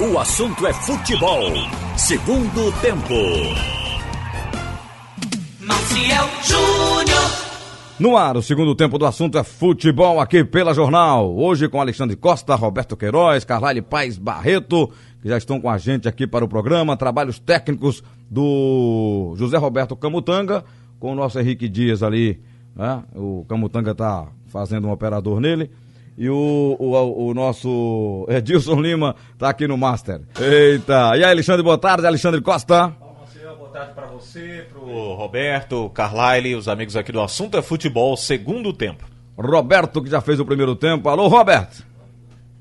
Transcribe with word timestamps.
O 0.00 0.18
assunto 0.18 0.66
é 0.66 0.72
futebol. 0.72 1.52
Segundo 1.96 2.72
tempo. 2.80 3.14
Maciel 5.60 6.28
Júnior. 6.42 7.30
No 8.00 8.16
ar, 8.16 8.36
o 8.36 8.42
segundo 8.42 8.74
tempo 8.74 8.98
do 8.98 9.06
assunto 9.06 9.38
é 9.38 9.44
futebol 9.44 10.18
aqui 10.18 10.42
pela 10.42 10.74
Jornal. 10.74 11.32
Hoje 11.36 11.68
com 11.68 11.80
Alexandre 11.80 12.16
Costa, 12.16 12.56
Roberto 12.56 12.96
Queiroz, 12.96 13.44
Carlyle 13.44 13.82
Paz 13.82 14.18
Barreto, 14.18 14.90
que 15.22 15.28
já 15.28 15.38
estão 15.38 15.60
com 15.60 15.70
a 15.70 15.78
gente 15.78 16.08
aqui 16.08 16.26
para 16.26 16.44
o 16.44 16.48
programa. 16.48 16.96
Trabalhos 16.96 17.38
técnicos 17.38 18.02
do 18.28 19.36
José 19.36 19.56
Roberto 19.58 19.94
Camutanga, 19.94 20.64
com 20.98 21.12
o 21.12 21.14
nosso 21.14 21.38
Henrique 21.38 21.68
Dias 21.68 22.02
ali. 22.02 22.42
Né? 22.74 23.00
O 23.14 23.44
Camutanga 23.48 23.92
está 23.92 24.26
fazendo 24.48 24.88
um 24.88 24.90
operador 24.90 25.40
nele. 25.40 25.70
E 26.16 26.28
o, 26.28 26.76
o, 26.78 27.28
o 27.30 27.34
nosso 27.34 28.24
Edilson 28.28 28.80
Lima 28.80 29.16
está 29.32 29.48
aqui 29.48 29.66
no 29.66 29.76
Master. 29.76 30.20
Eita! 30.40 31.16
E 31.16 31.24
aí, 31.24 31.30
Alexandre, 31.32 31.62
boa 31.62 31.76
tarde. 31.78 32.06
Alexandre 32.06 32.40
Costa. 32.40 32.92
Boa 33.58 33.70
tarde 33.72 33.94
para 33.94 34.06
você, 34.06 34.64
pro 34.72 35.14
Roberto, 35.14 35.90
Carlyle, 35.90 36.54
os 36.54 36.68
amigos 36.68 36.96
aqui 36.96 37.10
do 37.10 37.20
Assunto 37.20 37.56
é 37.56 37.62
Futebol, 37.62 38.16
segundo 38.16 38.72
tempo. 38.72 39.04
Roberto, 39.36 40.00
que 40.00 40.08
já 40.08 40.20
fez 40.20 40.38
o 40.38 40.44
primeiro 40.46 40.76
tempo. 40.76 41.08
Alô, 41.08 41.26
Roberto. 41.26 41.84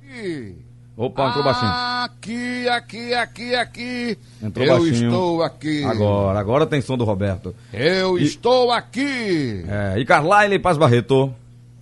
Aqui. 0.01 0.55
Opa, 0.97 1.27
entrou 1.29 1.43
baixinho. 1.43 1.71
Aqui, 1.71 2.67
aqui, 2.67 3.13
aqui, 3.13 3.55
aqui. 3.55 4.17
Entrou 4.41 4.65
Eu 4.65 4.79
baixinho. 4.79 5.09
estou 5.09 5.43
aqui. 5.43 5.83
Agora, 5.83 6.39
agora 6.39 6.65
tem 6.65 6.81
som 6.81 6.97
do 6.97 7.03
Roberto. 7.03 7.53
Eu 7.71 8.17
E- 8.17 8.23
estou 8.23 8.71
aqui. 8.71 9.63
É, 9.67 9.99
e 9.99 10.05
Carlyle 10.05 10.57
Paz 10.57 10.77
Barreto. 10.79 11.31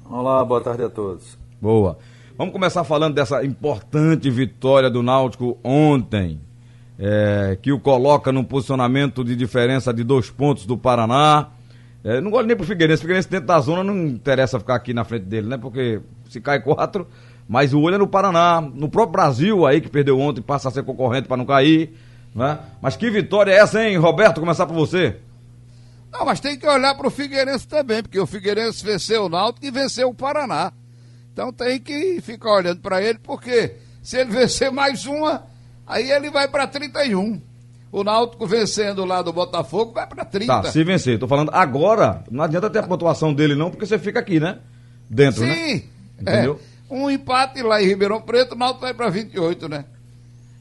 Olá, 0.10 0.44
boa 0.44 0.60
tarde 0.60 0.84
a 0.84 0.90
todos. 0.90 1.38
Boa. 1.62 2.00
Vamos 2.36 2.54
começar 2.54 2.84
falando 2.84 3.14
dessa 3.14 3.46
importante 3.46 4.28
vitória 4.32 4.90
do 4.90 5.04
Náutico 5.04 5.60
ontem, 5.64 6.42
é, 6.98 7.56
que 7.62 7.72
o 7.72 7.80
coloca 7.80 8.32
num 8.32 8.44
posicionamento 8.44 9.24
de 9.24 9.36
diferença 9.36 9.94
de 9.94 10.04
dois 10.04 10.32
pontos 10.32 10.66
do 10.66 10.76
Paraná. 10.76 11.50
É, 12.04 12.20
não 12.20 12.32
gosto 12.32 12.48
nem 12.48 12.58
pro 12.58 12.66
Figueirense. 12.66 13.02
Figueirense 13.02 13.30
dentro 13.30 13.46
da 13.46 13.60
zona 13.60 13.84
não 13.84 14.08
interessa 14.08 14.60
ficar 14.60 14.74
aqui 14.74 14.92
na 14.92 15.04
frente 15.04 15.26
dele, 15.26 15.48
né? 15.48 15.56
Porque 15.56 16.02
se 16.28 16.42
cai 16.42 16.60
quatro, 16.60 17.08
mas 17.48 17.76
o 17.76 17.82
olho 17.82 17.94
é 17.94 18.00
no 18.00 18.08
Paraná, 18.08 18.60
no 18.60 18.90
próprio 18.90 19.12
Brasil 19.12 19.68
aí 19.68 19.80
que 19.80 19.90
perdeu 19.90 20.20
ontem, 20.20 20.42
passa 20.42 20.70
a 20.70 20.72
ser 20.72 20.82
concorrente 20.82 21.28
para 21.28 21.38
não 21.38 21.46
cair, 21.46 21.94
né? 22.34 22.58
Mas 22.82 22.96
que 22.96 23.08
vitória 23.12 23.52
é 23.52 23.58
essa, 23.58 23.88
hein, 23.88 23.98
Roberto? 23.98 24.40
Começar 24.40 24.66
por 24.66 24.74
você. 24.74 25.18
Não, 26.12 26.26
mas 26.26 26.40
tem 26.40 26.58
que 26.58 26.68
olhar 26.68 26.96
pro 26.96 27.12
Figueirense 27.12 27.68
também, 27.68 28.02
porque 28.02 28.20
o 28.20 28.26
Figueirense 28.26 28.84
venceu 28.84 29.26
o 29.26 29.30
Náutico 29.30 29.64
e 29.64 29.70
venceu 29.70 30.10
o 30.10 30.14
Paraná. 30.16 30.74
Então 31.34 31.52
tem 31.52 31.80
que 31.80 32.20
ficar 32.22 32.54
olhando 32.54 32.82
para 32.82 33.02
ele, 33.02 33.20
porque 33.20 33.76
se 34.02 34.18
ele 34.18 34.32
vencer 34.32 34.72
mais 34.72 35.06
uma, 35.06 35.44
aí 35.88 36.12
ele 36.12 36.30
vai 36.30 36.48
para 36.48 36.68
31. 36.68 37.42
O 37.92 38.04
Náutico 38.04 38.48
vencendo 38.48 39.04
lá 39.04 39.22
do 39.22 39.34
Botafogo 39.34 39.92
vai 39.94 40.08
para 40.08 40.24
30. 40.24 40.48
Tá, 40.48 40.72
se 40.72 40.84
vencer. 40.84 41.20
Tô 41.20 41.28
falando 41.28 41.52
agora, 41.54 42.24
não 42.32 42.44
adianta 42.44 42.70
ter 42.70 42.80
a 42.80 42.84
pontuação 42.84 43.34
dele 43.34 43.54
não, 43.54 43.70
porque 43.70 43.86
você 43.86 44.00
fica 44.00 44.20
aqui, 44.20 44.40
né? 44.40 44.60
Dentro, 45.10 45.46
né? 45.46 45.54
Sim. 45.54 45.84
Entendeu? 46.20 46.60
É, 46.90 46.94
um 46.94 47.10
empate 47.10 47.62
lá 47.62 47.82
em 47.82 47.88
Ribeirão 47.88 48.22
Preto, 48.22 48.54
o 48.54 48.58
Náutico 48.58 48.82
vai 48.82 48.94
para 48.94 49.10
28, 49.10 49.68
né? 49.68 49.86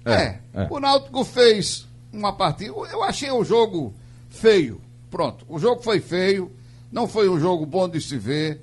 É, 0.04 0.12
É, 0.12 0.38
é. 0.54 0.66
O 0.70 0.80
Náutico 0.80 1.24
fez 1.24 1.86
uma 2.12 2.32
partida. 2.32 2.72
Eu 2.90 3.02
achei 3.04 3.30
o 3.30 3.44
jogo 3.44 3.94
feio. 4.28 4.80
Pronto. 5.10 5.44
O 5.48 5.58
jogo 5.58 5.82
foi 5.82 6.00
feio. 6.00 6.50
Não 6.90 7.06
foi 7.06 7.28
um 7.28 7.38
jogo 7.38 7.64
bom 7.66 7.88
de 7.88 8.00
se 8.00 8.16
ver. 8.16 8.60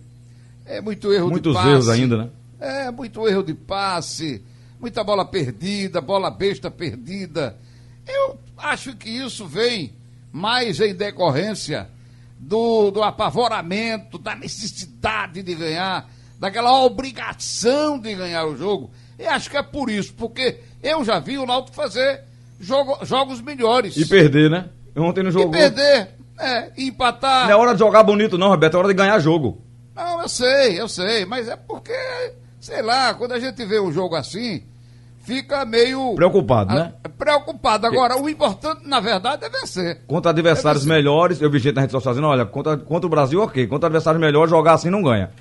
É 0.68 0.82
muito 0.82 1.12
erro 1.14 1.30
Muitos 1.30 1.54
de 1.54 1.58
passe. 1.58 1.70
erros 1.72 1.90
ainda, 1.90 2.18
né? 2.18 2.30
É, 2.60 2.92
muito 2.92 3.28
erro 3.28 3.44
de 3.44 3.54
passe. 3.54 4.44
Muita 4.80 5.04
bola 5.04 5.26
perdida, 5.26 6.02
bola 6.02 6.30
besta 6.30 6.70
perdida. 6.70 7.56
Eu 8.08 8.38
acho 8.58 8.96
que 8.96 9.10
isso 9.10 9.46
vem 9.46 9.94
mais 10.32 10.80
em 10.80 10.94
decorrência 10.94 11.88
do, 12.40 12.92
do 12.92 13.02
apavoramento, 13.02 14.18
da 14.18 14.36
necessidade 14.36 15.42
de 15.42 15.56
ganhar, 15.56 16.08
daquela 16.40 16.84
obrigação 16.84 17.98
de 18.00 18.14
ganhar 18.16 18.46
o 18.46 18.56
jogo. 18.56 18.92
Eu 19.18 19.30
acho 19.32 19.50
que 19.50 19.58
é 19.58 19.64
por 19.64 19.90
isso, 19.90 20.14
porque 20.14 20.58
eu 20.84 21.04
já 21.04 21.20
vi 21.20 21.38
o 21.38 21.46
Náutico 21.46 21.76
fazer 21.76 22.22
jogo- 22.60 23.00
jogos 23.04 23.42
melhores. 23.42 23.98
E 23.98 24.06
perder, 24.06 24.50
né? 24.50 24.66
Ontem 24.96 25.24
não 25.24 25.30
E 25.30 25.34
jogou. 25.34 25.52
perder, 25.52 26.10
é, 26.40 26.72
e 26.78 26.88
empatar. 26.90 27.46
Não 27.46 27.52
é 27.52 27.56
hora 27.56 27.74
de 27.74 27.80
jogar 27.80 28.04
bonito, 28.04 28.38
não, 28.38 28.50
Roberto. 28.50 28.76
É 28.76 28.78
hora 28.78 28.88
de 28.90 28.94
ganhar 28.94 29.18
jogo. 29.20 29.62
Não, 30.18 30.24
eu 30.24 30.30
sei, 30.30 30.80
eu 30.82 30.88
sei, 30.88 31.26
mas 31.26 31.48
é 31.48 31.56
porque, 31.56 31.94
sei 32.60 32.82
lá, 32.82 33.14
quando 33.14 33.34
a 33.34 33.40
gente 33.40 33.64
vê 33.66 33.80
um 33.80 33.92
jogo 33.92 34.16
assim, 34.16 34.64
fica 35.22 35.64
meio. 35.64 36.16
Preocupado, 36.16 36.74
né? 36.74 36.94
Ah, 37.04 37.10
Preocupado. 37.10 37.86
Agora, 37.88 38.18
o 38.20 38.28
importante, 38.30 38.88
na 38.88 39.00
verdade, 39.00 39.46
é 39.46 39.50
vencer. 39.50 40.02
Contra 40.08 40.32
adversários 40.32 40.84
É 40.84 40.88
você. 40.88 40.94
melhores, 40.94 41.42
eu 41.42 41.50
vi 41.52 41.60
gente 41.60 41.76
na 41.76 41.82
rede 41.82 41.92
social 41.92 42.14
dizendo, 42.14 42.28
olha, 42.28 42.46
contra, 42.46 42.78
contra 42.78 43.06
o 43.06 43.10
Brasil, 43.10 43.42
ok. 43.42 43.68
Contra 43.68 43.88
adversários 43.88 44.20
melhores, 44.22 44.50
jogar 44.50 44.74
assim 44.74 44.90
não 44.90 45.02
ganha. 45.04 45.32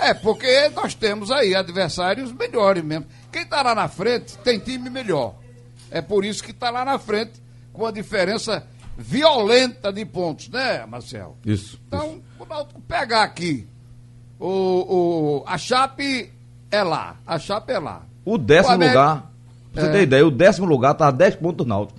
É, 0.00 0.12
porque 0.12 0.68
nós 0.70 0.94
temos 0.94 1.30
aí 1.30 1.54
adversários 1.54 2.32
melhores 2.32 2.82
mesmo. 2.82 3.06
Quem 3.30 3.46
tá 3.46 3.62
lá 3.62 3.74
na 3.76 3.86
frente 3.88 4.36
tem 4.38 4.58
time 4.58 4.90
melhor. 4.90 5.36
É 5.90 6.00
por 6.02 6.24
isso 6.24 6.42
que 6.42 6.52
tá 6.52 6.68
lá 6.70 6.84
na 6.84 6.98
frente, 6.98 7.40
com 7.72 7.86
a 7.86 7.92
diferença 7.92 8.66
violenta 8.96 9.92
de 9.92 10.04
pontos, 10.04 10.48
né, 10.48 10.84
Marcel? 10.86 11.36
Isso. 11.46 11.80
Então, 11.86 12.20
o 12.38 12.44
Náutico 12.44 12.80
pegar 12.82 13.22
aqui, 13.22 13.68
o, 14.38 14.48
o, 14.48 15.44
a 15.46 15.56
Chape 15.58 16.30
é 16.70 16.82
lá, 16.82 17.16
a 17.26 17.38
Chape 17.38 17.72
é 17.72 17.78
lá. 17.78 18.02
O 18.24 18.36
décimo 18.38 18.72
O 18.72 18.74
América- 18.76 19.00
lugar, 19.00 19.30
pra 19.72 19.82
você 19.82 19.88
É. 19.88 19.92
ter 19.92 20.02
ideia, 20.02 20.26
o 20.26 20.30
décimo 20.30 20.66
lugar 20.66 20.94
tá 20.94 21.08
a 21.08 21.10
10 21.10 21.36
pontos 21.36 21.58
do 21.58 21.68
Náutico. 21.68 21.98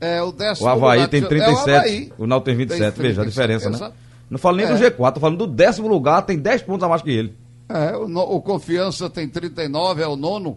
É, 0.00 0.22
o 0.22 0.30
décimo 0.30 0.66
O 0.66 0.70
Havaí 0.70 0.98
lugar 1.00 1.08
tem 1.08 1.20
é 1.20 1.24
o 1.24 1.28
37, 1.28 1.70
Havaí. 1.70 2.12
o 2.18 2.26
Náutico 2.26 2.44
tem 2.46 2.56
27, 2.56 2.78
veja 2.80 3.20
a 3.20 3.24
37, 3.24 3.28
diferença, 3.30 3.70
né? 3.70 3.76
exato. 3.76 3.94
Não 4.30 4.38
falo 4.38 4.56
nem 4.58 4.66
do 4.66 4.74
É. 4.74 4.90
G4, 4.90 5.14
tô 5.14 5.20
falando 5.20 5.38
do 5.38 5.46
décimo 5.46 5.88
lugar, 5.88 6.22
tem 6.22 6.38
10 6.38 6.62
pontos 6.62 6.84
a 6.84 6.88
mais 6.88 7.02
que 7.02 7.10
ele. 7.10 7.34
É, 7.68 7.96
o, 7.96 8.04
o 8.36 8.40
Confiança 8.42 9.10
tem 9.10 9.28
39, 9.28 10.02
é 10.02 10.06
o 10.06 10.16
nono. 10.16 10.56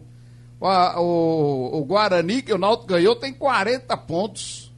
O, 0.59 0.67
o, 0.67 1.79
o 1.81 1.85
Guarani, 1.85 2.41
que 2.43 2.53
o 2.53 2.57
Náutico 2.57 2.87
ganhou, 2.87 3.15
tem 3.15 3.33
40 3.33 3.97
pontos. 3.97 4.71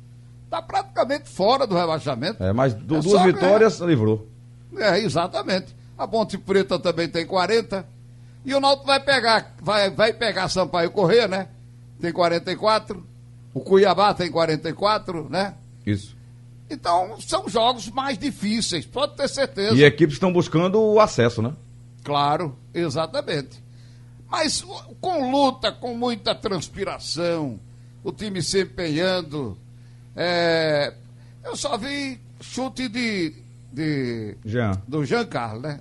Está 0.45 0.61
praticamente 0.61 1.27
fora 1.29 1.67
do 1.67 1.75
rebaixamento. 1.75 2.41
É, 2.41 2.53
mas 2.53 2.73
du- 2.73 2.95
É 2.97 2.99
duas 3.01 3.21
vitórias, 3.23 3.79
livrou. 3.79 4.27
É, 4.77 4.99
exatamente. 4.99 5.75
A 5.97 6.07
Ponte 6.07 6.37
Preta 6.37 6.79
também 6.79 7.07
tem 7.07 7.25
40. 7.25 7.85
E 8.45 8.53
o 8.53 8.59
Náutico 8.59 8.87
vai 8.87 8.99
pegar, 8.99 9.55
vai, 9.61 9.89
vai 9.89 10.13
pegar 10.13 10.49
Sampaio 10.49 10.91
Corrêa, 10.91 11.27
né? 11.27 11.47
Tem 12.01 12.11
44. 12.11 13.05
O 13.53 13.59
Cuiabá 13.61 14.13
tem 14.13 14.29
44, 14.31 15.29
né? 15.29 15.53
Isso. 15.85 16.15
Então, 16.69 17.19
são 17.21 17.47
jogos 17.47 17.89
mais 17.89 18.17
difíceis, 18.17 18.85
pode 18.85 19.15
ter 19.15 19.29
certeza. 19.29 19.75
E 19.75 19.83
equipes 19.83 20.15
estão 20.15 20.33
buscando 20.33 20.81
o 20.81 20.99
acesso, 20.99 21.41
né? 21.41 21.53
Claro, 22.03 22.57
exatamente. 22.73 23.61
Mas 24.29 24.65
com 24.99 25.31
luta, 25.31 25.71
com 25.71 25.95
muita 25.95 26.33
transpiração, 26.33 27.59
o 28.03 28.11
time 28.11 28.41
se 28.41 28.61
empenhando. 28.63 29.57
é, 30.15 30.93
eu 31.43 31.55
só 31.55 31.77
vi 31.77 32.19
chute 32.41 32.89
de, 32.89 33.33
de 33.73 34.38
Jean. 34.45 34.72
do 34.88 35.03
Jean 35.03 35.25
Carlos, 35.25 35.63
né? 35.63 35.79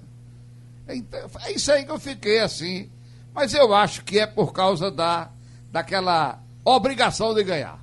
Então, 0.89 1.21
é 1.45 1.53
isso 1.53 1.71
aí 1.71 1.85
que 1.85 1.91
eu 1.91 1.99
fiquei 2.01 2.41
assim. 2.41 2.89
Mas 3.35 3.55
eu 3.55 3.75
acho 3.75 4.03
que 4.05 4.19
é 4.19 4.27
por 4.27 4.53
causa 4.53 4.91
da, 4.91 5.31
daquela 5.71 6.39
obrigação 6.65 7.35
de 7.35 7.45
ganhar. 7.45 7.79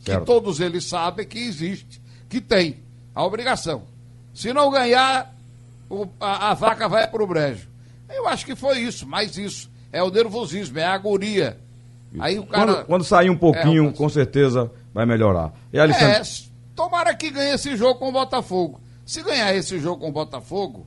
Certo. 0.00 0.20
Que 0.20 0.26
todos 0.26 0.60
eles 0.60 0.84
sabem 0.84 1.26
que 1.26 1.38
existe, 1.38 2.00
que 2.28 2.40
tem 2.40 2.76
a 3.14 3.24
obrigação. 3.24 3.82
Se 4.32 4.52
não 4.52 4.70
ganhar, 4.70 5.34
o- 5.90 6.06
a, 6.20 6.50
a 6.50 6.54
vaca 6.54 6.88
vai 6.88 7.06
para 7.06 7.22
o 7.22 7.26
brejo. 7.26 7.68
Eu 8.08 8.28
acho 8.28 8.44
que 8.46 8.54
foi 8.54 8.78
isso, 8.80 9.06
mais 9.06 9.36
isso. 9.36 9.70
É 9.92 10.02
o 10.02 10.10
nervosismo, 10.10 10.78
é 10.78 10.84
a 10.84 10.92
agonia. 10.94 11.58
Aí 12.18 12.38
o 12.38 12.46
cara. 12.46 12.74
Quando, 12.74 12.86
quando 12.86 13.04
sair 13.04 13.30
um 13.30 13.36
pouquinho, 13.36 13.88
É, 13.88 13.92
com 13.92 14.08
certeza 14.08 14.70
vai 14.92 15.04
melhorar. 15.06 15.52
E 15.72 15.78
Alexandre, 15.78 16.16
É, 16.18 16.22
tomara 16.76 17.14
que 17.14 17.30
ganhe 17.30 17.54
esse 17.54 17.76
jogo 17.76 17.98
com 17.98 18.08
o 18.08 18.12
Botafogo. 18.12 18.80
Se 19.04 19.22
ganhar 19.22 19.54
esse 19.54 19.78
jogo 19.78 20.00
com 20.00 20.08
o 20.08 20.12
Botafogo, 20.12 20.86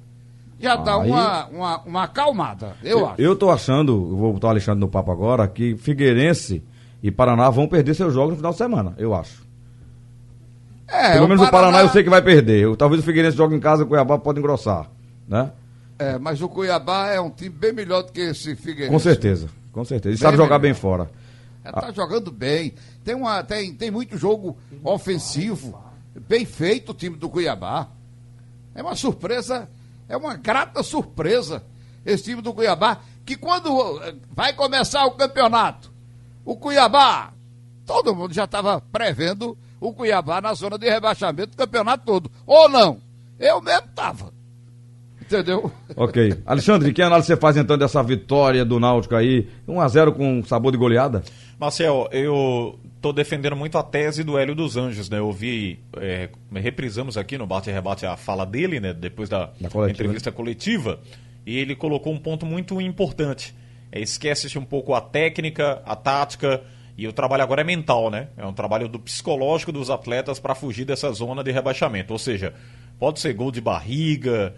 já 0.59 0.75
dá 0.75 0.99
Aí- 1.01 1.09
uma, 1.09 1.45
uma, 1.47 1.77
uma 1.83 2.03
acalmada, 2.03 2.75
eu 2.83 3.07
acho. 3.07 3.21
eu 3.21 3.35
tô 3.35 3.49
achando, 3.51 3.91
eu 3.93 4.17
vou 4.17 4.33
botar 4.33 4.47
o 4.47 4.49
Alexandre 4.51 4.79
no 4.79 4.87
papo 4.87 5.11
agora, 5.11 5.47
que 5.47 5.75
Figueirense 5.77 6.63
e 7.03 7.11
Paraná 7.11 7.49
vão 7.49 7.67
perder 7.67 7.93
seus 7.93 8.13
jogos 8.13 8.31
no 8.31 8.37
final 8.37 8.51
de 8.51 8.57
semana, 8.57 8.95
eu 8.97 9.13
acho. 9.13 9.45
É, 10.87 11.13
Pelo 11.13 11.27
menos 11.27 11.45
o 11.45 11.51
Paraná 11.51 11.81
eu 11.81 11.89
sei 11.89 12.01
que 12.01 12.09
vai 12.09 12.21
perder. 12.21 12.61
Eu- 12.63 12.75
Talvez 12.77 13.01
o 13.01 13.05
Figueirense 13.05 13.35
jogue 13.37 13.55
em 13.55 13.59
casa, 13.59 13.83
o 13.83 13.87
Cuiabá 13.87 14.17
pode 14.17 14.39
engrossar, 14.39 14.89
né? 15.27 15.51
É, 15.99 16.17
mas 16.17 16.41
o 16.41 16.47
Cuiabá 16.47 17.09
é 17.09 17.19
um 17.19 17.29
time 17.29 17.49
bem 17.49 17.73
melhor 17.73 18.03
do 18.03 18.11
que 18.11 18.21
esse 18.21 18.55
Figueirense. 18.55 18.91
Com 18.93 18.99
certeza, 18.99 19.49
com 19.71 19.83
certeza. 19.83 20.15
E 20.15 20.17
Bem 20.17 20.21
sabe 20.21 20.37
jogar 20.37 20.57
melhor. 20.57 20.59
bem 20.61 20.73
fora. 20.73 21.09
É, 21.63 21.71
tá 21.71 21.91
jogando 21.91 22.31
bem. 22.31 22.73
Tem, 23.03 23.13
uma, 23.15 23.43
tem, 23.43 23.73
tem 23.73 23.91
muito 23.91 24.17
jogo 24.17 24.57
ofensivo. 24.83 25.77
Bem 26.27 26.45
feito 26.45 26.91
o 26.91 26.95
time 26.95 27.15
do 27.17 27.29
Cuiabá. 27.29 27.89
É 28.77 28.81
uma 28.83 28.95
surpresa, 28.95 29.67
é 30.07 30.15
uma 30.15 30.35
grata 30.35 30.83
surpresa 30.83 31.63
esse 32.05 32.25
time 32.25 32.43
do 32.43 32.53
Cuiabá, 32.53 32.99
que 33.25 33.35
quando 33.35 33.99
eh, 34.03 34.15
vai 34.29 34.53
começar 34.53 35.03
o 35.05 35.11
campeonato, 35.11 35.91
O 36.45 36.55
Cuiabá, 36.55 37.33
todo 37.85 38.15
mundo 38.15 38.33
já 38.33 38.45
estava 38.45 38.79
prevendo 38.79 39.57
o 39.81 39.91
Cuiabá 39.91 40.39
na 40.39 40.53
zona 40.53 40.77
de 40.77 40.87
rebaixamento 40.87 41.51
do 41.51 41.57
campeonato 41.57 42.05
todo. 42.05 42.31
Ou 42.45 42.69
não? 42.69 43.01
Eu 43.39 43.59
mesmo 43.61 43.87
estava. 43.87 44.31
Entendeu? 45.19 45.69
Ok. 45.95 46.41
Alexandre, 46.45 46.93
que 46.93 47.01
análise 47.01 47.27
você 47.27 47.35
faz 47.35 47.57
então 47.57 47.77
dessa 47.77 48.01
vitória 48.01 48.63
do 48.63 48.79
Náutico 48.79 49.15
aí? 49.15 49.49
1x0 49.67 50.13
com 50.15 50.43
sabor 50.45 50.71
de 50.71 50.77
goleada? 50.77 51.23
Marcel, 51.59 52.07
eu 52.11 52.79
estou 52.97 53.13
defendendo 53.13 53.55
muito 53.55 53.77
a 53.77 53.83
tese 53.83 54.23
do 54.23 54.37
Hélio 54.37 54.53
dos 54.53 54.75
Anjos, 54.75 55.09
né? 55.09 55.19
Eu 55.19 55.31
vi, 55.31 55.79
é, 55.97 56.29
reprisamos 56.53 57.17
aqui 57.17 57.37
no 57.37 57.47
Bate 57.47 57.71
Rebate 57.71 58.05
a 58.05 58.17
fala 58.17 58.45
dele, 58.45 58.79
né? 58.79 58.93
Depois 58.93 59.29
da, 59.29 59.51
da 59.59 59.69
coletiva. 59.69 59.89
entrevista 59.89 60.31
coletiva, 60.31 60.99
e 61.45 61.57
ele 61.57 61.75
colocou 61.75 62.11
um 62.11 62.19
ponto 62.19 62.45
muito 62.45 62.81
importante. 62.81 63.55
É, 63.91 64.01
Esquece-se 64.01 64.57
um 64.59 64.65
pouco 64.65 64.93
a 64.93 65.01
técnica, 65.01 65.81
a 65.85 65.95
tática, 65.95 66.61
e 66.97 67.07
o 67.07 67.13
trabalho 67.13 67.43
agora 67.43 67.61
é 67.61 67.63
mental, 67.63 68.09
né? 68.09 68.29
É 68.35 68.45
um 68.45 68.53
trabalho 68.53 68.87
do 68.87 68.99
psicológico 68.99 69.71
dos 69.71 69.89
atletas 69.89 70.39
para 70.39 70.55
fugir 70.55 70.83
dessa 70.83 71.11
zona 71.11 71.43
de 71.43 71.51
rebaixamento. 71.51 72.11
Ou 72.11 72.19
seja, 72.19 72.53
pode 72.99 73.19
ser 73.19 73.33
gol 73.33 73.51
de 73.51 73.61
barriga, 73.61 74.55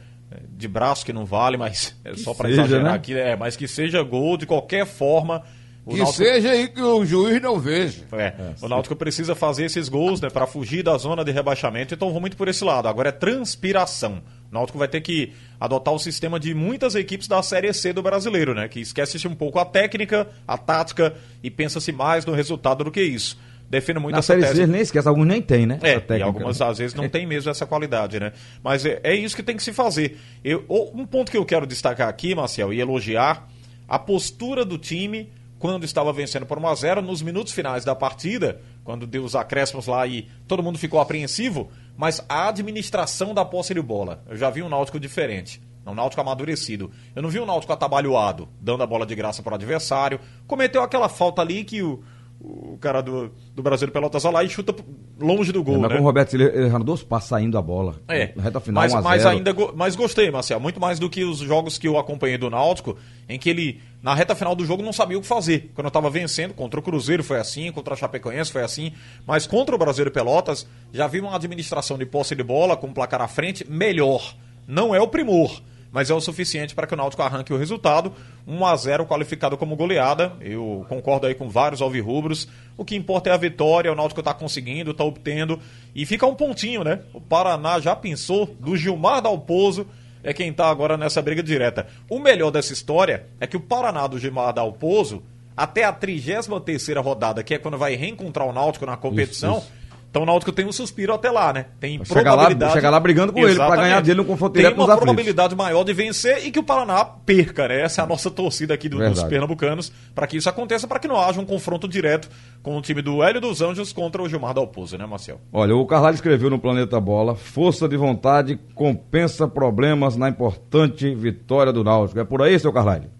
de 0.49 0.67
braço 0.67 1.05
que 1.05 1.11
não 1.11 1.25
vale, 1.25 1.57
mas 1.57 1.95
é 2.05 2.15
só 2.15 2.33
para 2.33 2.49
exagerar 2.49 2.83
né? 2.83 2.93
aqui, 2.93 3.13
é, 3.13 3.35
mas 3.35 3.55
que 3.57 3.67
seja 3.67 4.01
gol 4.01 4.37
de 4.37 4.45
qualquer 4.45 4.85
forma. 4.85 5.43
Que 5.89 5.97
Náutico... 5.97 6.23
seja 6.23 6.51
aí 6.51 6.67
que 6.67 6.81
o 6.81 7.05
juiz 7.05 7.41
não 7.41 7.59
veja. 7.59 8.03
É, 8.11 8.23
é 8.23 8.53
o 8.61 8.67
Náutico 8.67 8.95
precisa 8.95 9.35
fazer 9.35 9.65
esses 9.65 9.89
gols, 9.89 10.21
né, 10.21 10.29
para 10.29 10.45
fugir 10.47 10.83
da 10.83 10.97
zona 10.97 11.23
de 11.23 11.31
rebaixamento, 11.31 11.93
então 11.93 12.11
vou 12.11 12.21
muito 12.21 12.37
por 12.37 12.47
esse 12.47 12.63
lado. 12.63 12.87
Agora 12.87 13.09
é 13.09 13.11
transpiração. 13.11 14.21
O 14.51 14.53
Náutico 14.53 14.77
vai 14.77 14.87
ter 14.87 15.01
que 15.01 15.33
adotar 15.59 15.93
o 15.93 15.99
sistema 15.99 16.39
de 16.39 16.53
muitas 16.53 16.95
equipes 16.95 17.27
da 17.27 17.41
Série 17.43 17.71
C 17.73 17.93
do 17.93 18.01
brasileiro, 18.01 18.53
né, 18.53 18.67
que 18.67 18.79
esquece-se 18.79 19.27
um 19.27 19.35
pouco 19.35 19.59
a 19.59 19.65
técnica, 19.65 20.27
a 20.47 20.57
tática 20.57 21.13
e 21.43 21.49
pensa-se 21.49 21.91
mais 21.91 22.25
no 22.25 22.33
resultado 22.33 22.83
do 22.83 22.91
que 22.91 23.01
isso 23.01 23.37
defendo 23.69 24.01
muito 24.01 24.13
Na 24.13 24.19
essa 24.19 24.33
série 24.33 24.41
tese. 24.41 24.55
C 24.55 24.67
nem 24.67 24.81
esquece, 24.81 25.07
alguns 25.07 25.27
nem 25.27 25.41
tem, 25.41 25.65
né? 25.65 25.77
É, 25.81 25.99
técnica, 25.99 26.17
e 26.17 26.21
algumas 26.23 26.59
às 26.59 26.79
vezes 26.79 26.95
não 26.95 27.07
tem 27.07 27.27
mesmo 27.27 27.51
essa 27.51 27.65
qualidade, 27.65 28.19
né? 28.19 28.33
Mas 28.63 28.83
é, 28.85 28.99
é 29.03 29.13
isso 29.13 29.35
que 29.35 29.43
tem 29.43 29.55
que 29.55 29.61
se 29.61 29.71
fazer. 29.71 30.17
Eu, 30.43 30.65
um 30.93 31.05
ponto 31.05 31.31
que 31.31 31.37
eu 31.37 31.45
quero 31.45 31.67
destacar 31.67 32.09
aqui, 32.09 32.33
Marcel, 32.33 32.73
e 32.73 32.81
elogiar, 32.81 33.47
a 33.87 33.99
postura 33.99 34.65
do 34.65 34.77
time 34.77 35.29
quando 35.59 35.83
estava 35.83 36.11
vencendo 36.13 36.45
por 36.45 36.57
1 36.57 36.67
a 36.67 36.75
0 36.75 37.01
nos 37.01 37.21
minutos 37.21 37.53
finais 37.53 37.83
da 37.83 37.93
partida, 37.93 38.61
quando 38.83 39.05
deu 39.05 39.23
os 39.23 39.35
acréscimos 39.35 39.85
lá 39.85 40.07
e 40.07 40.27
todo 40.47 40.63
mundo 40.63 40.79
ficou 40.79 40.99
apreensivo, 40.99 41.69
mas 41.97 42.23
a 42.29 42.47
administração 42.47 43.33
da 43.33 43.43
posse 43.43 43.73
de 43.73 43.81
bola. 43.81 44.23
Eu 44.27 44.37
já 44.37 44.49
vi 44.49 44.63
um 44.63 44.69
Náutico 44.69 44.99
diferente. 44.99 45.61
Um 45.85 45.93
Náutico 45.93 46.21
amadurecido. 46.21 46.91
Eu 47.15 47.21
não 47.21 47.29
vi 47.29 47.39
um 47.39 47.45
Náutico 47.45 47.73
atabalhoado, 47.73 48.47
dando 48.61 48.83
a 48.83 48.87
bola 48.87 49.05
de 49.05 49.15
graça 49.15 49.43
para 49.43 49.51
o 49.51 49.55
adversário. 49.55 50.19
Cometeu 50.47 50.81
aquela 50.81 51.09
falta 51.09 51.41
ali 51.41 51.63
que 51.63 51.81
o, 51.81 52.01
o 52.39 52.77
cara 52.79 53.01
do, 53.01 53.31
do 53.53 53.61
Brasil 53.61 53.89
Pelotas 53.89 54.23
lá 54.23 54.43
e 54.43 54.49
chuta 54.49 54.73
longe 55.19 55.51
do 55.51 55.63
gol. 55.63 55.75
É, 55.75 55.79
mas 55.79 55.89
né? 55.89 55.97
com 55.97 56.03
o 56.03 56.05
Roberto 56.05 56.33
ele 56.35 56.45
errando 56.45 56.85
dois 56.85 57.03
passos 57.03 57.29
saindo 57.29 57.57
a 57.57 57.61
bola. 57.61 57.95
É. 58.07 58.31
Na 58.35 58.43
reta 58.43 58.59
final, 58.59 58.81
mas, 58.81 58.93
mas 58.93 59.25
ainda 59.25 59.53
mas 59.75 59.95
gostei, 59.95 60.31
Marcelo. 60.31 60.61
Muito 60.61 60.79
mais 60.79 60.99
do 60.99 61.09
que 61.09 61.23
os 61.23 61.39
jogos 61.39 61.77
que 61.77 61.87
eu 61.87 61.97
acompanhei 61.97 62.37
do 62.37 62.49
Náutico, 62.49 62.97
em 63.27 63.37
que 63.37 63.49
ele, 63.49 63.81
na 64.01 64.13
reta 64.13 64.33
final 64.35 64.55
do 64.55 64.65
jogo, 64.65 64.81
não 64.81 64.93
sabia 64.93 65.17
o 65.17 65.21
que 65.21 65.27
fazer. 65.27 65.71
Quando 65.73 65.85
eu 65.85 65.89
estava 65.89 66.09
vencendo, 66.09 66.53
contra 66.53 66.79
o 66.79 66.83
Cruzeiro 66.83 67.23
foi 67.23 67.39
assim, 67.39 67.71
contra 67.71 67.93
a 67.93 67.97
Chapecoense 67.97 68.51
foi 68.51 68.63
assim. 68.63 68.93
Mas 69.27 69.45
contra 69.45 69.75
o 69.75 69.77
Brasil 69.77 70.09
Pelotas, 70.09 70.65
já 70.93 71.05
vi 71.07 71.19
uma 71.19 71.35
administração 71.35 71.97
de 71.97 72.05
posse 72.05 72.35
de 72.35 72.43
bola 72.43 72.77
com 72.77 72.87
o 72.87 72.93
placar 72.93 73.21
à 73.21 73.27
frente 73.27 73.69
melhor. 73.69 74.35
Não 74.67 74.95
é 74.95 75.01
o 75.01 75.07
primor 75.07 75.61
mas 75.91 76.09
é 76.09 76.13
o 76.13 76.21
suficiente 76.21 76.75
para 76.75 76.85
que 76.85 76.93
o 76.93 76.97
Náutico 76.97 77.21
arranque 77.21 77.53
o 77.53 77.57
resultado. 77.57 78.13
1 78.47 78.65
a 78.65 78.75
0 78.75 79.05
qualificado 79.05 79.57
como 79.57 79.75
goleada. 79.75 80.33
Eu 80.39 80.85
concordo 80.87 81.27
aí 81.27 81.33
com 81.33 81.49
vários 81.49 81.81
alvirrubros. 81.81 82.47
O 82.77 82.85
que 82.85 82.95
importa 82.95 83.29
é 83.29 83.33
a 83.33 83.37
vitória, 83.37 83.91
o 83.91 83.95
Náutico 83.95 84.21
está 84.21 84.33
conseguindo, 84.33 84.91
está 84.91 85.03
obtendo. 85.03 85.59
E 85.95 86.05
fica 86.05 86.25
um 86.25 86.35
pontinho, 86.35 86.83
né? 86.83 87.01
O 87.13 87.19
Paraná 87.19 87.79
já 87.79 87.95
pensou 87.95 88.45
do 88.59 88.77
Gilmar 88.77 89.21
Dalpozo 89.21 89.87
é 90.23 90.33
quem 90.33 90.49
está 90.49 90.69
agora 90.69 90.97
nessa 90.97 91.21
briga 91.21 91.41
direta. 91.41 91.87
O 92.09 92.19
melhor 92.19 92.51
dessa 92.51 92.73
história 92.73 93.25
é 93.39 93.47
que 93.47 93.57
o 93.57 93.61
Paraná 93.61 94.07
do 94.07 94.19
Gilmar 94.19 94.53
Dalpozo, 94.53 95.23
até 95.55 95.83
a 95.83 95.91
33 95.91 96.97
rodada, 96.97 97.43
que 97.43 97.53
é 97.53 97.57
quando 97.57 97.77
vai 97.77 97.95
reencontrar 97.95 98.47
o 98.47 98.53
Náutico 98.53 98.85
na 98.85 98.97
competição, 98.97 99.57
isso, 99.57 99.67
isso 99.67 99.78
então 100.09 100.23
o 100.23 100.25
Náutico 100.25 100.51
tem 100.51 100.65
um 100.65 100.71
suspiro 100.71 101.13
até 101.13 101.29
lá, 101.29 101.53
né? 101.53 101.67
Tem 101.79 102.03
chega 102.03 102.31
probabilidade. 102.31 102.71
Lá, 102.71 102.75
chega 102.75 102.89
lá 102.89 102.99
brigando 102.99 103.31
com 103.31 103.39
Exatamente. 103.39 103.61
ele 103.61 103.69
para 103.69 103.81
ganhar 103.83 104.01
dele 104.01 104.17
no 104.17 104.25
confronto 104.25 104.55
direto 104.55 104.75
Tem 104.75 104.83
uma 104.83 104.97
probabilidade 104.97 105.55
maior 105.55 105.83
de 105.83 105.93
vencer 105.93 106.47
e 106.47 106.51
que 106.51 106.57
o 106.57 106.63
Paraná 106.63 107.05
perca, 107.05 107.67
né? 107.67 107.81
Essa 107.81 108.01
é 108.01 108.03
a 108.03 108.07
nossa 108.07 108.31
torcida 108.31 108.73
aqui 108.73 108.89
do, 108.89 108.97
dos 108.97 109.23
pernambucanos 109.23 109.91
para 110.15 110.25
que 110.25 110.37
isso 110.37 110.49
aconteça, 110.49 110.87
para 110.87 110.99
que 110.99 111.07
não 111.07 111.19
haja 111.19 111.39
um 111.39 111.45
confronto 111.45 111.87
direto 111.87 112.27
com 112.63 112.75
o 112.75 112.81
time 112.81 113.03
do 113.03 113.21
Hélio 113.21 113.39
dos 113.39 113.61
Anjos 113.61 113.93
contra 113.93 114.21
o 114.21 114.27
Gilmar 114.27 114.53
Dalpozo, 114.55 114.97
né, 114.97 115.05
Marcel? 115.05 115.39
Olha, 115.53 115.75
o 115.75 115.85
Carvalho 115.85 116.15
escreveu 116.15 116.49
no 116.49 116.57
Planeta 116.57 116.99
Bola: 116.99 117.35
força 117.35 117.87
de 117.87 117.95
vontade 117.95 118.59
compensa 118.73 119.47
problemas 119.47 120.17
na 120.17 120.27
importante 120.27 121.13
vitória 121.13 121.71
do 121.71 121.83
Náutico. 121.83 122.19
É 122.19 122.23
por 122.23 122.41
aí, 122.41 122.57
seu 122.57 122.73
Carvalho? 122.73 123.11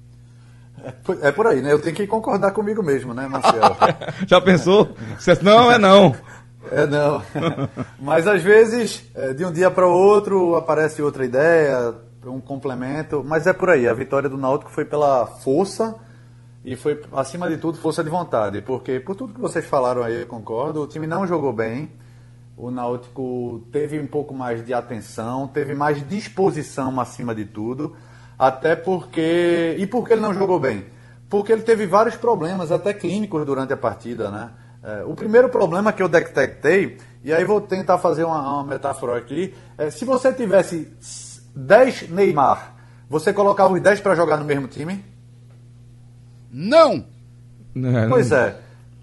É, 0.83 1.27
é 1.27 1.31
por 1.31 1.45
aí, 1.45 1.61
né? 1.61 1.71
Eu 1.71 1.79
tenho 1.79 1.95
que 1.95 2.07
concordar 2.07 2.51
comigo 2.51 2.81
mesmo, 2.81 3.13
né, 3.13 3.27
Marcelo? 3.27 3.75
Já 4.25 4.41
pensou? 4.41 4.89
Não, 5.43 5.71
é 5.71 5.77
não. 5.77 6.15
É, 6.71 6.85
não. 6.87 7.21
Mas 7.99 8.27
às 8.27 8.41
vezes, 8.41 9.03
é, 9.15 9.33
de 9.33 9.45
um 9.45 9.51
dia 9.51 9.69
para 9.71 9.87
o 9.87 9.91
outro, 9.91 10.55
aparece 10.55 11.01
outra 11.01 11.25
ideia, 11.25 11.93
um 12.25 12.39
complemento. 12.39 13.23
Mas 13.25 13.47
é 13.47 13.53
por 13.53 13.69
aí. 13.69 13.87
A 13.87 13.93
vitória 13.93 14.29
do 14.29 14.37
Náutico 14.37 14.71
foi 14.71 14.85
pela 14.85 15.25
força 15.25 15.95
e 16.63 16.75
foi, 16.75 17.01
acima 17.13 17.49
de 17.49 17.57
tudo, 17.57 17.77
força 17.77 18.03
de 18.03 18.09
vontade. 18.09 18.61
Porque, 18.61 18.99
por 18.99 19.15
tudo 19.15 19.33
que 19.33 19.39
vocês 19.39 19.65
falaram 19.65 20.03
aí, 20.03 20.21
eu 20.21 20.27
concordo, 20.27 20.81
o 20.81 20.87
time 20.87 21.07
não 21.07 21.25
jogou 21.25 21.53
bem. 21.53 21.91
O 22.57 22.69
Náutico 22.69 23.63
teve 23.71 23.99
um 23.99 24.07
pouco 24.07 24.33
mais 24.33 24.65
de 24.65 24.73
atenção, 24.73 25.47
teve 25.47 25.73
mais 25.73 26.05
disposição 26.07 26.99
acima 26.99 27.33
de 27.33 27.45
tudo. 27.45 27.95
Até 28.37 28.75
porque. 28.75 29.75
E 29.79 29.87
por 29.87 30.05
que 30.05 30.13
ele 30.13 30.21
não 30.21 30.33
jogou 30.33 30.59
bem? 30.59 30.85
Porque 31.29 31.53
ele 31.53 31.61
teve 31.61 31.85
vários 31.85 32.15
problemas, 32.15 32.71
até 32.71 32.93
clínicos, 32.93 33.45
durante 33.45 33.71
a 33.71 33.77
partida, 33.77 34.29
né? 34.29 34.49
É, 34.83 35.03
o 35.03 35.13
primeiro 35.13 35.49
problema 35.49 35.91
que 35.91 36.01
eu 36.01 36.07
detectei, 36.07 36.97
e 37.23 37.33
aí 37.33 37.43
vou 37.43 37.59
tentar 37.59 37.97
fazer 37.97 38.23
uma, 38.23 38.39
uma 38.39 38.63
metáfora 38.63 39.17
aqui, 39.17 39.53
é, 39.77 39.89
se 39.89 40.05
você 40.05 40.31
tivesse 40.31 40.91
10 41.55 42.09
Neymar, 42.09 42.75
você 43.09 43.33
colocava 43.33 43.73
os 43.73 43.81
10 43.81 43.99
para 43.99 44.15
jogar 44.15 44.37
no 44.37 44.45
mesmo 44.45 44.67
time? 44.67 45.03
Não! 46.51 47.05
É, 47.75 48.07
pois 48.07 48.31
é. 48.31 48.55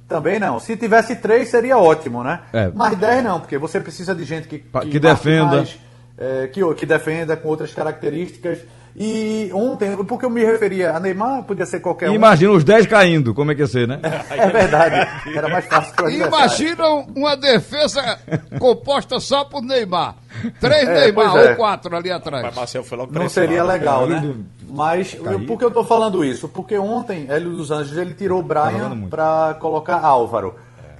Também 0.08 0.38
não. 0.38 0.60
Se 0.60 0.76
tivesse 0.76 1.16
3 1.16 1.48
seria 1.48 1.76
ótimo, 1.76 2.22
né? 2.22 2.40
É. 2.52 2.70
Mas 2.74 2.96
10 2.96 3.24
não, 3.24 3.40
porque 3.40 3.58
você 3.58 3.80
precisa 3.80 4.14
de 4.14 4.24
gente 4.24 4.46
que, 4.46 4.60
que, 4.60 4.90
que 4.90 5.00
defenda. 5.00 5.56
Mais, 5.56 5.78
é, 6.16 6.46
que, 6.46 6.74
que 6.74 6.86
defenda 6.86 7.36
com 7.36 7.48
outras 7.48 7.74
características. 7.74 8.60
E 8.98 9.50
ontem, 9.52 9.94
porque 10.04 10.24
eu 10.24 10.30
me 10.30 10.42
referia 10.42 10.96
a 10.96 11.00
Neymar, 11.00 11.42
podia 11.42 11.66
ser 11.66 11.80
qualquer 11.80 12.08
um. 12.08 12.14
Imagina 12.14 12.52
os 12.52 12.64
10 12.64 12.86
caindo, 12.86 13.34
como 13.34 13.52
é 13.52 13.54
que 13.54 13.60
ia 13.60 13.66
ser, 13.66 13.86
né? 13.86 14.00
É 14.30 14.48
verdade. 14.48 15.06
Era 15.36 15.48
mais 15.48 15.66
fácil 15.66 15.94
para 15.94 16.10
Imagina 16.10 16.88
uma 17.14 17.36
defesa 17.36 18.18
composta 18.58 19.20
só 19.20 19.44
por 19.44 19.60
Neymar. 19.60 20.14
Três 20.58 20.88
é, 20.88 21.00
Neymar 21.00 21.36
é. 21.36 21.50
ou 21.50 21.56
quatro 21.56 21.94
ali 21.94 22.10
atrás. 22.10 22.42
Mas 22.42 22.54
Marcel 22.54 22.84
foi 22.84 22.96
logo 22.96 23.12
Não 23.12 23.28
seria 23.28 23.62
legal, 23.62 24.06
né? 24.06 24.34
Mas 24.70 25.14
por 25.46 25.58
que 25.58 25.64
eu 25.64 25.68
estou 25.68 25.84
falando 25.84 26.24
isso? 26.24 26.48
Porque 26.48 26.78
ontem, 26.78 27.26
Hélio 27.28 27.50
dos 27.50 27.70
Anjos, 27.70 27.98
ele 27.98 28.14
tirou 28.14 28.40
o 28.40 28.42
Brian 28.42 29.08
para 29.10 29.56
colocar 29.60 29.98
Álvaro. 29.98 30.54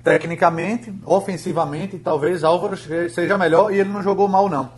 Tecnicamente, 0.04 0.92
ofensivamente, 1.04 1.98
talvez 1.98 2.44
Álvaro 2.44 2.76
seja 2.76 3.38
melhor 3.38 3.72
e 3.72 3.80
ele 3.80 3.88
não 3.88 4.02
jogou 4.02 4.28
mal, 4.28 4.48
não. 4.48 4.70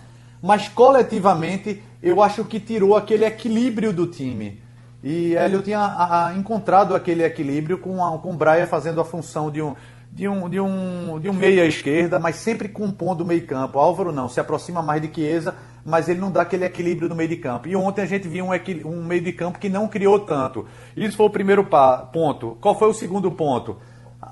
Mas 0.43 0.69
coletivamente, 0.69 1.83
eu 2.03 2.23
acho 2.23 2.45
que 2.45 2.61
tirou 2.61 2.97
aquele 2.97 3.25
equilíbrio 3.25 3.93
do 3.93 4.07
time. 4.07 4.63
E 5.03 5.37
Hélio 5.37 5.63
tinha 5.63 5.79
a, 5.79 6.29
a, 6.29 6.35
encontrado 6.35 6.95
aquele 6.95 7.23
equilíbrio 7.23 7.79
com, 7.79 8.05
a, 8.05 8.19
com 8.19 8.31
o 8.33 8.37
Braia 8.37 8.67
fazendo 8.67 9.01
a 9.01 9.05
função 9.05 9.51
de 9.51 9.63
um, 9.63 9.75
de 10.11 10.27
um, 10.27 10.49
de 10.49 10.61
um, 10.61 11.21
de 11.21 11.29
um 11.29 11.33
meia 11.33 11.65
esquerda, 11.65 12.19
mas 12.19 12.37
sempre 12.37 12.69
compondo 12.69 13.21
o 13.21 13.27
meio 13.27 13.47
campo. 13.47 13.79
Álvaro 13.79 14.13
não, 14.13 14.29
se 14.29 14.41
aproxima 14.41 14.83
mais 14.83 15.01
de 15.01 15.13
Chiesa, 15.13 15.55
mas 15.85 16.09
ele 16.09 16.21
não 16.21 16.31
dá 16.31 16.43
aquele 16.43 16.65
equilíbrio 16.65 17.09
no 17.09 17.15
meio 17.15 17.29
de 17.29 17.37
campo. 17.37 17.69
E 17.69 17.77
ontem 17.77 18.03
a 18.03 18.07
gente 18.07 18.27
viu 18.27 18.45
um, 18.45 18.89
um 18.89 19.05
meio 19.05 19.23
de 19.23 19.33
campo 19.33 19.59
que 19.59 19.69
não 19.69 19.87
criou 19.87 20.19
tanto. 20.19 20.67
Isso 20.97 21.17
foi 21.17 21.27
o 21.27 21.31
primeiro 21.31 21.65
ponto. 22.13 22.59
Qual 22.61 22.77
foi 22.77 22.89
o 22.89 22.95
segundo 22.95 23.31
ponto? 23.31 23.77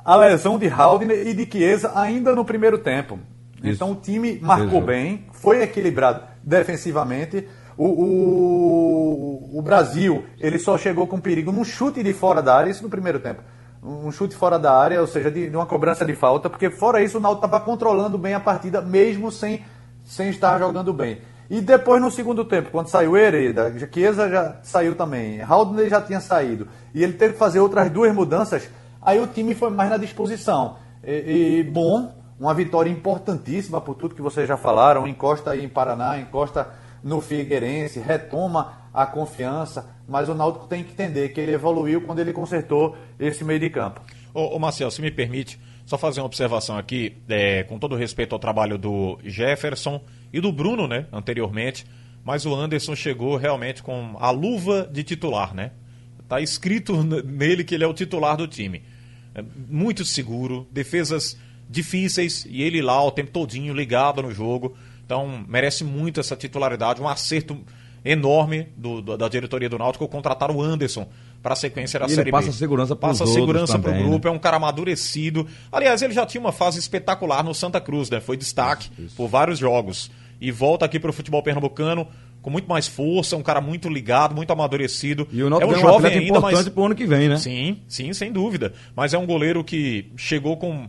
A 0.04 0.16
lesão 0.16 0.58
de 0.58 0.68
Haldner 0.68 1.26
e 1.28 1.32
de 1.32 1.48
Chiesa 1.50 1.92
ainda 1.94 2.34
no 2.34 2.44
primeiro 2.44 2.78
tempo. 2.78 3.18
Isso. 3.62 3.74
Então 3.74 3.92
o 3.92 3.94
time 3.94 4.38
marcou 4.40 4.78
Isso. 4.78 4.86
bem, 4.86 5.26
foi 5.32 5.62
equilibrado 5.62 6.22
defensivamente. 6.42 7.46
O, 7.76 7.86
o, 7.86 9.58
o, 9.58 9.62
Brasil 9.62 10.24
ele 10.40 10.58
só 10.58 10.78
chegou 10.78 11.06
com 11.06 11.20
perigo 11.20 11.52
num 11.52 11.64
chute 11.64 12.02
de 12.02 12.12
fora 12.12 12.42
da 12.42 12.56
área, 12.56 12.70
isso 12.70 12.82
no 12.82 12.88
primeiro 12.88 13.20
tempo. 13.20 13.42
Um 13.82 14.10
chute 14.10 14.34
fora 14.34 14.58
da 14.58 14.72
área, 14.72 15.00
ou 15.00 15.06
seja, 15.06 15.30
de, 15.30 15.50
de 15.50 15.56
uma 15.56 15.66
cobrança 15.66 16.04
de 16.04 16.14
falta, 16.14 16.48
porque 16.48 16.70
fora 16.70 17.02
isso 17.02 17.18
o 17.18 17.20
Náutico 17.20 17.44
estava 17.44 17.62
controlando 17.64 18.16
bem 18.16 18.34
a 18.34 18.40
partida, 18.40 18.80
mesmo 18.80 19.30
sem, 19.30 19.62
sem 20.04 20.30
estar 20.30 20.58
jogando 20.58 20.92
bem. 20.92 21.20
E 21.50 21.60
depois 21.60 22.00
no 22.00 22.10
segundo 22.10 22.44
tempo, 22.44 22.70
quando 22.70 22.88
saiu 22.88 23.16
Hereda, 23.16 23.72
Chiesa 23.92 24.28
já 24.28 24.56
saiu 24.62 24.94
também, 24.94 25.40
Haldner 25.42 25.88
já 25.88 26.00
tinha 26.00 26.18
saído, 26.18 26.66
e 26.92 27.04
ele 27.04 27.12
teve 27.12 27.34
que 27.34 27.38
fazer 27.38 27.60
outras 27.60 27.88
duas 27.90 28.12
mudanças, 28.12 28.68
Aí 29.06 29.20
o 29.20 29.26
time 29.28 29.54
foi 29.54 29.70
mais 29.70 29.88
na 29.88 29.96
disposição. 29.96 30.78
E, 31.04 31.60
e 31.60 31.62
bom, 31.62 32.12
uma 32.38 32.54
vitória 32.54 32.90
importantíssima 32.90 33.80
por 33.80 33.94
tudo 33.94 34.14
que 34.14 34.22
vocês 34.22 34.46
já 34.46 34.56
falaram. 34.56 35.06
Encosta 35.06 35.50
aí 35.52 35.64
em 35.64 35.68
Paraná, 35.68 36.18
encosta 36.18 36.68
no 37.02 37.20
Figueirense, 37.20 38.00
retoma 38.00 38.88
a 38.92 39.06
confiança. 39.06 39.94
Mas 40.08 40.28
o 40.28 40.34
Náutico 40.34 40.66
tem 40.66 40.84
que 40.84 40.92
entender 40.92 41.30
que 41.30 41.40
ele 41.40 41.52
evoluiu 41.52 42.02
quando 42.02 42.18
ele 42.18 42.32
consertou 42.32 42.96
esse 43.18 43.42
meio 43.44 43.60
de 43.60 43.70
campo. 43.70 44.00
Ô, 44.32 44.56
ô 44.56 44.58
Marcel, 44.58 44.90
se 44.90 45.00
me 45.00 45.10
permite, 45.10 45.58
só 45.86 45.96
fazer 45.96 46.20
uma 46.20 46.26
observação 46.26 46.76
aqui, 46.76 47.16
é, 47.28 47.62
com 47.62 47.78
todo 47.78 47.96
respeito 47.96 48.34
ao 48.34 48.38
trabalho 48.38 48.76
do 48.76 49.18
Jefferson 49.24 50.00
e 50.32 50.40
do 50.40 50.52
Bruno, 50.52 50.86
né, 50.86 51.06
anteriormente, 51.12 51.86
mas 52.24 52.44
o 52.44 52.54
Anderson 52.54 52.96
chegou 52.96 53.36
realmente 53.36 53.82
com 53.82 54.16
a 54.18 54.30
luva 54.30 54.88
de 54.92 55.04
titular, 55.04 55.54
né? 55.54 55.70
Tá 56.28 56.40
escrito 56.40 57.04
nele 57.04 57.62
que 57.62 57.72
ele 57.72 57.84
é 57.84 57.86
o 57.86 57.94
titular 57.94 58.36
do 58.36 58.48
time. 58.48 58.82
É 59.32 59.44
muito 59.68 60.04
seguro, 60.04 60.66
defesas 60.72 61.38
difíceis 61.68 62.46
e 62.48 62.62
ele 62.62 62.80
lá 62.80 63.02
o 63.04 63.10
tempo 63.10 63.30
todinho 63.30 63.74
ligado 63.74 64.22
no 64.22 64.30
jogo. 64.30 64.76
Então 65.04 65.44
merece 65.48 65.84
muito 65.84 66.20
essa 66.20 66.36
titularidade, 66.36 67.00
um 67.00 67.08
acerto 67.08 67.58
enorme 68.04 68.68
do, 68.76 69.02
do, 69.02 69.16
da 69.16 69.28
diretoria 69.28 69.68
do 69.68 69.78
Náutico 69.78 70.06
contratar 70.06 70.50
o 70.50 70.62
Anderson 70.62 71.08
para 71.42 71.52
a 71.52 71.56
sequência 71.56 71.98
da 71.98 72.06
e 72.06 72.10
Série 72.10 72.22
ele 72.22 72.30
passa 72.30 72.48
B. 72.48 72.52
Segurança 72.52 72.96
passa 72.96 73.26
segurança 73.26 73.78
para 73.78 73.90
o 73.90 74.02
grupo, 74.04 74.26
né? 74.26 74.32
é 74.32 74.36
um 74.36 74.38
cara 74.38 74.56
amadurecido. 74.56 75.46
Aliás, 75.70 76.02
ele 76.02 76.12
já 76.12 76.24
tinha 76.24 76.40
uma 76.40 76.52
fase 76.52 76.78
espetacular 76.78 77.44
no 77.44 77.54
Santa 77.54 77.80
Cruz, 77.80 78.10
né? 78.10 78.20
Foi 78.20 78.36
destaque 78.36 78.90
isso, 78.92 79.02
isso. 79.02 79.16
por 79.16 79.28
vários 79.28 79.58
jogos. 79.58 80.10
E 80.40 80.50
volta 80.50 80.84
aqui 80.84 81.00
para 81.00 81.10
o 81.10 81.12
futebol 81.12 81.42
pernambucano 81.42 82.06
com 82.42 82.50
muito 82.50 82.68
mais 82.68 82.86
força, 82.86 83.36
um 83.36 83.42
cara 83.42 83.60
muito 83.60 83.88
ligado, 83.88 84.34
muito 84.34 84.52
amadurecido. 84.52 85.26
E 85.32 85.42
o 85.42 85.50
Náutico 85.50 85.72
é 85.72 85.76
um 85.76 85.80
jovem 85.80 86.12
um 86.12 86.14
ainda, 86.14 86.38
importante 86.38 86.54
mas... 86.54 86.68
pro 86.68 86.84
ano 86.84 86.94
que 86.94 87.06
vem, 87.06 87.28
né? 87.28 87.36
Sim, 87.38 87.78
sim, 87.88 88.12
sem 88.12 88.30
dúvida. 88.30 88.72
Mas 88.94 89.14
é 89.14 89.18
um 89.18 89.26
goleiro 89.26 89.64
que 89.64 90.12
chegou 90.16 90.56
com 90.56 90.88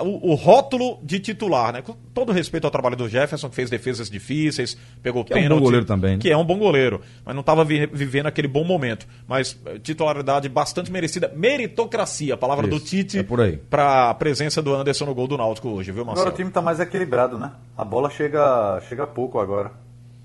o, 0.00 0.32
o, 0.32 0.34
rótulo 0.34 0.98
de 1.04 1.20
titular, 1.20 1.72
né? 1.72 1.82
Com 1.82 1.94
todo 2.12 2.32
respeito 2.32 2.64
ao 2.64 2.70
trabalho 2.70 2.96
do 2.96 3.08
Jefferson, 3.08 3.48
que 3.48 3.54
fez 3.54 3.70
defesas 3.70 4.10
difíceis, 4.10 4.76
pegou 5.02 5.24
que 5.24 5.32
pênalti. 5.32 5.52
É 5.52 5.54
um 5.54 5.58
bom 5.58 5.64
goleiro 5.64 5.86
também. 5.86 6.12
Né? 6.16 6.18
Que 6.18 6.30
é 6.30 6.36
um 6.36 6.44
bom 6.44 6.58
goleiro, 6.58 7.00
mas 7.24 7.34
não 7.34 7.40
estava 7.40 7.64
vi, 7.64 7.86
vivendo 7.86 8.26
aquele 8.26 8.48
bom 8.48 8.64
momento. 8.64 9.06
Mas 9.26 9.56
eh, 9.66 9.78
titularidade 9.78 10.48
bastante 10.48 10.90
merecida. 10.90 11.32
Meritocracia, 11.34 12.34
a 12.34 12.36
palavra 12.36 12.66
Isso, 12.66 12.76
do 12.76 12.84
Tite, 12.84 13.18
é 13.20 13.58
para 13.70 14.10
a 14.10 14.14
presença 14.14 14.60
do 14.60 14.74
Anderson 14.74 15.04
no 15.04 15.14
gol 15.14 15.28
do 15.28 15.36
Náutico 15.36 15.68
hoje, 15.68 15.92
viu, 15.92 16.04
Marcelo? 16.04 16.22
Agora 16.22 16.34
o 16.34 16.36
time 16.36 16.48
está 16.48 16.60
mais 16.60 16.80
equilibrado, 16.80 17.38
né? 17.38 17.52
A 17.76 17.84
bola 17.84 18.10
chega, 18.10 18.80
chega 18.88 19.06
pouco 19.06 19.38
agora. 19.38 19.70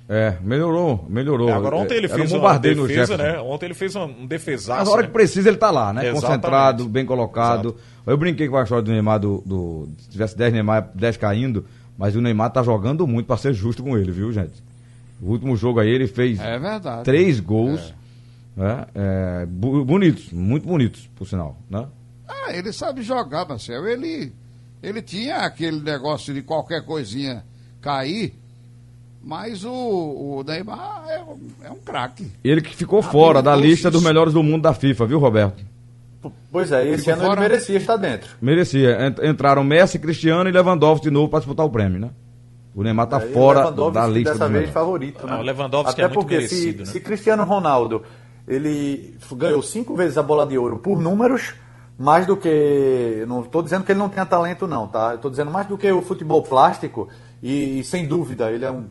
É, 0.07 0.35
melhorou, 0.41 1.05
melhorou. 1.09 1.49
É, 1.49 1.53
agora 1.53 1.77
ontem 1.77 1.95
ele 1.95 2.07
Era 2.07 2.15
fez 2.15 2.31
um 2.31 2.35
bombardeio 2.35 2.77
uma 2.77 2.87
defesa, 2.87 3.17
no 3.17 3.23
né? 3.23 3.39
Ontem 3.39 3.67
ele 3.67 3.73
fez 3.73 3.95
um, 3.95 4.27
defesaço. 4.27 4.79
Mas 4.79 4.87
na 4.87 4.91
hora 4.91 5.01
né? 5.01 5.07
que 5.07 5.13
precisa 5.13 5.49
ele 5.49 5.57
tá 5.57 5.71
lá, 5.71 5.93
né? 5.93 6.01
Exatamente. 6.01 6.25
Concentrado, 6.25 6.89
bem 6.89 7.05
colocado. 7.05 7.69
Exato. 7.69 7.83
Eu 8.05 8.17
brinquei 8.17 8.49
com 8.49 8.57
a 8.57 8.63
história 8.63 8.83
do 8.83 8.91
Neymar 8.91 9.19
do, 9.19 9.41
do 9.45 9.89
se 9.99 10.09
tivesse 10.09 10.37
10 10.37 10.53
Neymar, 10.53 10.89
10 10.93 11.17
caindo, 11.17 11.65
mas 11.97 12.15
o 12.15 12.21
Neymar 12.21 12.51
tá 12.51 12.61
jogando 12.61 13.07
muito 13.07 13.27
para 13.27 13.37
ser 13.37 13.53
justo 13.53 13.81
com 13.81 13.97
ele, 13.97 14.11
viu, 14.11 14.31
gente? 14.31 14.61
O 15.21 15.31
último 15.31 15.55
jogo 15.55 15.79
aí 15.79 15.89
ele 15.89 16.07
fez 16.07 16.37
é 16.39 16.59
verdade. 16.59 17.03
três 17.03 17.39
gols, 17.39 17.93
é. 18.57 18.61
Né? 18.61 18.85
É, 18.93 19.45
bonitos, 19.45 20.31
muito 20.31 20.67
bonitos, 20.67 21.09
por 21.15 21.25
sinal, 21.25 21.57
né? 21.69 21.87
Ah, 22.27 22.51
ele 22.53 22.73
sabe 22.73 23.01
jogar, 23.01 23.47
Marcelo. 23.47 23.87
Ele, 23.87 24.33
ele 24.81 25.01
tinha 25.01 25.37
aquele 25.37 25.79
negócio 25.79 26.33
de 26.33 26.41
qualquer 26.41 26.83
coisinha 26.85 27.43
cair, 27.81 28.35
mas 29.23 29.63
o, 29.63 29.71
o 29.71 30.43
Neymar 30.45 31.05
é, 31.07 31.23
é 31.67 31.71
um 31.71 31.79
craque. 31.83 32.29
Ele 32.43 32.61
que 32.61 32.75
ficou 32.75 33.01
fora 33.01 33.41
da 33.41 33.55
lista 33.55 33.89
dos 33.89 34.03
melhores 34.03 34.33
do 34.33 34.43
mundo 34.43 34.63
da 34.63 34.73
FIFA, 34.73 35.05
viu, 35.05 35.19
Roberto? 35.19 35.63
Pois 36.51 36.71
é, 36.71 36.87
esse 36.89 37.09
ano 37.09 37.23
fora... 37.23 37.41
ele 37.41 37.49
merecia 37.49 37.77
estar 37.77 37.97
dentro. 37.97 38.29
Merecia. 38.41 39.15
Entraram 39.23 39.63
Messi, 39.63 39.97
Cristiano 39.97 40.49
e 40.49 40.51
Lewandowski 40.51 41.07
de 41.07 41.11
novo 41.11 41.29
para 41.29 41.39
disputar 41.39 41.65
o 41.65 41.69
prêmio, 41.69 41.99
né? 41.99 42.09
O 42.75 42.83
Neymar 42.83 43.05
está 43.05 43.17
é, 43.17 43.27
fora 43.27 43.71
da 43.71 44.07
lista. 44.07 44.33
dessa 44.33 44.49
vez 44.49 44.69
favorito, 44.69 45.25
né? 45.25 45.33
Ah, 45.35 45.39
o 45.39 45.41
Lewandowski 45.41 45.91
Até 45.91 46.01
é 46.03 46.07
muito 46.07 46.19
porque 46.19 46.35
merecido, 46.35 46.73
se, 46.73 46.79
né? 46.79 46.85
se 46.85 46.99
Cristiano 46.99 47.43
Ronaldo 47.43 48.03
ele 48.47 49.17
ganhou 49.33 49.61
cinco 49.61 49.95
vezes 49.95 50.17
a 50.17 50.23
bola 50.23 50.45
de 50.45 50.57
ouro 50.57 50.79
por 50.79 50.99
números, 50.99 51.53
mais 51.97 52.25
do 52.25 52.35
que. 52.35 53.23
Não 53.27 53.41
estou 53.41 53.61
dizendo 53.61 53.83
que 53.83 53.91
ele 53.91 53.99
não 53.99 54.09
tenha 54.09 54.25
talento, 54.25 54.67
não, 54.67 54.87
tá? 54.87 55.15
Estou 55.15 55.31
dizendo 55.31 55.51
mais 55.51 55.67
do 55.67 55.77
que 55.77 55.89
o 55.91 56.01
futebol 56.01 56.41
plástico, 56.43 57.07
e, 57.41 57.79
e 57.79 57.83
sem 57.83 58.05
dúvida, 58.05 58.51
ele 58.51 58.65
é 58.65 58.71
um, 58.71 58.85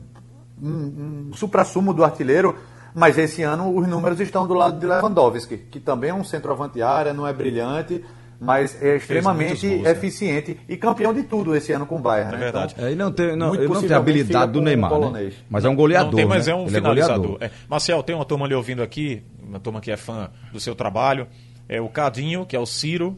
um, 0.63 1.31
um 1.31 1.33
supra-sumo 1.35 1.93
do 1.93 2.05
artilheiro 2.05 2.57
mas 2.95 3.17
esse 3.17 3.43
ano 3.43 3.75
os 3.75 3.89
números 3.89 4.21
estão 4.21 4.47
do 4.47 4.55
lado 4.55 4.79
de 4.79 4.87
Lewandowski, 4.87 5.57
que 5.57 5.81
também 5.81 6.11
é 6.11 6.15
um 6.15 6.25
centroavante 6.25 6.83
área, 6.83 7.13
não 7.13 7.27
é 7.27 7.33
brilhante, 7.33 8.05
mas 8.39 8.81
é 8.83 8.97
extremamente 8.97 9.69
gols, 9.69 9.83
né? 9.83 9.91
eficiente 9.91 10.51
né? 10.53 10.57
e 10.69 10.77
campeão 10.77 11.15
de 11.15 11.23
tudo 11.23 11.55
esse 11.55 11.73
ano 11.73 11.87
com 11.87 11.97
o 11.97 11.99
Bayern. 12.01 12.35
É 12.35 12.37
né? 12.37 12.39
verdade. 12.39 12.75
Então, 12.77 12.87
ele 12.87 12.97
não 12.97 13.13
tem, 13.13 13.37
não, 13.37 13.55
ele 13.55 13.69
não 13.69 13.81
tem 13.81 13.93
a 13.93 13.97
habilidade 13.97 14.53
do 14.53 14.61
Neymar, 14.61 14.99
né? 15.13 15.31
mas 15.49 15.65
é 15.65 15.69
um 15.69 15.77
goleador. 15.77 16.11
Não 16.11 16.17
tem, 16.17 16.27
mas 16.27 16.47
né? 16.47 16.53
é 16.53 16.57
um 16.57 16.67
ele 16.67 16.77
é 16.77 16.81
finalizador. 16.81 17.37
É 17.41 17.47
é. 17.47 17.51
Marcel, 17.69 18.03
tem 18.03 18.15
uma 18.15 18.25
turma 18.25 18.45
ali 18.45 18.55
ouvindo 18.55 18.83
aqui, 18.83 19.23
uma 19.41 19.61
turma 19.61 19.81
que 19.81 19.91
é 19.91 19.97
fã 19.97 20.31
do 20.53 20.61
seu 20.61 20.75
trabalho. 20.75 21.29
É 21.69 21.81
o 21.81 21.89
Cadinho, 21.89 22.45
que 22.45 22.57
é 22.57 22.59
o 22.59 22.67
Ciro, 22.67 23.17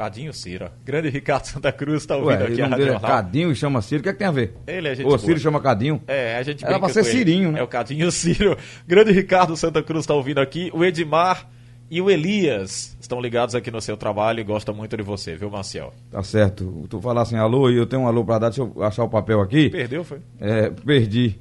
Cadinho 0.00 0.32
Ciro. 0.32 0.70
Grande 0.82 1.10
Ricardo 1.10 1.44
Santa 1.44 1.70
Cruz 1.70 2.00
está 2.00 2.16
ouvindo 2.16 2.40
Ué, 2.40 2.46
aqui 2.46 2.62
a 2.62 2.68
Rádio 2.68 2.86
Jornal. 2.86 3.10
Cadinho 3.10 3.54
chama 3.54 3.82
Ciro, 3.82 4.00
o 4.00 4.02
que, 4.02 4.08
é 4.08 4.12
que 4.14 4.18
tem 4.18 4.28
a 4.28 4.30
ver? 4.30 4.54
Ele 4.66 4.88
é 4.88 4.94
gente 4.94 5.04
O 5.04 5.08
boa. 5.08 5.18
Ciro 5.18 5.38
chama 5.38 5.60
Cadinho? 5.60 6.02
É, 6.08 6.38
a 6.38 6.42
gente 6.42 6.64
Era 6.64 6.78
pra 6.78 6.88
ser 6.88 7.04
Cirinho, 7.04 7.52
né? 7.52 7.60
É 7.60 7.62
o 7.62 7.68
Cadinho 7.68 8.10
Ciro. 8.10 8.56
Grande 8.88 9.12
Ricardo 9.12 9.54
Santa 9.58 9.82
Cruz 9.82 10.04
está 10.04 10.14
ouvindo 10.14 10.40
aqui. 10.40 10.70
O 10.72 10.82
Edmar 10.82 11.50
e 11.90 12.00
o 12.00 12.08
Elias 12.08 12.96
estão 12.98 13.20
ligados 13.20 13.54
aqui 13.54 13.70
no 13.70 13.78
seu 13.78 13.94
trabalho 13.94 14.40
e 14.40 14.42
gostam 14.42 14.74
muito 14.74 14.96
de 14.96 15.02
você, 15.02 15.36
viu, 15.36 15.50
Marcial? 15.50 15.92
Tá 16.10 16.22
certo. 16.22 16.86
Tu 16.88 16.98
falar 16.98 17.20
assim, 17.20 17.36
alô, 17.36 17.68
e 17.68 17.76
eu 17.76 17.84
tenho 17.84 18.00
um 18.00 18.06
alô 18.06 18.24
para 18.24 18.38
dar, 18.38 18.48
deixa 18.48 18.62
eu 18.62 18.82
achar 18.82 19.04
o 19.04 19.08
papel 19.10 19.42
aqui. 19.42 19.68
Perdeu, 19.68 20.02
foi? 20.02 20.20
É, 20.40 20.70
perdi. 20.70 21.38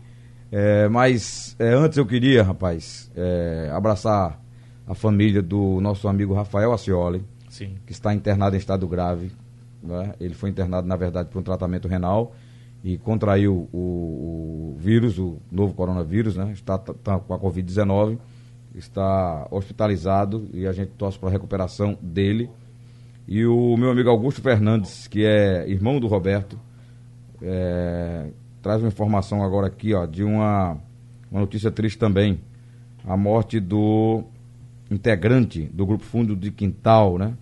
É, 0.52 0.90
mas 0.90 1.56
é, 1.58 1.70
antes 1.70 1.98
eu 1.98 2.06
queria, 2.06 2.44
rapaz, 2.44 3.10
é, 3.16 3.72
abraçar 3.72 4.38
a 4.86 4.94
família 4.94 5.42
do 5.42 5.80
nosso 5.80 6.10
amigo 6.10 6.34
Rafael 6.34 6.74
Acioli 6.74 7.24
Sim. 7.60 7.76
que 7.86 7.92
está 7.92 8.14
internado 8.14 8.56
em 8.56 8.60
estado 8.60 8.88
grave. 8.88 9.34
Né? 9.84 10.14
Ele 10.18 10.34
foi 10.34 10.50
internado, 10.50 10.88
na 10.88 10.96
verdade, 10.96 11.28
por 11.30 11.40
um 11.40 11.44
tratamento 11.44 11.90
renal 11.90 12.34
e 12.82 12.98
contraiu 12.98 13.68
o, 13.74 14.76
o 14.76 14.78
vírus, 14.80 15.20
o 15.20 15.38
novo 15.52 15.74
coronavírus, 15.74 16.38
né? 16.38 16.54
está, 16.54 16.78
tá, 16.78 17.20
com 17.20 17.34
a 17.34 17.38
Covid-19, 17.38 18.18
está 18.74 19.46
hospitalizado 19.52 20.48
e 20.54 20.66
a 20.66 20.72
gente 20.72 20.92
torce 20.92 21.20
para 21.20 21.28
a 21.28 21.32
recuperação 21.34 21.98
dele. 22.02 22.50
E 23.28 23.46
o 23.46 23.76
meu 23.76 23.92
amigo 23.92 24.10
Augusto 24.10 24.42
Fernandes, 24.42 25.06
que 25.10 25.26
é 25.26 25.70
irmão 25.70 26.00
do 26.00 26.08
Roberto, 26.08 26.58
é, 27.42 28.30
traz 28.62 28.82
uma 28.82 28.88
informação 28.88 29.44
agora 29.44 29.68
aqui 29.68 29.94
ó, 29.94 30.06
de 30.06 30.24
uma, 30.24 30.78
uma 31.30 31.42
notícia 31.42 31.70
triste 31.70 31.98
também. 31.98 32.40
A 33.06 33.18
morte 33.18 33.60
do 33.60 34.24
integrante 34.90 35.64
do 35.74 35.86
Grupo 35.86 36.06
Fundo 36.06 36.38
de 36.38 36.52
Quintal, 36.52 37.18
né? 37.18 37.36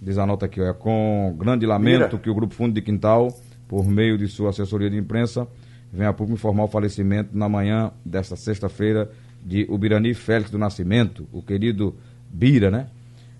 Diz 0.00 0.16
a 0.16 0.26
nota 0.26 0.46
aqui, 0.46 0.60
ó, 0.60 0.70
é 0.70 0.72
com 0.72 1.34
grande 1.38 1.66
lamento 1.66 2.04
Mira. 2.04 2.18
que 2.18 2.30
o 2.30 2.34
Grupo 2.34 2.54
Fundo 2.54 2.72
de 2.72 2.80
Quintal, 2.80 3.28
por 3.68 3.86
meio 3.86 4.16
de 4.16 4.26
sua 4.28 4.50
assessoria 4.50 4.88
de 4.88 4.96
imprensa, 4.96 5.46
vem 5.92 6.06
a 6.06 6.12
público 6.12 6.38
informar 6.38 6.64
o 6.64 6.68
falecimento 6.68 7.36
na 7.36 7.48
manhã 7.48 7.92
desta 8.04 8.36
sexta-feira 8.36 9.10
de 9.44 9.66
Ubirani 9.68 10.14
Félix 10.14 10.50
do 10.50 10.58
Nascimento, 10.58 11.28
o 11.32 11.42
querido 11.42 11.94
Bira, 12.30 12.70
né? 12.70 12.86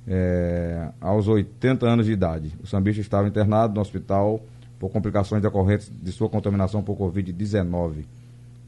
É, 0.07 0.89
aos 1.01 1.29
80 1.29 1.87
anos 1.87 2.07
de 2.07 2.13
idade. 2.13 2.53
O 2.63 2.67
sambista 2.67 3.01
estava 3.01 3.29
internado 3.29 3.75
no 3.75 3.81
hospital 3.81 4.43
por 4.79 4.91
complicações 4.91 5.43
decorrentes 5.43 5.93
de 6.03 6.11
sua 6.11 6.29
contaminação 6.29 6.83
por 6.83 6.97
Covid-19 6.97 8.05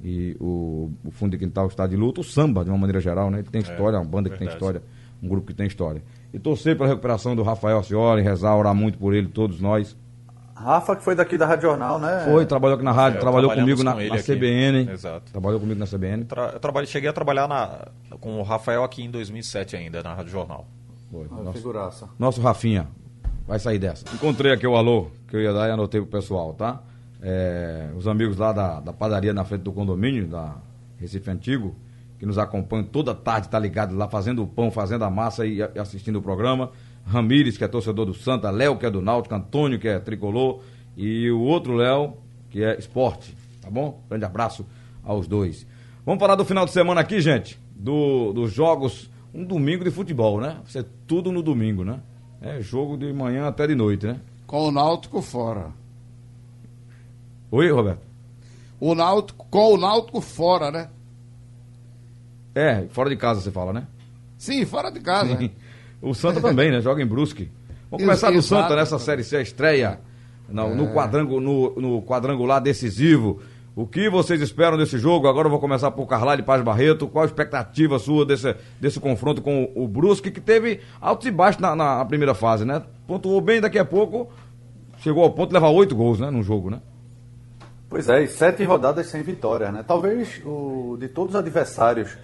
e 0.04 0.36
o, 0.40 0.90
o 1.04 1.10
Fundo 1.10 1.30
de 1.30 1.38
Quintal 1.38 1.66
está 1.68 1.86
de 1.86 1.96
luto, 1.96 2.20
o 2.20 2.24
samba, 2.24 2.64
de 2.64 2.70
uma 2.70 2.78
maneira 2.78 3.00
geral, 3.00 3.30
né? 3.30 3.38
Ele 3.38 3.48
tem 3.48 3.60
história, 3.62 3.96
é, 3.96 4.00
uma 4.00 4.04
banda 4.04 4.28
que 4.28 4.36
verdade. 4.36 4.50
tem 4.50 4.54
história, 4.54 4.82
um 5.22 5.28
grupo 5.28 5.46
que 5.46 5.54
tem 5.54 5.66
história. 5.66 6.02
E 6.32 6.38
torcer 6.38 6.76
pela 6.76 6.88
recuperação 6.88 7.36
do 7.36 7.42
Rafael 7.42 7.82
Cioli, 7.82 8.22
rezar, 8.22 8.56
orar 8.56 8.74
muito 8.74 8.98
por 8.98 9.14
ele, 9.14 9.28
todos 9.28 9.60
nós. 9.60 9.96
Rafa, 10.54 10.96
que 10.96 11.02
foi 11.02 11.14
daqui 11.14 11.36
da 11.36 11.44
Rádio 11.44 11.68
Jornal, 11.68 11.98
né? 11.98 12.22
Foi, 12.24 12.46
trabalhou 12.46 12.76
aqui 12.76 12.84
na 12.84 12.92
rádio, 12.92 13.18
é, 13.18 13.20
trabalhou 13.20 13.50
comigo 13.50 13.82
na, 13.82 13.92
com 13.92 13.98
na 13.98 14.16
CBN. 14.16 14.90
Exato. 14.92 15.32
Trabalhou 15.32 15.58
comigo 15.58 15.78
na 15.78 15.86
CBN. 15.86 16.24
Tra 16.24 16.60
eu 16.62 16.86
cheguei 16.86 17.10
a 17.10 17.12
trabalhar 17.12 17.48
na, 17.48 17.88
com 18.20 18.38
o 18.38 18.42
Rafael 18.42 18.84
aqui 18.84 19.02
em 19.02 19.10
2007 19.10 19.76
ainda, 19.76 20.02
na 20.02 20.14
Rádio 20.14 20.30
Jornal. 20.30 20.66
Foi. 21.10 21.26
Ah, 21.30 21.42
nosso, 21.42 21.58
figuraça. 21.58 22.08
nosso 22.18 22.40
Rafinha 22.40 22.86
vai 23.46 23.58
sair 23.58 23.78
dessa. 23.78 24.04
Encontrei 24.14 24.52
aqui 24.52 24.66
o 24.66 24.76
alô 24.76 25.08
que 25.28 25.36
eu 25.36 25.40
ia 25.40 25.52
dar 25.52 25.68
e 25.68 25.72
anotei 25.72 26.00
pro 26.00 26.08
pessoal, 26.08 26.54
tá? 26.54 26.80
É, 27.20 27.90
os 27.96 28.06
amigos 28.06 28.36
lá 28.36 28.52
da, 28.52 28.80
da 28.80 28.92
padaria 28.92 29.32
na 29.32 29.44
frente 29.44 29.62
do 29.62 29.72
condomínio, 29.72 30.26
da 30.26 30.56
Recife 30.98 31.30
Antigo, 31.30 31.74
que 32.22 32.26
nos 32.26 32.38
acompanham 32.38 32.84
toda 32.84 33.12
tarde, 33.16 33.48
tá 33.48 33.58
ligado 33.58 33.96
lá, 33.96 34.06
fazendo 34.08 34.44
o 34.44 34.46
pão, 34.46 34.70
fazendo 34.70 35.02
a 35.02 35.10
massa 35.10 35.44
e, 35.44 35.56
e 35.56 35.78
assistindo 35.80 36.20
o 36.20 36.22
programa. 36.22 36.70
Ramires, 37.04 37.58
que 37.58 37.64
é 37.64 37.66
torcedor 37.66 38.06
do 38.06 38.14
Santa, 38.14 38.48
Léo, 38.48 38.78
que 38.78 38.86
é 38.86 38.90
do 38.90 39.02
Náutico, 39.02 39.34
Antônio, 39.34 39.76
que 39.76 39.88
é 39.88 39.98
tricolor, 39.98 40.60
e 40.96 41.28
o 41.32 41.40
outro 41.40 41.74
Léo, 41.74 42.14
que 42.48 42.62
é 42.62 42.78
esporte, 42.78 43.36
tá 43.60 43.68
bom? 43.68 44.04
Grande 44.08 44.24
abraço 44.24 44.64
aos 45.02 45.26
dois. 45.26 45.66
Vamos 46.06 46.20
falar 46.20 46.36
do 46.36 46.44
final 46.44 46.64
de 46.64 46.70
semana 46.70 47.00
aqui, 47.00 47.20
gente, 47.20 47.58
do, 47.74 48.32
dos 48.32 48.52
jogos, 48.52 49.10
um 49.34 49.44
domingo 49.44 49.82
de 49.82 49.90
futebol, 49.90 50.40
né? 50.40 50.58
Vai 50.62 50.70
ser 50.70 50.86
tudo 51.08 51.32
no 51.32 51.42
domingo, 51.42 51.82
né? 51.82 51.98
É 52.40 52.60
jogo 52.60 52.96
de 52.96 53.12
manhã 53.12 53.48
até 53.48 53.66
de 53.66 53.74
noite, 53.74 54.06
né? 54.06 54.20
Com 54.46 54.68
o 54.68 54.70
Náutico 54.70 55.20
fora. 55.20 55.72
Oi, 57.50 57.68
Roberto? 57.68 58.06
O 58.78 58.94
Náutico, 58.94 59.44
com 59.50 59.74
o 59.74 59.76
Náutico 59.76 60.20
fora, 60.20 60.70
né? 60.70 60.88
É, 62.54 62.86
fora 62.90 63.08
de 63.08 63.16
casa 63.16 63.40
você 63.40 63.50
fala, 63.50 63.72
né? 63.72 63.86
Sim, 64.36 64.64
fora 64.64 64.90
de 64.90 65.00
casa. 65.00 65.36
Sim. 65.36 65.50
O 66.00 66.14
Santa 66.14 66.40
também, 66.40 66.70
né? 66.70 66.80
Joga 66.80 67.02
em 67.02 67.06
Brusque. 67.06 67.50
Vamos 67.90 68.04
começar 68.04 68.30
do 68.30 68.42
Santa 68.42 68.74
nessa 68.74 68.98
Série 68.98 69.22
C, 69.22 69.36
a 69.36 69.40
estreia 69.42 70.00
no, 70.48 70.62
é. 70.62 70.74
no, 70.74 70.92
quadrangu, 70.92 71.40
no, 71.40 71.74
no 71.76 72.02
quadrangular 72.02 72.60
decisivo. 72.60 73.40
O 73.74 73.86
que 73.86 74.10
vocês 74.10 74.40
esperam 74.42 74.76
desse 74.76 74.98
jogo? 74.98 75.26
Agora 75.26 75.46
eu 75.46 75.50
vou 75.50 75.60
começar 75.60 75.90
por 75.90 76.06
Carlyle 76.06 76.42
Paz 76.42 76.62
Barreto. 76.62 77.08
Qual 77.08 77.22
a 77.22 77.26
expectativa 77.26 77.98
sua 77.98 78.26
desse, 78.26 78.54
desse 78.78 79.00
confronto 79.00 79.40
com 79.40 79.70
o 79.74 79.88
Brusque, 79.88 80.30
que 80.30 80.40
teve 80.40 80.80
altos 81.00 81.26
e 81.26 81.30
baixos 81.30 81.60
na, 81.60 81.74
na 81.74 82.04
primeira 82.04 82.34
fase, 82.34 82.64
né? 82.64 82.82
Pontuou 83.06 83.40
bem, 83.40 83.60
daqui 83.60 83.78
a 83.78 83.84
pouco 83.84 84.30
chegou 84.98 85.24
ao 85.24 85.30
ponto 85.30 85.48
de 85.48 85.54
levar 85.54 85.70
oito 85.70 85.96
gols, 85.96 86.20
né? 86.20 86.30
Num 86.30 86.42
jogo, 86.42 86.68
né? 86.68 86.80
Pois 87.88 88.08
é, 88.08 88.22
e 88.22 88.28
sete 88.28 88.62
rodadas 88.64 89.06
sem 89.06 89.22
vitória, 89.22 89.70
né? 89.70 89.84
Talvez 89.86 90.40
o, 90.44 90.96
de 90.98 91.08
todos 91.08 91.34
os 91.34 91.40
adversários 91.40 92.16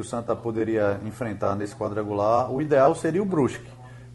que 0.00 0.06
o 0.06 0.08
Santa 0.08 0.34
poderia 0.34 0.98
enfrentar 1.04 1.54
nesse 1.54 1.76
quadrangular, 1.76 2.50
o 2.50 2.62
ideal 2.62 2.94
seria 2.94 3.22
o 3.22 3.26
Brusque. 3.26 3.68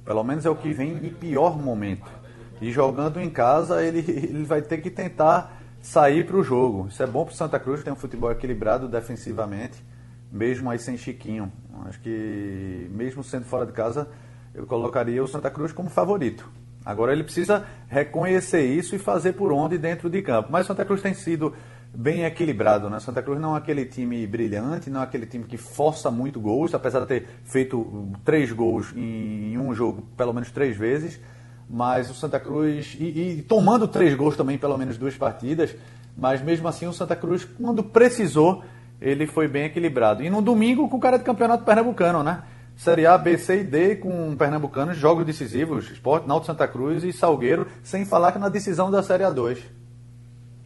Pelo 0.04 0.24
menos 0.24 0.44
é 0.44 0.50
o 0.50 0.56
que 0.56 0.74
vem 0.74 0.94
em 0.94 1.14
pior 1.14 1.58
momento. 1.62 2.12
E 2.60 2.72
jogando 2.72 3.22
em 3.22 3.30
casa, 3.30 3.84
ele, 3.84 4.00
ele 4.00 4.44
vai 4.46 4.64
ter 4.64 4.80
que 4.80 4.90
tentar 4.90 5.62
sair 5.80 6.26
para 6.26 6.38
o 6.38 6.44
jogo. 6.44 6.88
Isso 6.88 7.04
é 7.04 7.08
bom 7.08 7.24
para 7.24 7.34
o 7.34 7.36
Santa 7.36 7.60
Cruz, 7.60 7.84
tem 7.84 7.94
um 7.94 7.96
futebol 7.96 8.32
equilibrado 8.32 8.88
defensivamente, 8.88 9.84
mesmo 10.32 10.72
aí 10.72 10.80
sem 10.80 10.98
Chiquinho. 10.98 11.52
Acho 11.86 12.00
que, 12.00 12.88
mesmo 12.90 13.24
sendo 13.24 13.46
fora 13.46 13.68
de 13.68 13.72
casa, 13.72 14.08
eu 14.56 14.66
colocaria 14.66 15.24
o 15.24 15.28
Santa 15.28 15.52
Cruz 15.52 15.72
como 15.72 15.90
favorito. 15.90 16.50
Agora 16.84 17.12
ele 17.12 17.24
precisa 17.24 17.66
reconhecer 17.88 18.66
isso 18.66 18.96
e 18.96 19.00
fazer 19.00 19.34
por 19.34 19.52
onde 19.52 19.78
dentro 19.78 20.10
de 20.10 20.22
campo. 20.24 20.50
Mas 20.52 20.66
o 20.66 20.68
Santa 20.68 20.86
Cruz 20.86 21.02
tem 21.02 21.14
sido 21.14 21.54
bem 21.96 22.24
equilibrado, 22.24 22.90
né? 22.90 23.00
Santa 23.00 23.22
Cruz 23.22 23.40
não 23.40 23.56
é 23.56 23.58
aquele 23.58 23.86
time 23.86 24.26
brilhante, 24.28 24.90
não 24.90 25.02
é 25.02 25.04
aquele 25.04 25.26
time 25.26 25.46
que 25.46 25.58
força 25.58 26.12
muito 26.12 26.40
gols, 26.40 26.74
apesar 26.74 27.02
de 27.02 27.08
ter 27.08 27.28
feito 27.44 28.12
três 28.24 28.52
gols 28.52 28.94
em 28.96 29.58
um 29.58 29.74
jogo 29.74 30.04
pelo 30.16 30.34
menos 30.34 30.52
três 30.52 30.76
vezes 30.76 31.20
mas 31.70 32.10
o 32.10 32.14
Santa 32.14 32.40
Cruz, 32.40 32.96
e, 33.00 33.04
e, 33.04 33.42
tomando 33.42 33.88
três 33.88 34.14
gols 34.16 34.38
também, 34.38 34.58
pelo 34.58 34.78
menos 34.78 34.98
duas 34.98 35.16
partidas, 35.16 35.76
mas 36.16 36.42
mesmo 36.42 36.68
assim 36.68 36.88
o 36.88 36.94
Santa 36.94 37.16
Cruz, 37.16 37.44
quando 37.44 37.84
precisou, 37.84 38.64
ele 39.02 39.28
foi 39.28 39.48
bem 39.48 39.66
equilibrado. 39.66 40.24
E 40.24 40.30
no 40.30 40.42
domingo, 40.42 40.88
com 40.88 40.98
o 40.98 41.00
cara 41.00 41.18
de 41.18 41.24
campeonato 41.24 41.64
pernambucano, 41.64 42.24
né? 42.24 42.44
Série 42.78 43.06
A, 43.06 43.18
B, 43.18 43.38
C 43.38 43.62
e 43.62 43.64
D 43.64 43.96
com 43.96 44.36
pernambucanos, 44.36 44.98
jogos 44.98 45.26
decisivos, 45.26 45.90
Esporte, 45.90 46.28
Náutico 46.28 46.48
Santa 46.48 46.68
Cruz 46.68 47.04
e 47.04 47.14
Salgueiro, 47.14 47.68
sem 47.82 48.06
falar 48.06 48.34
que 48.34 48.40
na 48.40 48.50
decisão 48.50 48.92
da 48.92 49.02
Série 49.02 49.24
A2. 49.24 49.60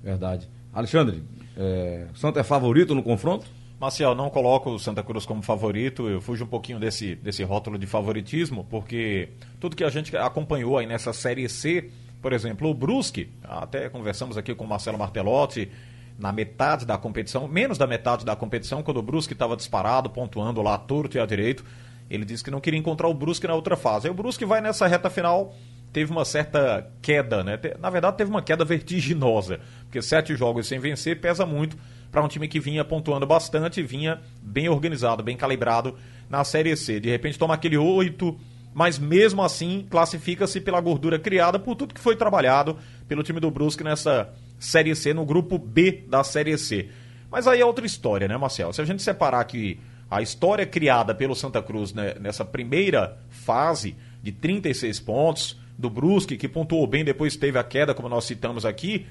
Verdade. 0.03 0.49
Alexandre, 0.73 1.23
é, 1.57 2.07
o 2.13 2.17
Santa 2.17 2.39
é 2.39 2.43
favorito 2.43 2.93
no 2.93 3.03
confronto? 3.03 3.45
Marcial, 3.79 4.13
não 4.13 4.29
coloco 4.29 4.71
o 4.71 4.79
Santa 4.79 5.01
Cruz 5.01 5.25
como 5.25 5.41
favorito, 5.41 6.09
eu 6.09 6.19
fujo 6.19 6.43
um 6.43 6.47
pouquinho 6.47 6.79
desse, 6.79 7.15
desse 7.15 7.43
rótulo 7.43 7.77
de 7.77 7.87
favoritismo, 7.87 8.67
porque 8.69 9.29
tudo 9.59 9.75
que 9.75 9.85
a 9.85 9.89
gente 9.89 10.15
acompanhou 10.17 10.77
aí 10.77 10.85
nessa 10.85 11.13
Série 11.13 11.47
C, 11.47 11.89
por 12.21 12.33
exemplo, 12.33 12.69
o 12.69 12.73
Brusque, 12.73 13.29
até 13.41 13.87
conversamos 13.87 14.37
aqui 14.37 14.53
com 14.53 14.65
o 14.65 14.67
Marcelo 14.67 14.97
Martelotti, 14.97 15.71
na 16.17 16.33
metade 16.33 16.85
da 16.85 16.97
competição, 16.97 17.47
menos 17.47 17.77
da 17.77 17.87
metade 17.87 18.25
da 18.25 18.35
competição, 18.35 18.83
quando 18.83 18.97
o 18.97 19.01
Brusque 19.01 19.31
estava 19.31 19.55
disparado, 19.55 20.09
pontuando 20.09 20.61
lá 20.61 20.77
torto 20.77 21.15
e 21.15 21.19
à 21.21 21.25
direito, 21.25 21.63
ele 22.09 22.25
disse 22.25 22.43
que 22.43 22.51
não 22.51 22.59
queria 22.59 22.79
encontrar 22.79 23.07
o 23.07 23.13
Brusque 23.13 23.47
na 23.47 23.53
outra 23.53 23.77
fase. 23.77 24.07
Aí 24.07 24.11
o 24.11 24.13
Brusque 24.13 24.43
vai 24.43 24.59
nessa 24.59 24.87
reta 24.87 25.09
final, 25.09 25.55
teve 25.91 26.11
uma 26.11 26.25
certa 26.25 26.89
queda, 27.01 27.43
né? 27.43 27.59
Na 27.79 27.89
verdade, 27.89 28.17
teve 28.17 28.29
uma 28.29 28.41
queda 28.41 28.63
vertiginosa, 28.63 29.59
porque 29.83 30.01
sete 30.01 30.35
jogos 30.35 30.67
sem 30.67 30.79
vencer 30.79 31.19
pesa 31.19 31.45
muito 31.45 31.77
para 32.11 32.23
um 32.23 32.27
time 32.27 32.47
que 32.47 32.59
vinha 32.59 32.83
pontuando 32.83 33.25
bastante, 33.25 33.81
vinha 33.81 34.19
bem 34.41 34.69
organizado, 34.69 35.23
bem 35.23 35.37
calibrado 35.37 35.95
na 36.29 36.43
Série 36.43 36.75
C. 36.75 36.99
De 36.99 37.09
repente 37.09 37.37
toma 37.37 37.53
aquele 37.53 37.77
8, 37.77 38.37
mas 38.73 38.97
mesmo 38.97 39.43
assim 39.43 39.85
classifica-se 39.89 40.61
pela 40.61 40.81
gordura 40.81 41.19
criada 41.19 41.59
por 41.59 41.75
tudo 41.75 41.93
que 41.93 41.99
foi 41.99 42.15
trabalhado 42.15 42.77
pelo 43.07 43.23
time 43.23 43.39
do 43.39 43.51
Brusque 43.51 43.83
nessa 43.83 44.29
Série 44.59 44.95
C, 44.95 45.13
no 45.13 45.25
grupo 45.25 45.57
B 45.57 46.03
da 46.07 46.23
Série 46.23 46.57
C. 46.57 46.89
Mas 47.31 47.47
aí 47.47 47.61
é 47.61 47.65
outra 47.65 47.85
história, 47.85 48.27
né, 48.27 48.37
Marcel? 48.37 48.73
Se 48.73 48.81
a 48.81 48.85
gente 48.85 49.03
separar 49.03 49.39
aqui 49.39 49.79
a 50.09 50.21
história 50.21 50.65
criada 50.65 51.13
pelo 51.13 51.35
Santa 51.35 51.61
Cruz 51.61 51.93
né, 51.93 52.15
nessa 52.19 52.43
primeira 52.43 53.17
fase 53.29 53.95
de 54.21 54.31
36 54.31 54.99
pontos, 54.99 55.58
do 55.79 55.89
Brusque, 55.89 56.37
que 56.37 56.47
pontuou 56.47 56.85
bem, 56.85 57.03
depois 57.03 57.35
teve 57.35 57.57
a 57.57 57.63
queda, 57.63 57.95
como 57.95 58.07
nós 58.07 58.25
citamos 58.25 58.65
aqui, 58.65 59.07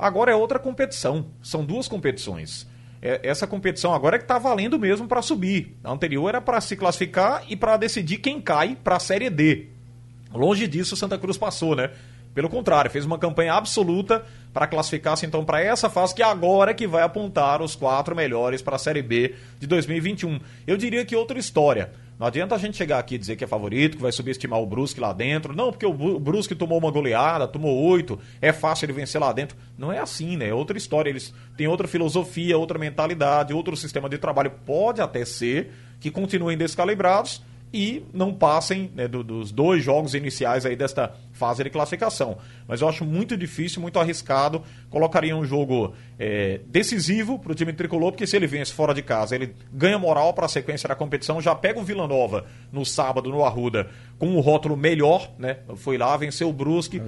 Agora 0.00 0.32
é 0.32 0.34
outra 0.34 0.58
competição. 0.58 1.26
São 1.42 1.62
duas 1.62 1.86
competições. 1.86 2.66
É, 3.02 3.20
essa 3.22 3.46
competição 3.46 3.92
agora 3.92 4.16
é 4.16 4.18
que 4.18 4.24
está 4.24 4.38
valendo 4.38 4.78
mesmo 4.78 5.06
para 5.06 5.20
subir. 5.20 5.76
A 5.84 5.92
anterior 5.92 6.30
era 6.30 6.40
para 6.40 6.58
se 6.62 6.74
classificar 6.74 7.44
e 7.50 7.54
para 7.54 7.76
decidir 7.76 8.16
quem 8.16 8.40
cai 8.40 8.78
para 8.82 8.96
a 8.96 9.00
Série 9.00 9.28
D. 9.28 9.66
Longe 10.32 10.66
disso, 10.66 10.96
Santa 10.96 11.18
Cruz 11.18 11.36
passou, 11.36 11.76
né? 11.76 11.90
Pelo 12.34 12.48
contrário, 12.48 12.90
fez 12.90 13.04
uma 13.04 13.18
campanha 13.18 13.54
absoluta 13.54 14.24
para 14.52 14.66
classificar-se 14.66 15.26
então 15.26 15.44
para 15.44 15.60
essa 15.60 15.90
fase 15.90 16.14
que 16.14 16.22
agora 16.22 16.70
é 16.70 16.74
que 16.74 16.86
vai 16.86 17.02
apontar 17.02 17.62
os 17.62 17.74
quatro 17.74 18.14
melhores 18.14 18.62
para 18.62 18.76
a 18.76 18.78
Série 18.78 19.02
B 19.02 19.34
de 19.58 19.66
2021. 19.66 20.40
Eu 20.66 20.76
diria 20.76 21.04
que 21.04 21.16
outra 21.16 21.38
história. 21.38 21.90
Não 22.20 22.26
adianta 22.26 22.54
a 22.54 22.58
gente 22.58 22.76
chegar 22.76 22.98
aqui 22.98 23.14
e 23.14 23.18
dizer 23.18 23.34
que 23.34 23.44
é 23.44 23.46
favorito, 23.46 23.96
que 23.96 24.02
vai 24.02 24.12
subestimar 24.12 24.60
o 24.60 24.66
Brusque 24.66 25.00
lá 25.00 25.10
dentro. 25.10 25.56
Não, 25.56 25.70
porque 25.70 25.86
o 25.86 26.20
Brusque 26.20 26.54
tomou 26.54 26.76
uma 26.76 26.90
goleada, 26.90 27.48
tomou 27.48 27.74
oito, 27.90 28.18
é 28.42 28.52
fácil 28.52 28.84
ele 28.84 28.92
vencer 28.92 29.18
lá 29.18 29.32
dentro. 29.32 29.56
Não 29.78 29.90
é 29.90 29.98
assim, 29.98 30.36
né? 30.36 30.48
É 30.48 30.54
outra 30.54 30.76
história. 30.76 31.08
Eles 31.08 31.32
têm 31.56 31.66
outra 31.66 31.88
filosofia, 31.88 32.58
outra 32.58 32.78
mentalidade, 32.78 33.54
outro 33.54 33.74
sistema 33.74 34.06
de 34.06 34.18
trabalho. 34.18 34.52
Pode 34.66 35.00
até 35.00 35.24
ser 35.24 35.72
que 35.98 36.10
continuem 36.10 36.58
descalibrados 36.58 37.42
e 37.72 38.02
não 38.12 38.34
passem 38.34 38.90
né, 38.94 39.06
do, 39.06 39.22
dos 39.22 39.52
dois 39.52 39.82
jogos 39.82 40.14
iniciais 40.14 40.66
aí 40.66 40.76
desta 40.76 41.14
fase 41.40 41.64
de 41.64 41.70
classificação. 41.70 42.36
Mas 42.68 42.82
eu 42.82 42.88
acho 42.88 43.02
muito 43.02 43.34
difícil, 43.34 43.80
muito 43.80 43.98
arriscado. 43.98 44.62
Colocaria 44.90 45.34
um 45.34 45.44
jogo 45.44 45.94
é, 46.18 46.60
decisivo 46.66 47.38
para 47.38 47.52
o 47.52 47.54
time 47.54 47.72
tricolor, 47.72 48.12
porque 48.12 48.26
se 48.26 48.36
ele 48.36 48.46
vence 48.46 48.72
fora 48.72 48.92
de 48.92 49.00
casa, 49.00 49.34
ele 49.34 49.54
ganha 49.72 49.98
moral 49.98 50.34
para 50.34 50.44
a 50.44 50.48
sequência 50.48 50.86
da 50.86 50.94
competição. 50.94 51.40
Já 51.40 51.54
pega 51.54 51.80
o 51.80 51.82
Vila 51.82 52.06
Nova 52.06 52.44
no 52.70 52.84
sábado 52.84 53.30
no 53.30 53.42
Arruda 53.42 53.88
com 54.18 54.26
um 54.28 54.40
rótulo 54.40 54.76
melhor, 54.76 55.30
né? 55.38 55.56
Foi 55.76 55.96
lá, 55.96 56.14
venceu 56.14 56.50
o 56.50 56.52
Brusque, 56.52 57.00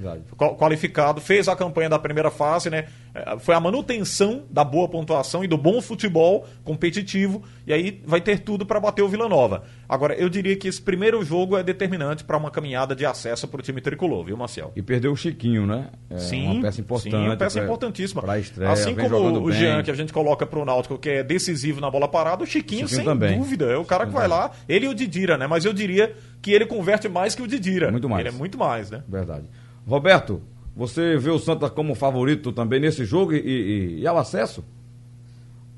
qualificado, 0.57 1.21
fez 1.21 1.47
a 1.47 1.55
campanha 1.55 1.87
da 1.87 1.99
primeira 1.99 2.31
fase, 2.31 2.71
né? 2.71 2.87
É, 3.13 3.37
foi 3.37 3.53
a 3.53 3.59
manutenção 3.59 4.45
da 4.49 4.63
boa 4.63 4.89
pontuação 4.89 5.43
e 5.43 5.47
do 5.47 5.55
bom 5.55 5.79
futebol 5.79 6.47
competitivo, 6.63 7.43
e 7.67 7.71
aí 7.71 8.01
vai 8.03 8.19
ter 8.19 8.39
tudo 8.39 8.65
para 8.65 8.79
bater 8.79 9.03
o 9.03 9.07
Vila 9.07 9.29
Nova. 9.29 9.63
Agora, 9.87 10.15
eu 10.15 10.27
diria 10.27 10.55
que 10.55 10.67
esse 10.67 10.81
primeiro 10.81 11.23
jogo 11.23 11.55
é 11.55 11.61
determinante 11.61 12.23
para 12.23 12.35
uma 12.35 12.49
caminhada 12.49 12.95
de 12.95 13.05
acesso 13.05 13.47
para 13.47 13.59
o 13.59 13.63
time 13.63 13.79
tricolor, 13.79 14.22
viu, 14.23 14.37
Marcel? 14.37 14.71
E 14.75 14.81
perdeu 14.81 15.11
o 15.11 15.15
Chiquinho, 15.15 15.65
né? 15.65 15.89
É 16.09 16.17
sim, 16.17 16.45
uma 16.45 16.61
peça 16.61 16.81
importante. 16.81 17.11
Sim, 17.11 17.25
uma 17.25 17.37
peça 17.37 17.59
pra, 17.59 17.63
importantíssima. 17.65 18.21
Pra 18.21 18.39
estreia, 18.39 18.71
assim 18.71 18.95
como 18.95 19.17
o 19.17 19.47
bem. 19.47 19.59
Jean, 19.59 19.83
que 19.83 19.91
a 19.91 19.93
gente 19.93 20.13
coloca 20.13 20.45
para 20.45 20.59
o 20.59 20.65
Náutico, 20.65 20.97
que 20.97 21.09
é 21.09 21.23
decisivo 21.23 21.81
na 21.81 21.89
bola 21.91 22.07
parada, 22.07 22.43
o 22.43 22.47
Chiquinho, 22.47 22.87
Chiquinho 22.87 22.89
sem 22.89 23.05
também. 23.05 23.37
dúvida, 23.37 23.65
é 23.65 23.77
o 23.77 23.85
cara 23.85 24.05
que 24.05 24.13
vai 24.13 24.27
lá, 24.27 24.51
ele 24.67 24.85
e 24.85 24.89
o 24.89 24.93
Didira, 24.93 25.37
né? 25.37 25.47
Mas 25.47 25.65
eu 25.65 25.73
diria 25.73 26.15
que 26.41 26.51
ele 26.51 26.65
converte 26.65 27.07
mais 27.07 27.35
que 27.35 27.41
o 27.41 27.47
Didira. 27.47 27.91
Muito 27.91 28.09
mais. 28.09 28.25
Ele 28.25 28.35
é 28.35 28.37
muito 28.37 28.57
mais, 28.57 28.89
né? 28.89 29.03
Verdade. 29.07 29.45
Roberto, 29.87 30.41
você 30.75 31.17
vê 31.17 31.29
o 31.29 31.39
Santa 31.39 31.69
como 31.69 31.93
favorito 31.95 32.51
também 32.51 32.79
nesse 32.79 33.05
jogo 33.05 33.33
e, 33.33 33.39
e, 33.39 33.99
e 34.01 34.07
ao 34.07 34.17
acesso? 34.17 34.63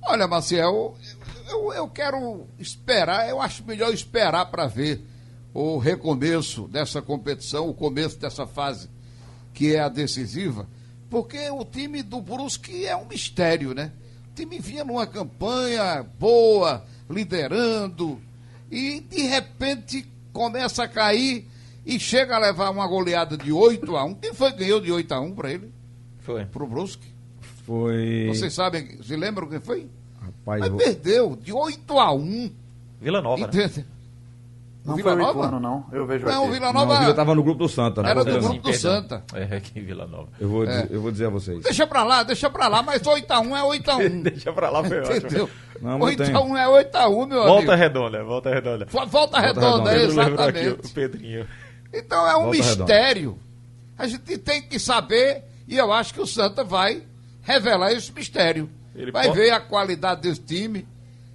Olha, 0.08 0.28
Maciel, 0.28 0.96
eu, 1.50 1.74
eu 1.74 1.88
quero 1.88 2.46
esperar, 2.60 3.28
eu 3.28 3.42
acho 3.42 3.66
melhor 3.66 3.92
esperar 3.94 4.46
para 4.46 4.68
ver 4.68 5.02
o 5.56 5.78
recomeço 5.78 6.68
dessa 6.68 7.02
competição, 7.02 7.70
o 7.70 7.74
começo 7.74 8.20
dessa 8.20 8.46
fase 8.46 8.90
que 9.54 9.74
é 9.74 9.80
a 9.80 9.88
decisiva, 9.88 10.68
porque 11.10 11.50
o 11.50 11.64
time 11.64 12.04
do 12.04 12.22
Brusque 12.22 12.86
é 12.86 12.94
um 12.94 13.06
mistério, 13.06 13.74
né? 13.74 13.94
O 14.32 14.36
time 14.36 14.60
vinha 14.60 14.84
numa 14.84 15.08
campanha 15.08 16.06
boa, 16.20 16.86
liderando, 17.10 18.20
e 18.70 19.00
de 19.00 19.22
repente 19.22 20.06
começa 20.34 20.84
a 20.84 20.90
cair 20.90 21.48
e 21.86 21.98
chega 21.98 22.36
a 22.36 22.40
levar 22.40 22.70
uma 22.70 22.86
goleada 22.86 23.38
de 23.38 23.54
8 23.54 23.96
a 23.96 24.04
1 24.04 24.16
Quem 24.16 24.34
foi 24.34 24.52
que 24.52 24.58
ganhou 24.58 24.82
de 24.82 24.92
8 24.92 25.14
a 25.14 25.22
1 25.22 25.36
para 25.36 25.54
ele? 25.54 25.72
Foi. 26.20 26.44
Pro 26.48 26.68
Brusque. 26.68 27.08
Foi. 27.66 28.26
Vocês 28.28 28.54
sabem, 28.54 29.02
se 29.02 29.16
lembram 29.16 29.48
quem 29.48 29.62
foi? 29.62 29.88
Rapaz, 30.20 30.60
Mas 30.60 30.84
perdeu 30.84 31.34
de 31.38 31.54
8 31.54 31.98
a 31.98 32.12
1 32.14 32.52
Vila 33.00 33.22
Nova. 33.22 33.42
Entende? 33.42 33.80
Né? 33.80 33.86
Não 34.86 34.96
Vila 34.96 35.14
foi 35.14 35.22
Nova? 35.22 35.40
Ituano, 35.40 35.60
não. 35.60 35.86
Eu 35.92 36.06
vejo 36.06 36.26
não, 36.26 36.44
aqui. 36.44 36.54
Vila 36.54 36.72
Nova. 36.72 36.94
Não, 36.94 37.00
Vila 37.00 37.12
estava 37.12 37.36
no 37.36 37.44
grupo 37.44 37.60
do 37.60 37.68
Santa, 37.68 38.04
né? 38.04 38.12
Era 38.12 38.24
do 38.24 38.40
grupo 38.40 38.62
do 38.62 38.74
Santa. 38.74 39.24
É, 39.34 39.56
aqui 39.56 39.80
em 39.80 39.84
Vila 39.84 40.06
Nova. 40.06 40.30
Eu 40.40 40.48
vou, 40.48 40.66
dizer, 40.66 40.92
é. 40.92 40.96
eu 40.96 41.02
vou 41.02 41.12
dizer 41.12 41.26
a 41.26 41.30
vocês. 41.30 41.64
Deixa 41.64 41.88
pra 41.88 42.04
lá, 42.04 42.22
deixa 42.22 42.50
pra 42.52 42.68
lá, 42.68 42.84
mas 42.84 43.02
8x1 43.02 43.58
é 43.58 43.80
8x1. 43.80 44.22
deixa 44.22 44.54
pra 44.54 44.70
lá, 44.70 44.84
foi 44.84 45.00
ótimo. 45.00 45.50
8x1 45.82 46.58
é 46.58 46.84
8x1, 46.92 47.28
meu 47.28 47.44
volta 47.44 47.74
amigo. 47.74 47.76
Redonda, 47.76 48.24
volta 48.24 48.50
redonda. 48.54 48.86
Volta, 48.86 49.10
volta 49.10 49.40
redonda, 49.40 49.92
redonda, 49.92 49.98
exatamente. 49.98 50.70
o 50.70 50.94
Pedrinho. 50.94 51.48
Então 51.92 52.28
é 52.28 52.36
um 52.36 52.44
Volta 52.44 52.58
mistério. 52.58 53.30
Redonda. 53.32 53.46
A 53.98 54.08
gente 54.08 54.38
tem 54.38 54.62
que 54.62 54.78
saber, 54.78 55.44
e 55.68 55.78
eu 55.78 55.92
acho 55.92 56.14
que 56.14 56.22
o 56.22 56.28
Santa 56.28 56.64
vai 56.64 57.02
revelar 57.42 57.92
esse 57.92 58.12
mistério. 58.12 58.70
Ele 58.94 59.12
vai 59.12 59.28
pode... 59.28 59.40
ver 59.40 59.50
a 59.52 59.60
qualidade 59.60 60.22
desse 60.22 60.42
time, 60.42 60.88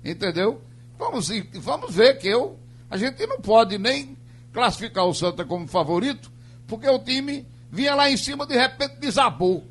entendeu? 0.04 0.60
Vamos, 0.98 1.28
vamos 1.54 1.94
ver 1.94 2.18
que 2.18 2.28
eu. 2.28 2.59
A 2.90 2.96
gente 2.96 3.24
não 3.26 3.40
pode 3.40 3.78
nem 3.78 4.16
classificar 4.52 5.06
o 5.06 5.14
Santa 5.14 5.44
como 5.44 5.66
favorito, 5.68 6.30
porque 6.66 6.88
o 6.88 6.98
time 6.98 7.46
vinha 7.70 7.94
lá 7.94 8.10
em 8.10 8.16
cima 8.16 8.46
de 8.46 8.56
repente 8.56 8.96
desabou. 9.00 9.64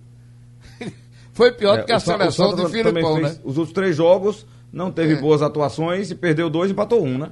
Foi 1.33 1.51
pior 1.51 1.79
é, 1.79 1.81
do 1.81 1.85
que 1.85 1.91
a 1.91 1.99
seleção 1.99 2.55
de 2.55 2.69
Filipão, 2.69 3.19
né? 3.19 3.35
Os 3.43 3.57
outros 3.57 3.73
três 3.73 3.95
jogos 3.95 4.45
não 4.71 4.91
teve 4.91 5.13
é. 5.13 5.15
boas 5.17 5.41
atuações 5.41 6.11
e 6.11 6.15
perdeu 6.15 6.49
dois 6.49 6.69
e 6.69 6.73
empatou 6.73 7.03
um, 7.03 7.17
né? 7.17 7.31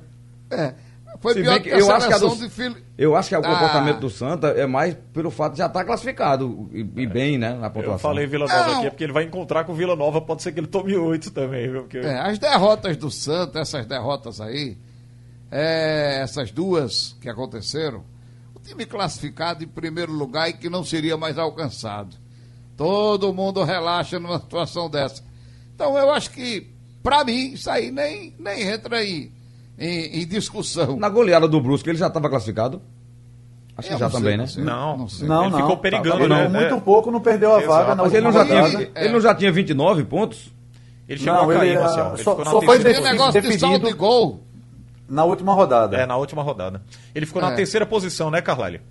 É. 0.51 0.73
Foi 1.19 1.33
Se 1.33 1.41
pior 1.41 1.55
que, 1.59 1.69
que 1.69 1.75
a 1.75 1.79
eu 1.79 1.91
acho 1.91 2.07
que 2.07 2.13
a 2.13 2.17
do, 2.17 2.35
de 2.35 2.49
Fili... 2.49 2.75
Eu 2.97 3.15
acho 3.15 3.29
que 3.29 3.35
o 3.35 3.39
ah. 3.39 3.41
comportamento 3.41 3.99
do 3.99 4.09
Santa 4.09 4.49
é 4.49 4.67
mais 4.67 4.95
pelo 5.13 5.31
fato 5.31 5.53
de 5.53 5.59
já 5.59 5.65
estar 5.65 5.79
tá 5.79 5.85
classificado 5.85 6.69
e, 6.71 6.79
e, 6.79 7.07
bem, 7.07 7.37
né, 7.37 7.53
na 7.53 7.69
pontuação. 7.69 7.93
Eu 7.93 7.99
falei 7.99 8.27
Vila 8.27 8.45
Nova 8.45 8.67
não. 8.67 8.77
aqui, 8.77 8.87
é 8.87 8.89
porque 8.89 9.03
ele 9.03 9.13
vai 9.13 9.23
encontrar 9.23 9.63
com 9.63 9.71
o 9.71 9.75
Vila 9.75 9.95
Nova, 9.95 10.21
pode 10.21 10.43
ser 10.43 10.51
que 10.51 10.59
ele 10.59 10.67
tome 10.67 10.95
oito 10.95 11.31
também, 11.31 11.69
viu? 11.69 11.81
Porque... 11.81 11.97
É, 11.97 12.19
as 12.19 12.37
derrotas 12.37 12.97
do 12.97 13.09
Santa, 13.09 13.59
essas 13.59 13.85
derrotas 13.85 14.39
aí, 14.39 14.77
é, 15.51 16.19
essas 16.21 16.51
duas 16.51 17.15
que 17.21 17.29
aconteceram, 17.29 18.03
o 18.55 18.59
time 18.59 18.85
classificado 18.85 19.63
em 19.63 19.67
primeiro 19.67 20.11
lugar 20.11 20.49
e 20.49 20.53
que 20.53 20.69
não 20.69 20.83
seria 20.83 21.17
mais 21.17 21.37
alcançado. 21.37 22.15
Todo 22.75 23.33
mundo 23.33 23.63
relaxa 23.63 24.19
numa 24.19 24.39
situação 24.39 24.89
dessa. 24.89 25.23
Então 25.73 25.97
eu 25.97 26.11
acho 26.11 26.31
que, 26.31 26.67
para 27.01 27.23
mim, 27.23 27.53
isso 27.53 27.69
aí 27.69 27.91
nem, 27.91 28.35
nem 28.37 28.63
entra 28.63 28.97
aí 28.97 29.31
em, 29.77 30.21
em, 30.21 30.27
discussão. 30.27 30.97
Na 30.97 31.09
goleada 31.09 31.47
do 31.47 31.61
Brusque, 31.61 31.89
ele 31.89 31.97
já 31.97 32.07
estava 32.07 32.29
classificado? 32.29 32.81
Acho 33.77 33.89
que 33.89 33.97
já 33.97 34.09
também, 34.09 34.47
sei, 34.47 34.63
né? 34.63 34.71
Não, 34.71 34.89
não, 34.89 34.97
não, 34.97 35.09
sei. 35.09 35.27
não, 35.27 35.43
ele 35.43 35.51
não. 35.51 35.59
ficou 35.59 35.77
perigando, 35.77 36.27
né? 36.27 36.47
Muito 36.47 36.75
é. 36.75 36.79
pouco 36.79 37.11
não 37.11 37.21
perdeu 37.21 37.55
a 37.55 37.59
vaga. 37.59 37.95
Mas 37.95 38.13
ele 38.13 38.23
não, 38.23 38.31
já 38.31 38.43
tinha, 38.43 38.91
ele 38.95 39.09
não 39.09 39.21
já 39.21 39.35
tinha 39.35 39.51
29 39.51 40.03
pontos? 40.05 40.51
Ele 41.07 41.19
chegou 41.19 41.43
não, 41.43 41.51
a 41.51 41.53
cair, 41.53 41.69
ele, 41.69 41.79
Marcelo. 41.79 42.15
Ele 42.15 42.23
só, 42.23 42.43
só 42.43 42.61
foi 42.61 42.79
definido, 42.79 43.41
de 43.41 43.59
saldo 43.59 43.87
de 43.87 43.93
gol. 43.93 44.46
Na 45.09 45.23
última 45.23 45.53
rodada. 45.53 45.97
É, 45.97 46.05
na 46.05 46.17
última 46.17 46.41
rodada. 46.41 46.81
Ele 47.15 47.25
ficou 47.25 47.41
é. 47.41 47.45
na 47.45 47.55
terceira 47.55 47.85
posição, 47.85 48.29
né, 48.29 48.41
Carlalho? 48.41 48.81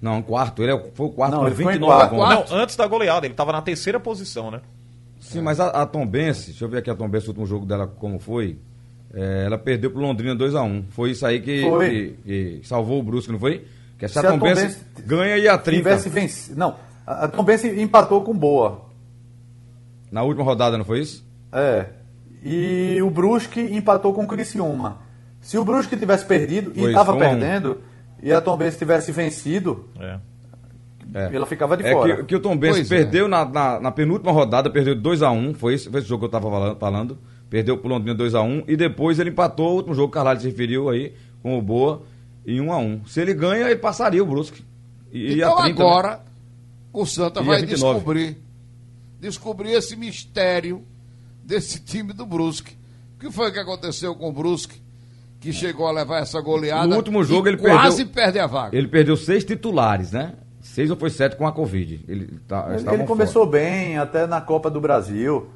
Não, 0.00 0.22
quarto. 0.22 0.62
Ele 0.62 0.72
é, 0.72 0.90
foi 0.94 1.06
o 1.06 1.10
quarto 1.10 1.32
não, 1.32 1.44
com 1.44 1.50
29 1.50 2.08
pontos. 2.08 2.50
Não, 2.50 2.58
antes 2.58 2.76
da 2.76 2.86
goleada. 2.86 3.26
Ele 3.26 3.34
estava 3.34 3.52
na 3.52 3.60
terceira 3.60 4.00
posição, 4.00 4.50
né? 4.50 4.60
Sim, 5.20 5.42
mas 5.42 5.60
a, 5.60 5.68
a 5.68 5.86
Tom 5.86 6.06
Bense, 6.06 6.46
deixa 6.46 6.64
eu 6.64 6.68
ver 6.68 6.78
aqui 6.78 6.90
a 6.90 6.94
Tom 6.94 7.08
Bense, 7.08 7.26
o 7.26 7.30
último 7.30 7.46
jogo 7.46 7.66
dela 7.66 7.86
como 7.86 8.18
foi. 8.18 8.56
É, 9.12 9.44
ela 9.44 9.58
perdeu 9.58 9.90
pro 9.90 10.00
Londrina 10.00 10.34
2x1. 10.34 10.64
Um. 10.64 10.84
Foi 10.90 11.10
isso 11.10 11.26
aí 11.26 11.40
que, 11.40 11.62
que, 11.62 12.16
que, 12.24 12.60
salvou 12.64 13.00
o 13.00 13.02
Brusque, 13.02 13.32
não 13.32 13.38
foi? 13.38 13.66
Que 13.98 14.08
se, 14.08 14.14
se 14.14 14.26
a 14.26 14.30
Tom 14.30 14.38
Bense 14.38 14.78
ganha 15.04 15.36
e 15.36 15.46
a 15.46 15.58
30. 15.58 15.78
Tivesse 15.78 16.08
vencido. 16.08 16.58
Não, 16.58 16.76
a 17.06 17.28
Tom 17.28 17.42
Bense 17.42 17.68
empatou 17.80 18.22
com 18.22 18.32
boa. 18.32 18.86
Na 20.10 20.22
última 20.22 20.44
rodada, 20.44 20.78
não 20.78 20.84
foi 20.84 21.00
isso? 21.00 21.24
É. 21.52 21.86
E 22.42 23.02
o 23.02 23.10
Brusque 23.10 23.60
empatou 23.60 24.14
com 24.14 24.24
o 24.24 24.26
Criciúma. 24.26 24.98
Se 25.40 25.56
o 25.58 25.64
Brusque 25.64 25.96
tivesse 25.96 26.24
perdido 26.24 26.72
e 26.74 26.84
estava 26.84 27.16
perdendo, 27.16 27.80
e 28.22 28.32
a 28.32 28.40
Tom 28.40 28.56
Bense 28.56 28.78
tivesse 28.78 29.10
vencido, 29.10 29.88
é. 29.98 30.18
É. 31.14 31.34
ela 31.34 31.46
ficava 31.46 31.76
de 31.76 31.84
é 31.84 31.92
fora. 31.92 32.16
Que, 32.18 32.24
que 32.24 32.36
o 32.36 32.40
Tom 32.40 32.56
Bense 32.56 32.82
é. 32.82 32.84
perdeu 32.84 33.26
na, 33.26 33.44
na, 33.44 33.80
na, 33.80 33.90
penúltima 33.90 34.30
rodada, 34.30 34.70
perdeu 34.70 34.94
2x1, 34.94 35.54
foi 35.54 35.74
esse, 35.74 35.90
foi 35.90 36.00
esse 36.00 36.08
jogo 36.08 36.28
que 36.28 36.34
eu 36.34 36.38
estava 36.38 36.76
falando. 36.76 37.18
Perdeu 37.48 37.76
pro 37.76 37.88
Londrina 37.88 38.16
2x1 38.16 38.64
e 38.68 38.76
depois 38.76 39.18
ele 39.18 39.30
empatou 39.30 39.72
o 39.72 39.74
último 39.76 39.94
jogo 39.94 40.08
que 40.08 40.12
o 40.12 40.14
Carvalho 40.14 40.40
se 40.40 40.46
referiu 40.46 40.88
aí 40.88 41.12
com 41.42 41.58
o 41.58 41.62
Boa 41.62 42.02
em 42.46 42.60
1x1. 42.60 43.08
Se 43.08 43.20
ele 43.20 43.34
ganha, 43.34 43.66
ele 43.66 43.76
passaria 43.76 44.22
o 44.22 44.26
Brusque. 44.26 44.64
E, 45.10 45.34
então 45.34 45.56
30, 45.56 45.62
né? 45.62 45.70
agora 45.72 46.08
né? 46.10 46.20
o 46.92 47.04
Santa 47.04 47.42
vai 47.42 47.62
descobrir 47.62 48.36
descobrir 49.18 49.72
esse 49.72 49.96
mistério 49.96 50.82
desse 51.44 51.80
time 51.80 52.12
do 52.12 52.24
Brusque. 52.24 52.76
O 53.16 53.18
que 53.18 53.30
foi 53.30 53.52
que 53.52 53.58
aconteceu 53.58 54.14
com 54.14 54.30
o 54.30 54.32
Brusque? 54.32 54.80
Que 55.40 55.52
chegou 55.52 55.86
a 55.86 55.90
levar 55.90 56.20
essa 56.20 56.40
goleada. 56.40 56.86
No 56.86 56.96
último 56.96 57.24
jogo 57.24 57.48
ele 57.48 57.56
quase 57.56 58.04
perdeu, 58.04 58.14
perde 58.14 58.38
a 58.38 58.46
vaga. 58.46 58.76
Ele 58.76 58.88
perdeu 58.88 59.16
seis 59.16 59.42
titulares, 59.42 60.12
né? 60.12 60.34
Seis 60.60 60.90
ou 60.90 60.96
foi 60.96 61.08
sete 61.08 61.36
com 61.36 61.46
a 61.46 61.52
Covid. 61.52 62.04
Ele, 62.06 62.38
tá, 62.46 62.68
ele, 62.70 62.88
ele 62.90 63.04
começou 63.04 63.46
bem, 63.46 63.96
até 63.96 64.26
na 64.26 64.40
Copa 64.40 64.70
do 64.70 64.80
Brasil. 64.80 65.48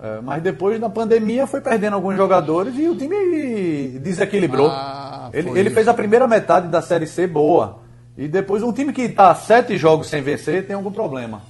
É, 0.00 0.20
mas 0.20 0.42
depois 0.42 0.80
da 0.80 0.88
pandemia 0.88 1.46
foi 1.46 1.60
perdendo 1.60 1.94
alguns 1.94 2.16
jogadores 2.16 2.76
e 2.76 2.88
o 2.88 2.96
time 2.96 3.98
desequilibrou. 3.98 4.68
Ah, 4.68 5.30
ele, 5.32 5.50
ele 5.58 5.70
fez 5.70 5.88
a 5.88 5.94
primeira 5.94 6.26
metade 6.26 6.68
da 6.68 6.80
Série 6.82 7.06
C 7.06 7.26
boa. 7.26 7.80
E 8.16 8.26
depois 8.26 8.62
um 8.62 8.72
time 8.72 8.92
que 8.92 9.02
está 9.02 9.34
sete 9.34 9.76
jogos 9.76 10.08
sem 10.08 10.22
vencer 10.22 10.66
tem 10.66 10.74
algum 10.74 10.90
problema. 10.90 11.42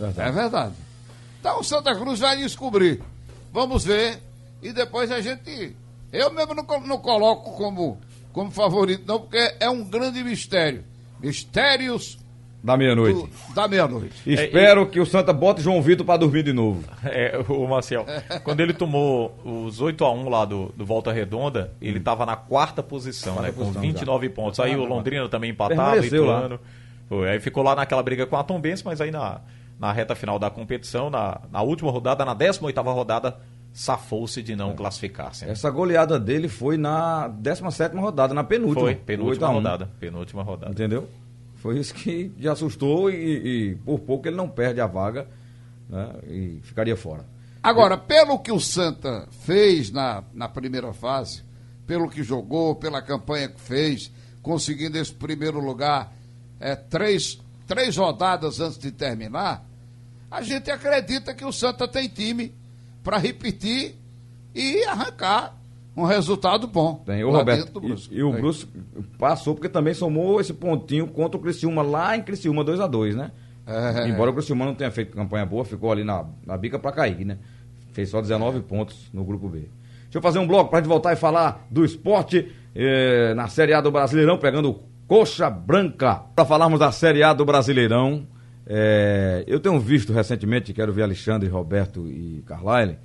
É 0.00 0.30
verdade. 0.30 0.74
Então 1.40 1.60
o 1.60 1.64
Santa 1.64 1.94
Cruz 1.94 2.18
vai 2.18 2.36
descobrir. 2.38 3.02
Vamos 3.52 3.84
ver. 3.84 4.18
E 4.62 4.72
depois 4.72 5.10
a 5.10 5.20
gente. 5.20 5.76
Eu 6.12 6.32
mesmo 6.32 6.54
não, 6.54 6.64
não 6.86 6.98
coloco 6.98 7.56
como, 7.56 7.98
como 8.32 8.50
favorito, 8.50 9.04
não, 9.06 9.20
porque 9.20 9.54
é 9.60 9.68
um 9.68 9.84
grande 9.84 10.22
mistério. 10.24 10.84
Mistérios 11.20 12.18
da 12.62 12.76
meia-noite. 12.76 13.30
Da 13.54 13.68
meia-noite. 13.68 14.14
Espero 14.26 14.80
é, 14.80 14.84
e... 14.84 14.86
que 14.86 15.00
o 15.00 15.06
Santa 15.06 15.32
bote 15.32 15.62
João 15.62 15.80
Vitor 15.80 16.04
para 16.04 16.18
dormir 16.18 16.42
de 16.42 16.52
novo. 16.52 16.84
É, 17.08 17.38
o 17.48 17.66
Marcel, 17.66 18.04
quando 18.44 18.60
ele 18.60 18.74
tomou 18.74 19.34
os 19.44 19.80
8 19.80 20.04
a 20.04 20.12
1 20.12 20.28
lá 20.28 20.44
do, 20.44 20.72
do 20.76 20.84
Volta 20.84 21.10
Redonda, 21.10 21.72
ele 21.80 21.98
estava 21.98 22.26
na 22.26 22.36
quarta 22.36 22.82
posição, 22.82 23.34
quarta 23.34 23.50
né? 23.50 23.56
Posição, 23.56 23.74
com 23.74 23.80
29 23.80 24.26
já. 24.26 24.32
pontos. 24.34 24.60
Aí 24.60 24.74
ah, 24.74 24.78
o 24.78 24.84
Londrina 24.84 25.28
também 25.28 25.50
empatava, 25.50 26.04
Ituano. 26.04 26.60
Foi, 27.08 27.30
aí 27.30 27.40
ficou 27.40 27.62
lá 27.62 27.74
naquela 27.74 28.02
briga 28.02 28.26
com 28.26 28.36
a 28.36 28.44
Tom 28.44 28.60
Benz, 28.60 28.82
mas 28.82 29.00
aí 29.00 29.10
na, 29.10 29.40
na 29.78 29.92
reta 29.92 30.14
final 30.14 30.38
da 30.38 30.50
competição, 30.50 31.08
na, 31.08 31.40
na 31.50 31.62
última 31.62 31.90
rodada, 31.90 32.24
na 32.24 32.34
18 32.34 32.80
rodada, 32.82 33.38
safou-se 33.78 34.42
de 34.42 34.56
não 34.56 34.72
é. 34.72 34.74
classificar-se. 34.74 35.46
Né? 35.46 35.52
Essa 35.52 35.70
goleada 35.70 36.18
dele 36.18 36.48
foi 36.48 36.76
na 36.76 37.28
17 37.28 37.96
rodada, 37.96 38.34
na 38.34 38.42
penúltima. 38.42 38.80
Foi, 38.80 38.96
penúltima 38.96 39.46
rodada. 39.46 39.88
Penúltima 40.00 40.42
rodada. 40.42 40.72
Entendeu? 40.72 41.08
Foi 41.54 41.78
isso 41.78 41.94
que 41.94 42.32
já 42.40 42.54
assustou 42.54 43.08
e, 43.08 43.14
e, 43.14 43.74
por 43.76 44.00
pouco 44.00 44.26
ele 44.26 44.36
não 44.36 44.48
perde 44.48 44.80
a 44.80 44.86
vaga 44.88 45.28
né, 45.88 46.12
e 46.26 46.60
ficaria 46.64 46.96
fora. 46.96 47.24
Agora, 47.62 47.96
pelo 47.96 48.40
que 48.40 48.50
o 48.50 48.58
Santa 48.58 49.28
fez 49.44 49.92
na, 49.92 50.24
na 50.34 50.48
primeira 50.48 50.92
fase, 50.92 51.44
pelo 51.86 52.10
que 52.10 52.24
jogou, 52.24 52.74
pela 52.74 53.00
campanha 53.00 53.48
que 53.48 53.60
fez, 53.60 54.10
conseguindo 54.42 54.98
esse 54.98 55.14
primeiro 55.14 55.60
lugar 55.60 56.12
é, 56.58 56.74
três, 56.74 57.38
três 57.64 57.96
rodadas 57.96 58.58
antes 58.58 58.76
de 58.76 58.90
terminar, 58.90 59.64
a 60.28 60.42
gente 60.42 60.68
acredita 60.68 61.32
que 61.32 61.44
o 61.44 61.52
Santa 61.52 61.86
tem 61.86 62.08
time 62.08 62.52
para 63.02 63.18
repetir 63.18 63.94
e 64.54 64.84
arrancar 64.84 65.56
um 65.96 66.04
resultado 66.04 66.66
bom. 66.66 67.02
Tem, 67.04 67.24
o 67.24 67.30
Roberto. 67.30 67.80
E, 68.10 68.18
e, 68.18 68.22
o 68.22 68.32
Brusque 68.32 68.68
passou 69.18 69.54
porque 69.54 69.68
também 69.68 69.94
somou 69.94 70.40
esse 70.40 70.52
pontinho 70.54 71.08
contra 71.08 71.36
o 71.36 71.42
Criciúma 71.42 71.82
lá 71.82 72.16
em 72.16 72.22
Criciúma 72.22 72.62
2 72.62 72.80
a 72.80 72.86
2 72.86 73.16
né? 73.16 73.32
É, 73.66 74.08
Embora 74.08 74.30
o 74.30 74.34
Criciúma 74.34 74.64
não 74.64 74.74
tenha 74.74 74.90
feito 74.90 75.14
campanha 75.14 75.44
boa, 75.44 75.64
ficou 75.64 75.90
ali 75.90 76.04
na, 76.04 76.24
na 76.46 76.56
bica 76.56 76.78
para 76.78 76.92
cair, 76.92 77.24
né? 77.24 77.38
Fez 77.92 78.08
só 78.08 78.20
19 78.20 78.60
pontos 78.60 79.10
no 79.12 79.24
grupo 79.24 79.48
B. 79.48 79.58
Deixa 79.58 80.16
eu 80.18 80.22
fazer 80.22 80.38
um 80.38 80.46
bloco 80.46 80.70
para 80.70 80.78
gente 80.78 80.88
voltar 80.88 81.12
e 81.12 81.16
falar 81.16 81.66
do 81.70 81.84
esporte 81.84 82.50
eh, 82.74 83.34
na 83.34 83.46
Série 83.48 83.74
A 83.74 83.80
do 83.80 83.90
Brasileirão, 83.90 84.38
pegando 84.38 84.80
coxa 85.06 85.50
branca. 85.50 86.14
Para 86.34 86.46
falarmos 86.46 86.78
da 86.78 86.90
Série 86.90 87.22
A 87.22 87.34
do 87.34 87.44
Brasileirão, 87.44 88.26
eh, 88.68 89.44
eu 89.46 89.58
tenho 89.58 89.80
visto 89.80 90.12
recentemente, 90.12 90.72
quero 90.72 90.92
ver 90.92 91.02
Alexandre, 91.02 91.48
Roberto 91.48 92.06
e 92.06 92.42
Carlyle, 92.46 92.98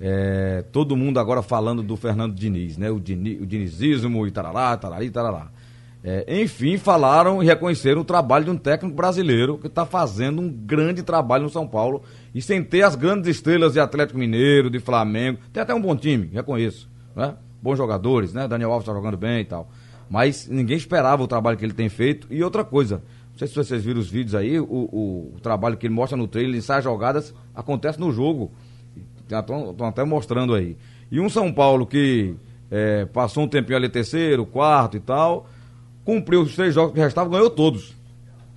é, 0.00 0.64
todo 0.72 0.96
mundo 0.96 1.20
agora 1.20 1.40
falando 1.40 1.82
do 1.82 1.96
Fernando 1.96 2.34
Diniz, 2.34 2.76
né? 2.76 2.90
O, 2.90 2.98
Diniz, 2.98 3.40
o 3.40 3.46
dinizismo 3.46 4.26
e 4.26 4.30
tarará, 4.30 4.76
tarari, 4.76 5.10
tarará. 5.10 5.48
É, 6.02 6.42
enfim, 6.42 6.76
falaram 6.76 7.42
e 7.42 7.46
reconheceram 7.46 8.02
o 8.02 8.04
trabalho 8.04 8.44
de 8.44 8.50
um 8.50 8.58
técnico 8.58 8.94
brasileiro 8.94 9.56
que 9.56 9.68
está 9.68 9.86
fazendo 9.86 10.42
um 10.42 10.50
grande 10.50 11.02
trabalho 11.02 11.44
no 11.44 11.50
São 11.50 11.66
Paulo 11.66 12.02
e 12.34 12.42
sem 12.42 12.62
ter 12.62 12.82
as 12.82 12.94
grandes 12.94 13.30
estrelas 13.30 13.72
de 13.72 13.80
Atlético 13.80 14.18
Mineiro, 14.18 14.68
de 14.68 14.80
Flamengo. 14.80 15.38
Tem 15.52 15.62
até 15.62 15.72
um 15.72 15.80
bom 15.80 15.96
time, 15.96 16.28
reconheço, 16.32 16.90
né? 17.16 17.34
Bons 17.62 17.78
jogadores, 17.78 18.34
né? 18.34 18.46
Daniel 18.46 18.72
Alves 18.72 18.86
está 18.86 18.92
jogando 18.92 19.16
bem 19.16 19.40
e 19.40 19.44
tal. 19.44 19.70
Mas 20.10 20.46
ninguém 20.46 20.76
esperava 20.76 21.22
o 21.22 21.26
trabalho 21.26 21.56
que 21.56 21.64
ele 21.64 21.72
tem 21.72 21.88
feito. 21.88 22.26
E 22.30 22.44
outra 22.44 22.62
coisa, 22.62 23.02
não 23.34 23.38
sei 23.38 23.48
se 23.48 23.54
vocês 23.54 23.84
viram 23.84 23.98
os 23.98 24.08
vídeos 24.08 24.32
aí, 24.32 24.60
o, 24.60 24.64
o, 24.64 25.32
o 25.34 25.40
trabalho 25.40 25.76
que 25.76 25.88
ele 25.88 25.94
mostra 25.94 26.16
no 26.16 26.28
trailer, 26.28 26.54
ele 26.54 26.62
sai 26.62 26.80
jogadas, 26.80 27.34
acontece 27.52 27.98
no 27.98 28.12
jogo. 28.12 28.52
Estão 29.28 29.74
até 29.88 30.04
mostrando 30.04 30.54
aí. 30.54 30.76
E 31.10 31.18
um 31.18 31.28
São 31.28 31.52
Paulo 31.52 31.84
que 31.84 32.36
é, 32.70 33.06
passou 33.06 33.42
um 33.42 33.48
tempinho 33.48 33.76
ali 33.76 33.88
terceiro, 33.88 34.46
quarto 34.46 34.96
e 34.96 35.00
tal, 35.00 35.48
cumpriu 36.04 36.42
os 36.42 36.54
três 36.54 36.72
jogos 36.72 36.94
que 36.94 37.00
restavam, 37.00 37.32
ganhou 37.32 37.50
todos. 37.50 37.92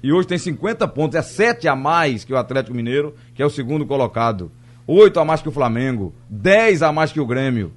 E 0.03 0.13
hoje 0.13 0.27
tem 0.27 0.37
50 0.37 0.87
pontos, 0.89 1.15
é 1.15 1.23
7 1.23 1.67
a 1.67 1.75
mais 1.75 2.23
que 2.23 2.31
o 2.31 2.37
Atlético 2.37 2.75
Mineiro, 2.75 3.15
que 3.33 3.41
é 3.41 3.45
o 3.45 3.49
segundo 3.49 3.83
colocado. 3.83 4.51
8 4.85 5.19
a 5.19 5.25
mais 5.25 5.41
que 5.41 5.49
o 5.49 5.51
Flamengo, 5.51 6.13
10 6.29 6.83
a 6.83 6.91
mais 6.91 7.11
que 7.11 7.19
o 7.19 7.25
Grêmio. 7.25 7.73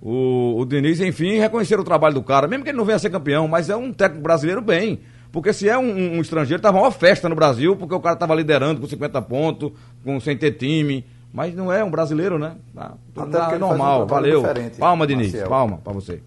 o, 0.00 0.60
o 0.60 0.64
Diniz, 0.64 1.00
enfim, 1.00 1.38
reconhecer 1.38 1.78
o 1.80 1.84
trabalho 1.84 2.14
do 2.14 2.22
cara, 2.22 2.46
mesmo 2.46 2.62
que 2.62 2.70
ele 2.70 2.78
não 2.78 2.84
venha 2.84 2.96
a 2.96 3.00
ser 3.00 3.10
campeão, 3.10 3.48
mas 3.48 3.68
é 3.68 3.74
um 3.74 3.92
técnico 3.92 4.22
brasileiro 4.22 4.62
bem. 4.62 5.00
Porque 5.30 5.52
se 5.52 5.68
é 5.68 5.76
um, 5.76 6.16
um 6.16 6.20
estrangeiro, 6.20 6.62
tava 6.62 6.78
uma 6.78 6.90
festa 6.90 7.28
no 7.28 7.34
Brasil, 7.34 7.76
porque 7.76 7.94
o 7.94 8.00
cara 8.00 8.16
tava 8.16 8.34
liderando 8.34 8.80
com 8.80 8.86
50 8.86 9.20
pontos, 9.22 9.72
com, 10.04 10.18
sem 10.20 10.36
ter 10.36 10.52
time. 10.52 11.06
Mas 11.32 11.54
não 11.54 11.70
é 11.70 11.84
um 11.84 11.90
brasileiro, 11.90 12.38
né? 12.38 12.56
Ah, 12.76 12.94
Até 13.16 13.56
é 13.56 13.58
normal. 13.58 14.04
Um 14.04 14.06
Valeu. 14.06 14.42
Palma, 14.78 15.06
Diniz. 15.06 15.34
Palma 15.42 15.78
para 15.78 15.92
você. 15.92 16.22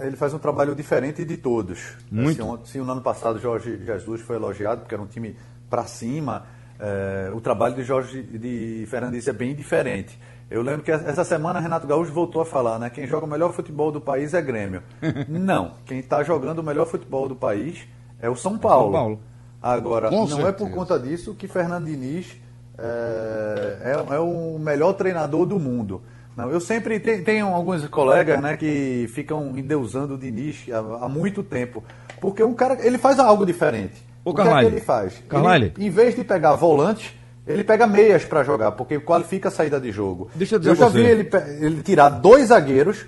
Ele 0.00 0.16
faz 0.16 0.34
um 0.34 0.38
trabalho 0.38 0.74
diferente 0.74 1.24
de 1.24 1.36
todos. 1.36 1.96
Muito. 2.10 2.60
Se, 2.64 2.72
se 2.72 2.78
no 2.78 2.92
ano 2.92 3.00
passado 3.00 3.38
Jorge 3.38 3.82
Jesus 3.84 4.20
foi 4.20 4.36
elogiado, 4.36 4.82
porque 4.82 4.94
era 4.94 5.02
um 5.02 5.06
time 5.06 5.34
para 5.70 5.84
cima, 5.84 6.44
é, 6.78 7.30
o 7.32 7.40
trabalho 7.40 7.74
de 7.74 7.82
Jorge 7.82 8.22
de 8.22 8.84
Fernandes 8.86 9.26
é 9.26 9.32
bem 9.32 9.54
diferente. 9.54 10.18
Eu 10.48 10.62
lembro 10.62 10.82
que 10.82 10.92
essa 10.92 11.24
semana 11.24 11.58
Renato 11.58 11.86
Gaúcho 11.86 12.12
voltou 12.12 12.40
a 12.40 12.46
falar, 12.46 12.78
né? 12.78 12.88
Quem 12.88 13.06
joga 13.06 13.26
o 13.26 13.28
melhor 13.28 13.52
futebol 13.52 13.90
do 13.90 14.00
país 14.00 14.32
é 14.32 14.40
Grêmio. 14.40 14.82
não, 15.28 15.72
quem 15.84 15.98
está 15.98 16.22
jogando 16.22 16.60
o 16.60 16.62
melhor 16.62 16.86
futebol 16.86 17.28
do 17.28 17.34
país 17.34 17.86
é 18.20 18.30
o 18.30 18.36
São 18.36 18.56
Paulo. 18.56 18.92
São 18.92 18.92
Paulo. 18.92 19.20
Agora, 19.60 20.08
Com 20.08 20.20
não 20.20 20.26
certeza. 20.28 20.48
é 20.48 20.52
por 20.52 20.70
conta 20.70 20.98
disso 20.98 21.34
que 21.34 21.48
Fernando 21.48 21.86
Diniz 21.86 22.36
é, 22.78 23.78
é, 23.82 24.14
é, 24.14 24.18
o 24.18 24.58
melhor 24.58 24.92
treinador 24.92 25.46
do 25.46 25.58
mundo. 25.58 26.02
Não, 26.36 26.50
eu 26.50 26.60
sempre 26.60 27.00
tenho, 27.00 27.24
tenho 27.24 27.46
alguns 27.48 27.86
colegas 27.88 28.40
né, 28.40 28.56
que 28.56 29.08
ficam 29.08 29.56
endeusando 29.56 30.14
o 30.14 30.18
Diniz 30.18 30.66
há, 30.70 31.06
há, 31.06 31.08
muito 31.08 31.42
tempo. 31.42 31.82
Porque 32.20 32.42
um 32.42 32.54
cara, 32.54 32.86
ele 32.86 32.98
faz 32.98 33.18
algo 33.18 33.44
diferente. 33.44 34.04
O, 34.24 34.34
que, 34.34 34.42
é 34.42 34.44
que 34.44 34.66
ele 34.66 34.80
faz? 34.80 35.22
Ele, 35.54 35.72
em 35.78 35.88
vez 35.88 36.14
de 36.14 36.22
pegar 36.22 36.54
volantes, 36.54 37.12
ele 37.46 37.62
pega 37.62 37.86
meias 37.86 38.24
para 38.24 38.42
jogar, 38.42 38.72
porque 38.72 38.98
qualifica 38.98 39.48
a 39.48 39.52
saída 39.52 39.80
de 39.80 39.92
jogo. 39.92 40.28
Deixa 40.34 40.56
eu 40.56 40.58
dizer 40.58 40.72
eu 40.72 40.76
já 40.76 40.88
você. 40.88 40.98
vi 40.98 41.04
ele, 41.04 41.30
ele 41.60 41.82
tirar 41.82 42.08
dois 42.08 42.48
zagueiros 42.48 43.06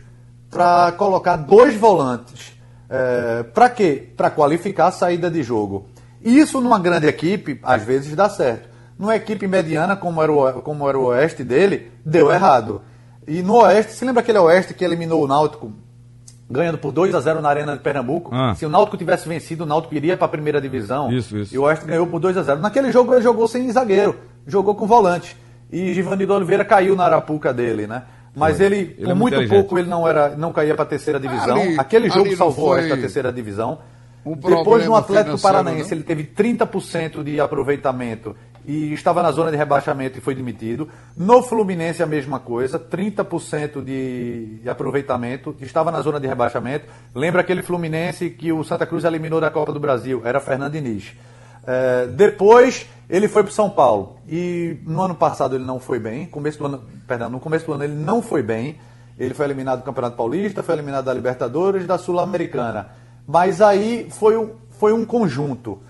para 0.51 0.93
colocar 0.93 1.37
dois 1.37 1.75
volantes. 1.75 2.53
É, 2.89 3.43
para 3.43 3.69
quê? 3.69 4.09
Para 4.17 4.31
qualificar 4.31 4.87
a 4.87 4.93
saída 4.93 5.31
de 5.31 5.43
jogo. 5.43 5.89
Isso 6.23 6.61
numa 6.61 6.79
grande 6.79 7.07
equipe, 7.07 7.59
às 7.63 7.83
vezes 7.83 8.15
dá 8.15 8.29
certo. 8.29 8.69
Numa 8.99 9.17
equipe 9.17 9.47
mediana, 9.47 9.97
como 9.97 10.23
era 10.23 10.33
o, 10.33 10.63
como 10.63 10.89
era 10.89 10.99
o 10.99 11.07
Oeste 11.07 11.45
dele, 11.45 11.93
deu 12.05 12.31
errado. 12.33 12.81
E 13.27 13.43
no 13.43 13.57
Oeste, 13.63 13.93
se 13.93 14.05
lembra 14.05 14.23
aquele 14.23 14.39
Oeste 14.39 14.73
que 14.73 14.85
eliminou 14.85 15.23
o 15.23 15.29
Náutico 15.29 15.73
ganhando 16.51 16.79
por 16.79 16.93
2 16.93 17.15
a 17.15 17.21
0 17.21 17.43
na 17.43 17.49
Arena 17.49 17.77
de 17.77 17.83
Pernambuco. 17.83 18.31
Ah. 18.35 18.55
Se 18.55 18.65
o 18.65 18.69
Náutico 18.69 18.97
tivesse 18.97 19.29
vencido, 19.29 19.65
o 19.65 19.67
Náutico 19.67 19.95
iria 19.95 20.17
para 20.17 20.27
a 20.27 20.29
primeira 20.29 20.61
divisão. 20.61 21.13
Isso, 21.13 21.37
isso. 21.37 21.55
E 21.55 21.59
o 21.59 21.63
Oeste 21.63 21.85
ganhou 21.87 22.07
por 22.07 22.19
2 22.19 22.37
a 22.37 22.43
0 22.43 22.61
Naquele 22.61 22.91
jogo 22.91 23.15
ele 23.15 23.23
jogou 23.23 23.47
sem 23.47 23.71
zagueiro, 23.71 24.17
jogou 24.47 24.75
com 24.75 24.87
volante. 24.87 25.37
E 25.71 25.93
Givanildo 25.93 26.35
Oliveira 26.35 26.65
caiu 26.65 26.97
na 26.97 27.05
arapuca 27.05 27.53
dele, 27.53 27.87
né? 27.87 28.05
Mas 28.35 28.61
ele, 28.61 28.95
ele, 28.97 29.05
com 29.05 29.11
é 29.11 29.15
muito 29.15 29.49
pouco, 29.49 29.79
ele 29.79 29.89
não, 29.89 30.07
era, 30.07 30.31
não 30.37 30.53
caía 30.53 30.75
para 30.75 30.85
a 30.85 30.87
terceira 30.87 31.19
divisão. 31.19 31.61
Ali, 31.61 31.79
Aquele 31.79 32.09
jogo 32.09 32.35
salvou 32.37 32.77
esta 32.79 32.97
terceira 32.97 33.33
divisão. 33.33 33.79
Um 34.25 34.35
Depois 34.35 34.85
no 34.85 34.95
Atlético 34.95 35.41
Paranaense, 35.41 35.91
não? 35.91 35.99
ele 35.99 36.05
teve 36.05 36.25
30% 36.25 37.23
de 37.23 37.41
aproveitamento 37.41 38.37
e 38.69 38.93
estava 38.93 39.23
na 39.23 39.33
zona 39.33 39.51
de 39.51 39.57
rebaixamento 39.57 40.19
e 40.19 40.21
foi 40.21 40.35
demitido. 40.35 40.91
No 41.17 41.43
Fluminense 41.43 42.03
a 42.03 42.07
mesma 42.07 42.39
coisa, 42.39 42.79
30% 42.79 43.83
de, 43.83 44.59
de 44.63 44.69
aproveitamento, 44.69 45.57
estava 45.63 45.91
na 45.91 46.03
zona 46.03 46.21
de 46.21 46.27
rebaixamento. 46.27 46.85
Lembra 47.15 47.41
aquele 47.41 47.63
Fluminense 47.63 48.29
que 48.29 48.53
o 48.53 48.63
Santa 48.63 48.85
Cruz 48.85 49.05
eliminou 49.05 49.41
da 49.41 49.51
Copa 49.51 49.73
do 49.73 49.81
Brasil? 49.81 50.21
Era 50.23 50.39
Fernando 50.39 50.73
Diniz. 50.75 51.15
É, 51.67 52.09
depois 52.09 52.87
ele 53.09 53.27
foi 53.27 53.43
para 53.43 53.53
São 53.53 53.71
Paulo 53.71 54.19
e 54.29 54.77
no 54.87 55.01
ano 55.01 55.15
passado 55.15 55.57
ele 55.57 55.65
não 55.65 55.81
foi 55.81 55.99
bem. 55.99 56.27
Começo 56.27 56.59
do 56.59 56.67
ano, 56.67 56.83
perdão, 57.07 57.31
no 57.31 57.41
começo 57.41 57.65
do 57.65 57.73
ano 57.73 57.85
ele 57.85 57.95
não 57.95 58.21
foi 58.21 58.43
bem. 58.43 58.79
Ele 59.19 59.33
foi 59.33 59.47
eliminado 59.47 59.79
do 59.79 59.85
Campeonato 59.85 60.15
Paulista, 60.15 60.63
foi 60.63 60.75
eliminado 60.75 61.07
da 61.07 61.15
Libertadores, 61.15 61.87
da 61.87 61.97
Sul-Americana. 61.97 62.91
Mas 63.27 63.63
aí 63.63 64.09
foi 64.11 64.53
foi 64.79 64.93
um 64.93 65.07
conjunto 65.07 65.81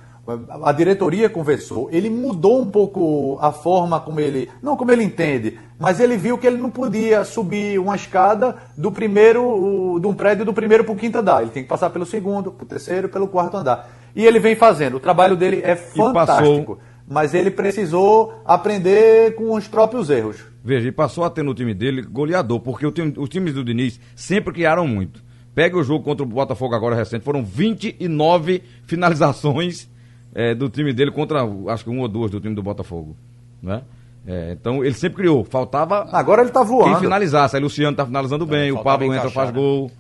a 0.63 0.73
diretoria 0.73 1.31
conversou, 1.31 1.89
ele 1.91 2.11
mudou 2.11 2.61
um 2.61 2.71
pouco 2.71 3.39
a 3.41 3.51
forma 3.51 3.99
como 3.99 4.21
ele, 4.21 4.51
não 4.63 4.77
como 4.77 4.93
ele 4.93 5.03
entende, 5.03 5.59
mas 5.79 6.01
ele 6.01 6.19
viu 6.19 6.37
que 6.37 6.47
ele 6.47 6.59
não 6.59 6.71
podia 6.71 7.25
subir 7.25 7.79
uma 7.79 7.97
escada 7.97 8.57
do 8.77 8.93
primeiro, 8.93 9.99
de 9.99 10.07
um 10.07 10.13
prédio 10.13 10.45
do 10.45 10.53
primeiro 10.53 10.85
para 10.85 10.93
o 10.93 10.97
quinto 10.97 11.19
andar. 11.19 11.41
Ele 11.41 11.51
tem 11.51 11.63
que 11.63 11.69
passar 11.69 11.89
pelo 11.89 12.05
segundo, 12.05 12.53
para 12.53 12.65
o 12.65 12.69
terceiro, 12.69 13.09
pelo 13.09 13.27
quarto 13.27 13.57
andar. 13.57 13.91
E 14.15 14.27
ele 14.27 14.39
vem 14.39 14.55
fazendo. 14.55 14.99
O 14.99 15.01
trabalho 15.01 15.35
dele 15.37 15.63
é 15.65 15.75
fantástico. 15.75 16.79
Mas 17.07 17.33
ele 17.33 17.51
precisou 17.51 18.43
aprender 18.45 19.35
com 19.35 19.55
os 19.55 19.67
próprios 19.67 20.11
erros. 20.11 20.45
Veja, 20.63 20.89
e 20.89 20.93
passou 20.93 21.25
a 21.25 21.31
ter 21.31 21.43
no 21.43 21.55
time 21.55 21.73
dele 21.73 22.03
goleador, 22.03 22.61
porque 22.61 22.87
o 22.87 22.93
time, 22.93 23.15
os 23.17 23.31
times 23.31 23.55
do 23.55 23.65
Diniz 23.65 23.99
sempre 24.15 24.53
criaram 24.53 24.87
muito. 24.87 25.23
Pega 25.55 25.79
o 25.79 25.83
jogo 25.83 26.05
contra 26.05 26.23
o 26.23 26.29
Botafogo 26.29 26.75
agora 26.75 26.95
recente, 26.95 27.25
foram 27.25 27.43
29 27.43 28.63
finalizações 28.85 29.89
é, 30.35 30.55
do 30.55 30.69
time 30.69 30.93
dele 30.93 31.11
contra, 31.11 31.41
acho 31.69 31.85
que 31.85 31.91
um 31.91 32.01
ou 32.01 32.09
duas 32.09 32.31
do 32.31 32.41
time 32.41 32.55
do 32.55 32.63
Botafogo, 32.63 33.17
né? 33.63 33.83
É, 34.27 34.53
então 34.53 34.85
ele 34.85 34.95
sempre 34.95 35.19
criou, 35.19 35.43
faltava. 35.43 36.07
Agora 36.13 36.43
ele 36.43 36.51
tá 36.51 36.63
voando. 36.63 36.91
Quem 36.91 37.01
finalizasse. 37.01 37.57
Aí 37.57 37.63
Luciano 37.63 37.97
tá 37.97 38.05
finalizando 38.05 38.45
bem, 38.45 38.71
o 38.71 38.83
Pablo 38.83 39.15
entra 39.15 39.31
faz 39.31 39.49
né? 39.49 39.55
gol. 39.55 39.91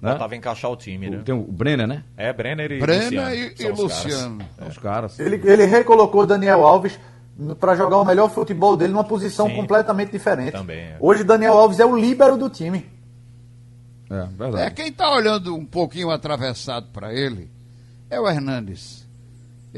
Né? 0.00 0.10
Faltava 0.10 0.36
encaixar 0.36 0.70
o 0.70 0.76
time, 0.76 1.08
né? 1.08 1.22
Tem 1.24 1.34
o 1.34 1.42
Brenner, 1.42 1.86
né? 1.86 2.04
É, 2.16 2.32
Brenner 2.32 2.70
e 2.70 2.78
Brenner 2.78 3.04
Luciano. 3.04 3.34
e, 3.34 3.62
e 3.62 3.68
Luciano. 3.70 4.44
É. 4.58 4.68
Os 4.68 4.78
caras. 4.78 5.18
Ele, 5.18 5.40
ele 5.42 5.64
recolocou 5.64 6.26
Daniel 6.26 6.66
Alves 6.66 7.00
para 7.58 7.74
jogar 7.74 7.96
o 7.96 8.04
melhor 8.04 8.30
futebol 8.30 8.76
dele 8.76 8.92
numa 8.92 9.04
posição 9.04 9.48
Sim, 9.48 9.56
completamente 9.56 10.12
diferente. 10.12 10.52
Também, 10.52 10.80
é. 10.80 10.96
Hoje 11.00 11.24
Daniel 11.24 11.54
Alves 11.54 11.80
é 11.80 11.86
o 11.86 11.96
líbero 11.96 12.36
do 12.36 12.50
time. 12.50 12.86
É, 14.10 14.26
verdade. 14.36 14.64
É, 14.64 14.70
quem 14.70 14.92
tá 14.92 15.10
olhando 15.10 15.56
um 15.56 15.64
pouquinho 15.64 16.10
atravessado 16.10 16.88
para 16.92 17.14
ele 17.14 17.50
é 18.10 18.20
o 18.20 18.28
Hernandes. 18.28 19.07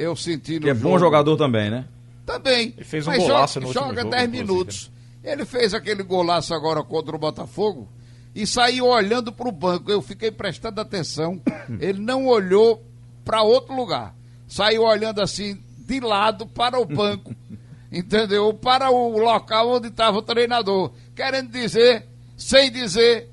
Eu 0.01 0.17
senti 0.17 0.55
no 0.55 0.63
Que 0.63 0.71
é 0.71 0.75
jogo, 0.75 0.89
bom 0.89 0.99
jogador 0.99 1.37
também, 1.37 1.71
né? 1.71 1.85
Também. 2.25 2.73
Ele 2.75 2.85
fez 2.85 3.07
um 3.07 3.11
mas 3.11 3.23
golaço 3.23 3.61
joga, 3.61 3.67
no 3.67 3.73
joga 3.73 4.05
10 4.05 4.31
minutos. 4.31 4.91
Ele 5.23 5.45
fez 5.45 5.75
aquele 5.75 6.03
golaço 6.03 6.55
agora 6.55 6.83
contra 6.83 7.15
o 7.15 7.19
Botafogo 7.19 7.87
e 8.35 8.47
saiu 8.47 8.87
olhando 8.87 9.31
para 9.31 9.47
o 9.47 9.53
banco. 9.53 9.91
Eu 9.91 10.01
fiquei 10.01 10.31
prestando 10.31 10.81
atenção. 10.81 11.39
Ele 11.79 12.01
não 12.01 12.27
olhou 12.27 12.83
para 13.27 13.43
outro 13.43 13.75
lugar. 13.77 14.15
Saiu 14.49 14.85
olhando 14.85 15.21
assim 15.21 15.63
de 15.87 16.01
lado 16.01 16.47
para 16.47 16.81
o 16.81 16.87
banco. 16.87 17.35
entendeu? 17.93 18.55
Para 18.55 18.91
o 18.91 19.19
local 19.19 19.69
onde 19.69 19.89
estava 19.89 20.17
o 20.17 20.23
treinador. 20.23 20.93
Querendo 21.15 21.51
dizer, 21.51 22.07
sem 22.39 22.73
dizer, 22.73 23.29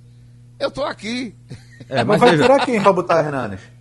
eu 0.59 0.67
estou 0.67 0.85
aqui. 0.85 1.33
É, 1.87 2.03
mas, 2.03 2.19
vai 2.19 2.35
tirar 2.35 2.65
quem 2.65 2.81
para 2.81 2.91
botar 2.91 3.23
Hernandes? 3.23 3.76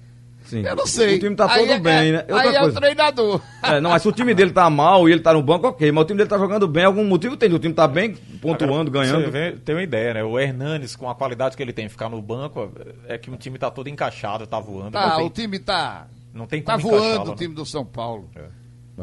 Sim. 0.46 0.62
Eu 0.64 0.76
não 0.76 0.86
sei. 0.86 1.16
O 1.16 1.20
time 1.20 1.36
tá 1.36 1.48
todo 1.48 1.70
é, 1.70 1.78
bem, 1.78 2.12
né? 2.12 2.18
Outra 2.20 2.36
aí 2.36 2.42
coisa. 2.44 2.58
é 2.58 2.62
o 2.62 2.72
treinador. 2.72 3.40
É, 3.62 3.80
não, 3.80 3.90
mas 3.90 4.02
se 4.02 4.08
o 4.08 4.12
time 4.12 4.32
dele 4.32 4.52
tá 4.52 4.70
mal 4.70 5.08
e 5.08 5.12
ele 5.12 5.20
tá 5.20 5.32
no 5.32 5.42
banco, 5.42 5.66
ok. 5.66 5.90
Mas 5.90 6.02
o 6.02 6.06
time 6.06 6.18
dele 6.18 6.30
tá 6.30 6.38
jogando 6.38 6.68
bem, 6.68 6.84
algum 6.84 7.04
motivo 7.04 7.36
tem. 7.36 7.52
O 7.52 7.58
time 7.58 7.74
tá 7.74 7.88
bem, 7.88 8.14
pontuando, 8.40 8.90
Agora, 8.90 9.06
ganhando. 9.06 9.24
Você 9.24 9.30
vê, 9.30 9.52
tem 9.52 9.74
uma 9.74 9.82
ideia, 9.82 10.14
né? 10.14 10.24
O 10.24 10.38
Hernanes, 10.38 10.94
com 10.94 11.10
a 11.10 11.14
qualidade 11.14 11.56
que 11.56 11.62
ele 11.62 11.72
tem, 11.72 11.88
ficar 11.88 12.08
no 12.08 12.22
banco, 12.22 12.72
é 13.08 13.18
que 13.18 13.30
o 13.30 13.36
time 13.36 13.58
tá 13.58 13.70
todo 13.70 13.88
encaixado, 13.88 14.46
tá 14.46 14.60
voando. 14.60 14.92
Tá, 14.92 15.18
o 15.18 15.30
time 15.30 15.58
tá. 15.58 16.06
Não 16.32 16.46
tem 16.46 16.62
Tá 16.62 16.76
voando 16.76 17.24
o 17.24 17.28
né? 17.30 17.36
time 17.36 17.54
do 17.54 17.64
São 17.64 17.84
Paulo. 17.84 18.30
É. 18.36 18.44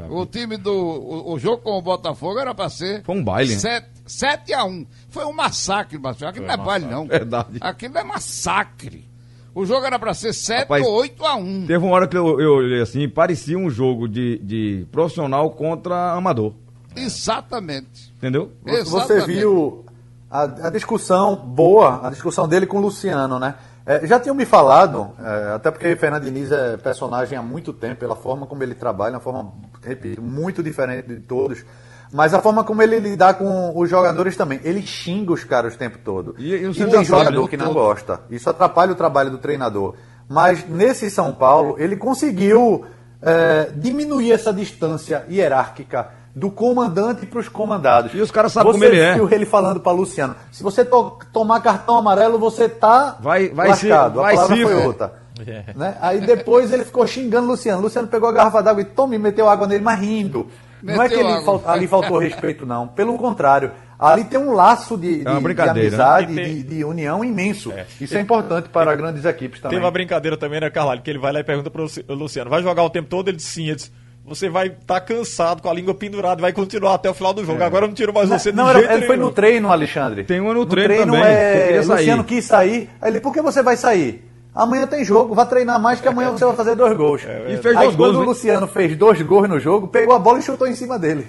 O 0.10 0.26
time 0.26 0.58
do. 0.58 0.74
O, 0.74 1.34
o, 1.34 1.40
jogo 1.40 1.62
com 1.62 1.78
o 1.78 1.82
Botafogo 1.82 2.40
era 2.40 2.54
pra 2.56 2.68
ser. 2.70 3.04
Foi 3.04 3.16
um 3.16 3.24
baile, 3.24 3.54
7, 3.54 3.88
7 4.08 4.54
a 4.54 4.66
1 4.66 4.88
Foi 5.10 5.24
um 5.26 5.34
massacre, 5.34 6.00
Marcelo. 6.00 6.32
Aquilo 6.32 6.48
não 6.48 6.54
é 6.54 6.58
baile, 6.58 6.86
não. 6.86 7.06
Verdade. 7.06 7.58
Aquilo 7.62 7.98
é 7.98 8.04
massacre. 8.04 9.13
O 9.56 9.66
jogo 9.66 9.86
era 9.86 10.00
para 10.00 10.14
ser 10.14 10.34
7 10.34 10.62
Rapaz, 10.62 10.86
ou 10.86 10.94
8 10.94 11.26
a 11.26 11.36
1 11.36 11.66
Teve 11.68 11.86
uma 11.86 11.94
hora 11.94 12.08
que 12.08 12.18
eu, 12.18 12.40
eu 12.40 12.56
olhei 12.56 12.82
assim, 12.82 13.08
parecia 13.08 13.58
um 13.58 13.70
jogo 13.70 14.08
de, 14.08 14.40
de 14.40 14.88
profissional 14.92 15.52
contra 15.52 16.14
amador. 16.14 16.54
Exatamente. 16.96 18.12
Entendeu? 18.18 18.52
Exatamente. 18.66 18.90
Você 18.90 19.26
viu 19.26 19.86
a, 20.30 20.44
a, 20.44 20.70
discussão 20.70 21.36
boa, 21.36 22.08
a 22.08 22.10
discussão 22.10 22.48
dele 22.48 22.66
com 22.66 22.78
o 22.78 22.82
Luciano, 22.82 23.38
né? 23.40 23.56
É, 23.86 24.08
já 24.08 24.20
tinham 24.20 24.36
me 24.36 24.46
falado, 24.46 25.12
é, 25.20 25.54
até 25.56 25.70
porque 25.70 25.96
Fernando 25.96 26.24
Diniz 26.24 26.52
é 26.52 26.78
personagem 26.78 27.38
há 27.38 27.42
muito 27.42 27.74
tempo, 27.74 27.98
pela 27.98 28.16
forma 28.16 28.48
como 28.48 28.64
ele 28.64 28.74
trabalha, 28.74 29.16
uma 29.16 29.20
forma, 29.20 29.52
repito, 29.84 30.22
muito 30.22 30.64
diferente 30.64 31.08
de 31.08 31.20
todos. 31.20 31.66
Mas 32.14 32.32
a 32.32 32.40
forma 32.40 32.64
como 32.64 32.84
ele 32.84 33.00
lidar 33.00 33.34
com 33.34 33.76
os 33.76 33.90
jogadores 33.90 34.38
também. 34.38 34.60
Ele 34.64 34.84
xinga 34.84 35.34
os 35.34 35.44
caras 35.44 35.74
o 35.74 35.78
tempo 35.78 35.98
todo. 35.98 36.36
E, 36.38 36.54
e, 36.54 36.70
e 36.70 36.86
tem 36.86 37.04
jogador 37.04 37.50
que 37.50 37.58
não 37.58 37.74
gosta. 37.74 38.22
Isso 38.30 38.48
atrapalha 38.48 38.92
o 38.92 38.96
trabalho 38.96 39.32
do 39.32 39.40
treinador. 39.40 39.96
Mas 40.30 40.64
nesse 40.70 41.10
São 41.10 41.34
Paulo, 41.34 41.76
ele 41.80 41.96
conseguiu 41.96 42.86
é, 43.20 43.72
diminuir 43.76 44.32
essa 44.32 44.54
distância 44.54 45.26
hierárquica 45.28 46.10
do 46.36 46.52
comandante 46.52 47.26
para 47.26 47.40
os 47.40 47.50
comandados. 47.50 48.14
E 48.14 48.22
os 48.22 48.30
caras 48.30 48.52
sabem 48.52 48.72
como 48.72 48.84
ele 48.84 49.00
é. 49.00 49.18
Você 49.18 49.34
ele 49.34 49.46
falando 49.46 49.80
para 49.80 49.92
Luciano: 49.92 50.36
se 50.52 50.62
você 50.62 50.86
to 50.86 51.18
tomar 51.32 51.62
cartão 51.62 51.98
amarelo, 51.98 52.38
você 52.38 52.70
tá 52.70 53.18
vai, 53.22 53.50
vai 53.50 53.70
lascado. 53.70 54.20
Se, 54.20 54.22
vai 54.22 54.34
a 54.34 54.36
palavra 54.36 54.56
se, 54.56 54.64
foi 54.64 54.86
outra. 54.86 55.14
É. 55.48 55.74
Né? 55.76 55.98
Aí 56.00 56.22
depois 56.22 56.72
ele 56.72 56.86
ficou 56.86 57.08
xingando 57.08 57.48
Luciano. 57.48 57.82
Luciano 57.82 58.08
pegou 58.08 58.30
a 58.30 58.32
garrafa 58.32 58.62
d'água 58.62 58.82
e 58.82 58.86
toma 58.86 59.16
e 59.16 59.18
meteu 59.18 59.50
água 59.50 59.66
nele, 59.66 59.84
mas 59.84 60.00
rindo. 60.00 60.48
Não 60.84 61.02
é 61.02 61.08
que 61.08 61.16
ele 61.16 61.30
ali 61.66 61.88
faltou 61.88 62.18
respeito, 62.20 62.66
não. 62.66 62.88
Pelo 62.88 63.18
contrário, 63.18 63.72
Ali 64.00 64.26
tem 64.26 64.38
um 64.38 64.52
laço 64.52 64.98
de, 64.98 65.24
de, 65.24 65.28
é 65.28 65.54
de 65.54 65.62
amizade, 65.62 66.36
tem... 66.36 66.56
de, 66.56 66.64
de, 66.64 66.84
união 66.84 67.24
imenso. 67.24 67.72
É. 67.72 67.86
Isso 68.02 68.18
é 68.18 68.20
importante 68.20 68.68
para 68.68 68.94
grandes 68.96 69.24
equipes 69.24 69.62
também. 69.62 69.78
Tem 69.78 69.86
uma 69.86 69.92
brincadeira 69.92 70.36
também, 70.36 70.60
né, 70.60 70.70
Carvalho? 70.70 71.02
Que 71.02 71.10
ele 71.10 71.20
vai 71.20 71.32
lá 71.32 71.40
e 71.40 71.44
pergunta 71.44 71.70
para 71.72 71.82
o 71.82 72.14
Luciano: 72.14 72.50
vai 72.50 72.62
jogar 72.62 72.84
o 72.84 72.90
tempo 72.90 73.08
todo? 73.08 73.30
Ele 73.30 73.38
disse 73.38 73.52
sim. 73.52 73.68
Ele 73.68 73.76
disse, 73.76 73.92
você 74.26 74.50
vai 74.50 74.68
estar 74.68 75.00
tá 75.00 75.02
cansado 75.02 75.62
com 75.62 75.70
a 75.70 75.74
língua 75.74 75.94
pendurada, 75.94 76.42
vai 76.42 76.54
continuar 76.54 76.96
até 76.96 77.10
o 77.10 77.14
final 77.14 77.34
do 77.34 77.46
jogo. 77.46 77.62
É. 77.62 77.66
Agora 77.66 77.86
eu 77.86 77.90
não 77.90 77.96
tiro 77.96 78.14
mais 78.14 78.30
você 78.30 78.52
não, 78.52 78.66
não, 78.66 78.80
Ele 78.80 78.88
nenhum. 78.88 79.08
foi 79.08 79.18
no 79.18 79.32
treino, 79.32 79.72
Alexandre. 79.72 80.24
Tem 80.24 80.40
uma 80.40 80.54
no, 80.54 80.62
no 80.62 80.66
treino, 80.66 80.94
treino 80.94 81.12
também. 81.12 81.30
É... 81.30 81.82
Luciano 81.86 82.24
quis 82.24 82.46
sair. 82.46 82.90
Aí 83.02 83.12
ele, 83.12 83.20
por 83.20 83.34
que 83.34 83.42
você 83.42 83.62
vai 83.62 83.76
sair? 83.76 84.33
Amanhã 84.54 84.86
tem 84.86 85.04
jogo, 85.04 85.34
vai 85.34 85.48
treinar 85.48 85.82
mais 85.82 86.00
que 86.00 86.08
amanhã 86.08 86.32
você 86.32 86.46
vai 86.46 86.56
fazer 86.56 86.76
dois 86.76 86.96
gols. 86.96 87.24
É, 87.26 87.54
e 87.54 87.58
fez 87.58 87.76
Aí, 87.76 87.86
dois 87.86 87.96
quando 87.96 88.14
gols. 88.14 88.26
o 88.26 88.30
Luciano 88.30 88.68
fez 88.68 88.96
dois 88.96 89.22
gols 89.22 89.50
no 89.50 89.60
jogo, 89.60 89.88
pegou 89.88 90.14
a 90.16 90.20
bola 90.20 90.40
e 90.40 90.42
chutou 90.44 90.68
em 90.68 90.76
cima 90.76 91.00
dele. 91.00 91.26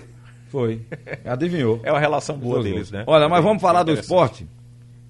Foi. 0.49 0.83
Adivinhou. 1.25 1.81
É 1.83 1.91
uma 1.91 1.99
relação 2.01 2.37
boa 2.37 2.63
deles, 2.63 2.91
né? 2.91 3.03
Olha, 3.07 3.29
mas 3.29 3.43
vamos 3.43 3.61
falar 3.63 3.83
do 3.83 3.93
esporte. 3.93 4.47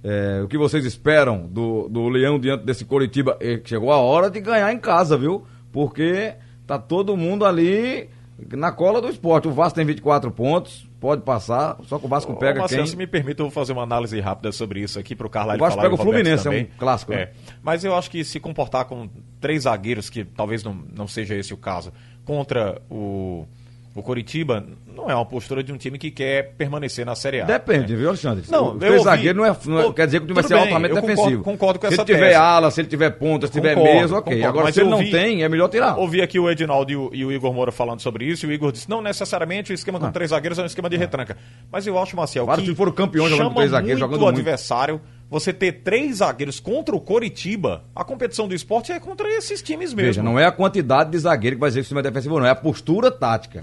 É, 0.03 0.43
o 0.45 0.49
que 0.49 0.57
vocês 0.57 0.85
esperam 0.85 1.47
do, 1.47 1.89
do 1.89 2.09
Leão 2.09 2.39
diante 2.39 2.65
desse 2.65 2.85
Coritiba? 2.85 3.39
Chegou 3.65 3.91
a 3.91 3.97
hora 3.97 4.31
de 4.31 4.41
ganhar 4.41 4.73
em 4.73 4.79
casa, 4.79 5.17
viu? 5.17 5.45
Porque 5.73 6.35
tá 6.67 6.79
todo 6.79 7.17
mundo 7.17 7.45
ali 7.45 8.09
na 8.53 8.71
cola 8.71 9.01
do 9.01 9.09
esporte. 9.09 9.49
O 9.49 9.53
Vasco 9.53 9.77
tem 9.77 9.85
24 9.85 10.31
pontos, 10.31 10.89
pode 11.05 11.21
passar, 11.21 11.77
só 11.83 11.99
que 11.99 12.07
o 12.07 12.09
Vasco 12.09 12.35
pega 12.37 12.61
Marcelo, 12.61 12.81
quem... 12.81 12.91
se 12.91 12.97
me 12.97 13.07
permite, 13.07 13.39
eu 13.39 13.45
vou 13.45 13.51
fazer 13.51 13.75
uma 13.75 13.83
análise 13.83 14.19
rápida 14.21 14.51
sobre 14.53 14.81
isso 14.81 14.99
aqui 14.99 15.15
para 15.15 15.27
o 15.27 15.29
Carlos 15.29 15.57
O 15.57 15.59
Vasco 15.59 15.79
pega 15.79 15.95
o 15.95 15.99
Fluminense, 15.99 16.49
é 16.49 16.51
um 16.51 16.65
clássico. 16.79 17.13
Né? 17.13 17.19
É. 17.19 17.33
Mas 17.63 17.85
eu 17.85 17.95
acho 17.95 18.11
que 18.11 18.25
se 18.25 18.41
comportar 18.41 18.87
com 18.87 19.07
três 19.39 19.65
zagueiros, 19.65 20.09
que 20.09 20.25
talvez 20.25 20.65
não, 20.65 20.73
não 20.73 21.07
seja 21.07 21.35
esse 21.35 21.53
o 21.53 21.59
caso, 21.59 21.93
contra 22.25 22.81
o 22.91 23.47
o 23.95 24.03
Coritiba 24.03 24.67
não 24.87 25.09
é 25.09 25.15
uma 25.15 25.25
postura 25.25 25.63
de 25.63 25.73
um 25.73 25.77
time 25.77 25.99
que 25.99 26.11
quer 26.11 26.55
permanecer 26.57 27.07
na 27.07 27.15
Série 27.15 27.41
A. 27.41 27.45
Depende, 27.45 27.93
né? 27.93 27.99
viu, 27.99 28.09
Alexandre? 28.09 28.45
Não, 28.49 28.77
o 28.77 28.99
zagueiro 29.03 29.39
não, 29.39 29.47
é, 29.47 29.57
não 29.67 29.81
é, 29.81 29.93
quer 29.93 30.07
dizer 30.07 30.19
que 30.19 30.25
o 30.25 30.27
time 30.27 30.35
vai 30.35 30.45
ser 30.45 30.55
altamente 30.55 30.95
defensivo. 30.95 31.45
Concordo 31.45 31.79
com 31.79 31.87
se 31.87 31.95
essa 31.95 32.05
Se 32.05 32.11
ele 32.11 32.19
tiver 32.19 32.35
ala, 32.35 32.71
se 32.73 32.81
ele 32.81 32.89
tiver 32.89 33.11
ponta, 33.11 33.47
se 33.47 33.53
tiver 33.53 33.77
mesa, 33.77 34.17
ok. 34.17 34.35
Concordo, 34.35 34.59
Agora, 34.59 34.73
se 34.73 34.81
ele 34.81 34.91
não 34.91 34.99
tem, 34.99 35.45
é 35.45 35.49
melhor 35.49 35.69
tirar. 35.69 35.97
Ouvi 35.97 36.21
aqui 36.21 36.41
o 36.41 36.51
Edinaldo 36.51 36.91
e 36.91 36.97
o, 36.97 37.11
e 37.13 37.25
o, 37.25 37.31
Igor 37.31 37.55
Moura 37.55 37.71
falando 37.71 38.01
sobre 38.01 38.25
isso, 38.25 38.47
e 38.47 38.49
o 38.49 38.53
Igor 38.53 38.73
disse, 38.73 38.91
não 38.91 39.01
necessariamente 39.01 39.71
o 39.71 39.75
esquema 39.75 40.01
com 40.01 40.07
ah. 40.07 40.11
três 40.11 40.31
zagueiros 40.31 40.59
é 40.59 40.63
um 40.63 40.67
esquema 40.67 40.91
de 40.91 40.97
ah. 40.97 40.99
retranca. 40.99 41.37
Mas 41.71 41.87
eu 41.87 41.97
acho, 41.97 42.17
Marcel, 42.17 42.47
claro, 42.47 42.63
que 42.63 42.67
se 42.67 42.75
for 42.75 42.89
o 42.89 42.93
campeão 42.93 43.29
jogando 43.29 43.51
com 43.51 43.55
três 43.55 43.71
zagueiros, 43.71 44.01
jogando 44.01 44.21
muito 44.21 44.39
adversário, 44.39 45.01
você 45.31 45.53
ter 45.53 45.73
três 45.85 46.17
zagueiros 46.17 46.59
contra 46.59 46.95
o 46.97 47.01
Coritiba, 47.01 47.85
a 47.95 48.05
competição 48.05 48.49
do 48.49 48.55
esporte 48.55 48.91
é 48.91 48.99
contra 48.99 49.29
esses 49.29 49.63
times 49.63 49.95
mesmo. 49.95 50.09
Veja, 50.09 50.23
não 50.23 50.39
é 50.39 50.47
a 50.47 50.53
quantidade 50.53 51.11
de 51.11 51.19
zagueiro 51.19 51.57
que 51.57 51.61
vai 51.61 51.71
dizer 51.71 51.81
que 51.81 51.87
o 51.87 51.89
time 51.89 52.01
é 52.01 52.03
defensivo, 52.03 52.39
não, 52.39 52.47
é 52.47 52.51
a 52.51 52.57
postura 52.57 53.11
tática. 53.11 53.63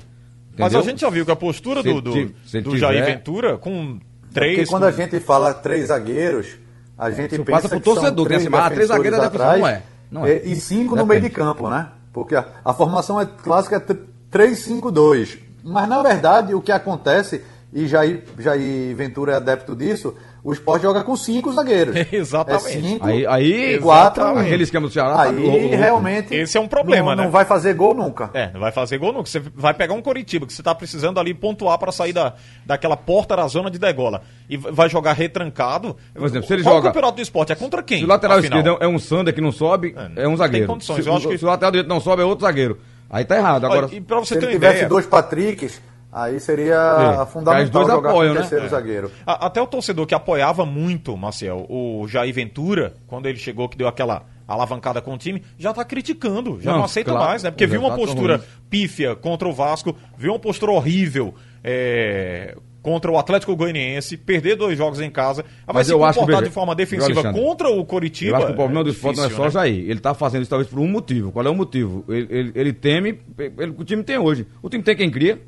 Mas 0.62 0.76
a 0.76 0.82
gente 0.82 1.02
já 1.02 1.10
viu 1.10 1.26
que 1.26 1.32
a 1.32 1.36
postura 1.36 1.84
do, 1.84 2.02
do, 2.02 2.12
do 2.12 2.34
tiver... 2.50 2.78
Jair 2.78 3.06
Ventura 3.06 3.58
com 3.58 4.00
três. 4.34 4.58
Porque 4.58 4.70
quando 4.70 4.84
com... 4.84 4.88
a 4.88 4.92
gente 4.92 5.20
fala 5.20 5.54
três 5.54 5.88
zagueiros, 5.88 6.58
a 6.98 7.10
gente 7.10 7.34
Isso 7.36 7.44
pensa 7.44 7.62
passa 7.64 7.70
pro 7.70 7.80
torcedor, 7.80 8.28
que 8.28 8.34
três, 8.34 8.54
ah, 8.54 8.70
três 8.70 8.88
zagueiros 8.88 9.20
da 9.20 9.28
defesa 9.28 9.58
não 9.58 9.68
é. 9.68 9.84
Não 10.12 10.26
é. 10.26 10.42
E 10.44 10.56
cinco 10.56 10.96
Depende. 10.96 11.02
no 11.02 11.06
meio 11.06 11.22
de 11.22 11.30
campo, 11.30 11.70
né? 11.70 11.90
Porque 12.14 12.36
a, 12.36 12.46
a 12.64 12.74
formação 12.74 13.20
é 13.20 13.26
clássica 13.26 13.78
é 13.78 14.38
3-5-2. 14.38 15.40
Mas 15.64 15.88
na 15.88 16.02
verdade 16.02 16.54
o 16.54 16.62
que 16.62 16.72
acontece, 16.72 17.44
e 17.74 17.88
Jair, 17.88 18.24
Jair 18.38 18.96
Ventura 18.96 19.34
é 19.34 19.36
adepto 19.36 19.76
disso, 19.76 20.16
o 20.44 20.52
esporte 20.52 20.84
joga 20.84 21.04
com 21.04 21.16
cinco 21.16 21.52
zagueiros. 21.54 21.96
Exatamente. 22.12 22.78
É 22.78 22.82
cinco, 22.82 23.06
aí, 23.06 23.26
aí 23.28 23.80
quatro. 23.80 24.24
Exatamente. 24.24 24.48
Aquele 24.48 24.64
esquema 24.64 24.88
do 24.88 24.94
Ceará. 24.94 25.16
Tá 25.16 25.22
aí 25.24 25.70
tá... 25.70 25.78
realmente. 25.78 26.34
Esse 26.34 26.58
é 26.58 26.62
um 26.62 26.68
problema, 26.68 27.12
não, 27.12 27.18
né? 27.18 27.24
Não 27.26 27.32
vai 27.32 27.46
fazer 27.46 27.74
gol 27.76 27.94
nunca. 27.94 28.30
É, 28.34 28.52
não 28.52 28.60
vai 28.60 28.72
fazer 28.72 28.98
gol 28.98 29.14
nunca. 29.14 29.30
Você 29.30 29.40
vai 29.40 29.74
pegar 29.74 29.94
um 29.94 30.02
Coritiba 30.02 30.48
que 30.48 30.54
você 30.54 30.62
está 30.62 30.74
precisando 30.74 31.20
ali 31.20 31.34
pontuar 31.34 31.78
para 31.78 31.92
sair 31.92 32.14
da, 32.14 32.34
daquela 32.66 32.98
porta 32.98 33.36
da 33.36 33.48
zona 33.48 33.70
de 33.70 33.78
degola. 33.78 34.24
E 34.50 34.58
vai 34.58 34.90
jogar 34.90 35.14
retrancado. 35.14 35.96
Por 36.14 36.26
exemplo, 36.26 36.48
se 36.48 36.54
ele 36.54 36.64
Qual 36.64 36.76
joga. 36.76 36.88
o 36.88 36.90
campeonato 36.90 37.16
do 37.18 37.22
esporte? 37.22 37.52
É 37.52 37.56
contra 37.56 37.84
quem? 37.84 38.00
Se 38.00 38.06
o 38.06 38.08
lateral 38.08 38.40
esquerdo 38.40 38.78
é 38.80 38.88
um 38.88 38.98
Sander 38.98 39.34
que 39.34 39.42
não 39.42 39.52
sobe, 39.52 39.96
é, 40.16 40.24
é 40.24 40.28
um 40.28 40.36
zagueiro. 40.36 40.66
Tem 40.66 40.74
condições. 40.74 41.04
Se, 41.04 41.10
Eu 41.10 41.16
acho 41.16 41.28
que... 41.28 41.38
se 41.38 41.46
o 41.46 41.48
lateral 41.48 41.72
direito 41.72 41.90
não 41.90 42.00
sobe, 42.00 42.24
é 42.24 42.26
outro 42.26 42.46
zagueiro. 42.46 42.80
Aí 43.10 43.26
tá 43.26 43.36
errado. 43.36 43.66
Agora, 43.66 43.88
Olha, 43.88 43.96
e 43.96 44.02
pra 44.02 44.20
você 44.20 44.36
se 44.36 44.40
ter 44.40 44.46
ele 44.46 44.54
tivesse 44.54 44.76
ideia... 44.78 44.90
dois 44.90 45.06
Patricks 45.06 45.82
Aí 46.12 46.40
seria 46.40 47.22
é. 47.22 47.26
fundamental 47.26 47.88
jogar 47.88 48.10
apoiam, 48.10 48.14
com 48.14 48.20
o 48.20 48.34
né? 48.34 48.40
terceiro 48.42 48.64
né? 48.66 48.70
zagueiro. 48.70 49.12
Até 49.26 49.62
o 49.62 49.68
torcedor 49.68 50.06
que 50.06 50.14
apoiava 50.14 50.66
muito, 50.66 51.16
Marcel, 51.16 51.66
o 51.70 52.06
Jair 52.08 52.34
Ventura, 52.34 52.94
quando 53.08 53.28
ele 53.28 53.38
chegou, 53.38 53.70
que 53.70 53.78
deu 53.78 53.88
aquela 53.88 54.24
alavancada 54.46 55.02
com 55.02 55.14
o 55.14 55.18
time, 55.18 55.42
já 55.58 55.70
está 55.70 55.86
criticando, 55.86 56.60
já 56.60 56.72
não, 56.72 56.80
não 56.80 56.86
aceita 56.86 57.12
claro, 57.12 57.28
mais, 57.28 57.44
né? 57.44 57.52
Porque 57.52 57.66
viu 57.66 57.80
uma 57.80 57.96
postura 57.96 58.38
ruim. 58.38 58.46
pífia 58.70 59.16
contra 59.16 59.48
o 59.48 59.54
Vasco, 59.54 59.96
viu 60.18 60.34
uma 60.34 60.40
postura 60.40 60.74
horrível 60.74 61.34
é, 61.64 62.58
contra 62.82 63.12
o 63.12 63.18
Atlético 63.18 63.56
Goianiense, 63.56 64.18
perder 64.18 64.56
dois 64.56 64.78
jogos 64.78 65.00
em 65.00 65.10
casa, 65.10 65.46
mas, 65.72 65.88
se 65.88 65.94
eu 65.94 66.04
acho 66.04 66.26
que, 66.26 66.42
de 66.42 66.50
forma 66.50 66.76
defensiva 66.76 67.32
contra 67.32 67.70
o 67.70 67.86
Coritiba. 67.86 68.32
Eu 68.32 68.36
acho 68.38 68.46
que 68.48 68.52
o 68.54 68.56
problema 68.56 68.82
é 68.82 68.84
do 68.84 68.90
esporte 68.90 69.18
não 69.18 69.26
é 69.26 69.30
só 69.30 69.44
né? 69.44 69.50
Jair. 69.52 69.80
Ele 69.80 69.94
está 69.94 70.14
fazendo 70.14 70.42
isso 70.42 70.50
talvez 70.50 70.70
por 70.70 70.80
um 70.80 70.88
motivo. 70.88 71.32
Qual 71.32 71.46
é 71.46 71.50
o 71.50 71.56
motivo? 71.56 72.04
Ele, 72.10 72.28
ele, 72.30 72.52
ele 72.56 72.74
teme 72.74 73.20
ele, 73.38 73.74
o 73.78 73.84
time 73.84 74.04
tem 74.04 74.18
hoje. 74.18 74.48
O 74.62 74.70
time 74.70 74.84
tem 74.84 74.96
quem 74.96 75.10
cria, 75.10 75.40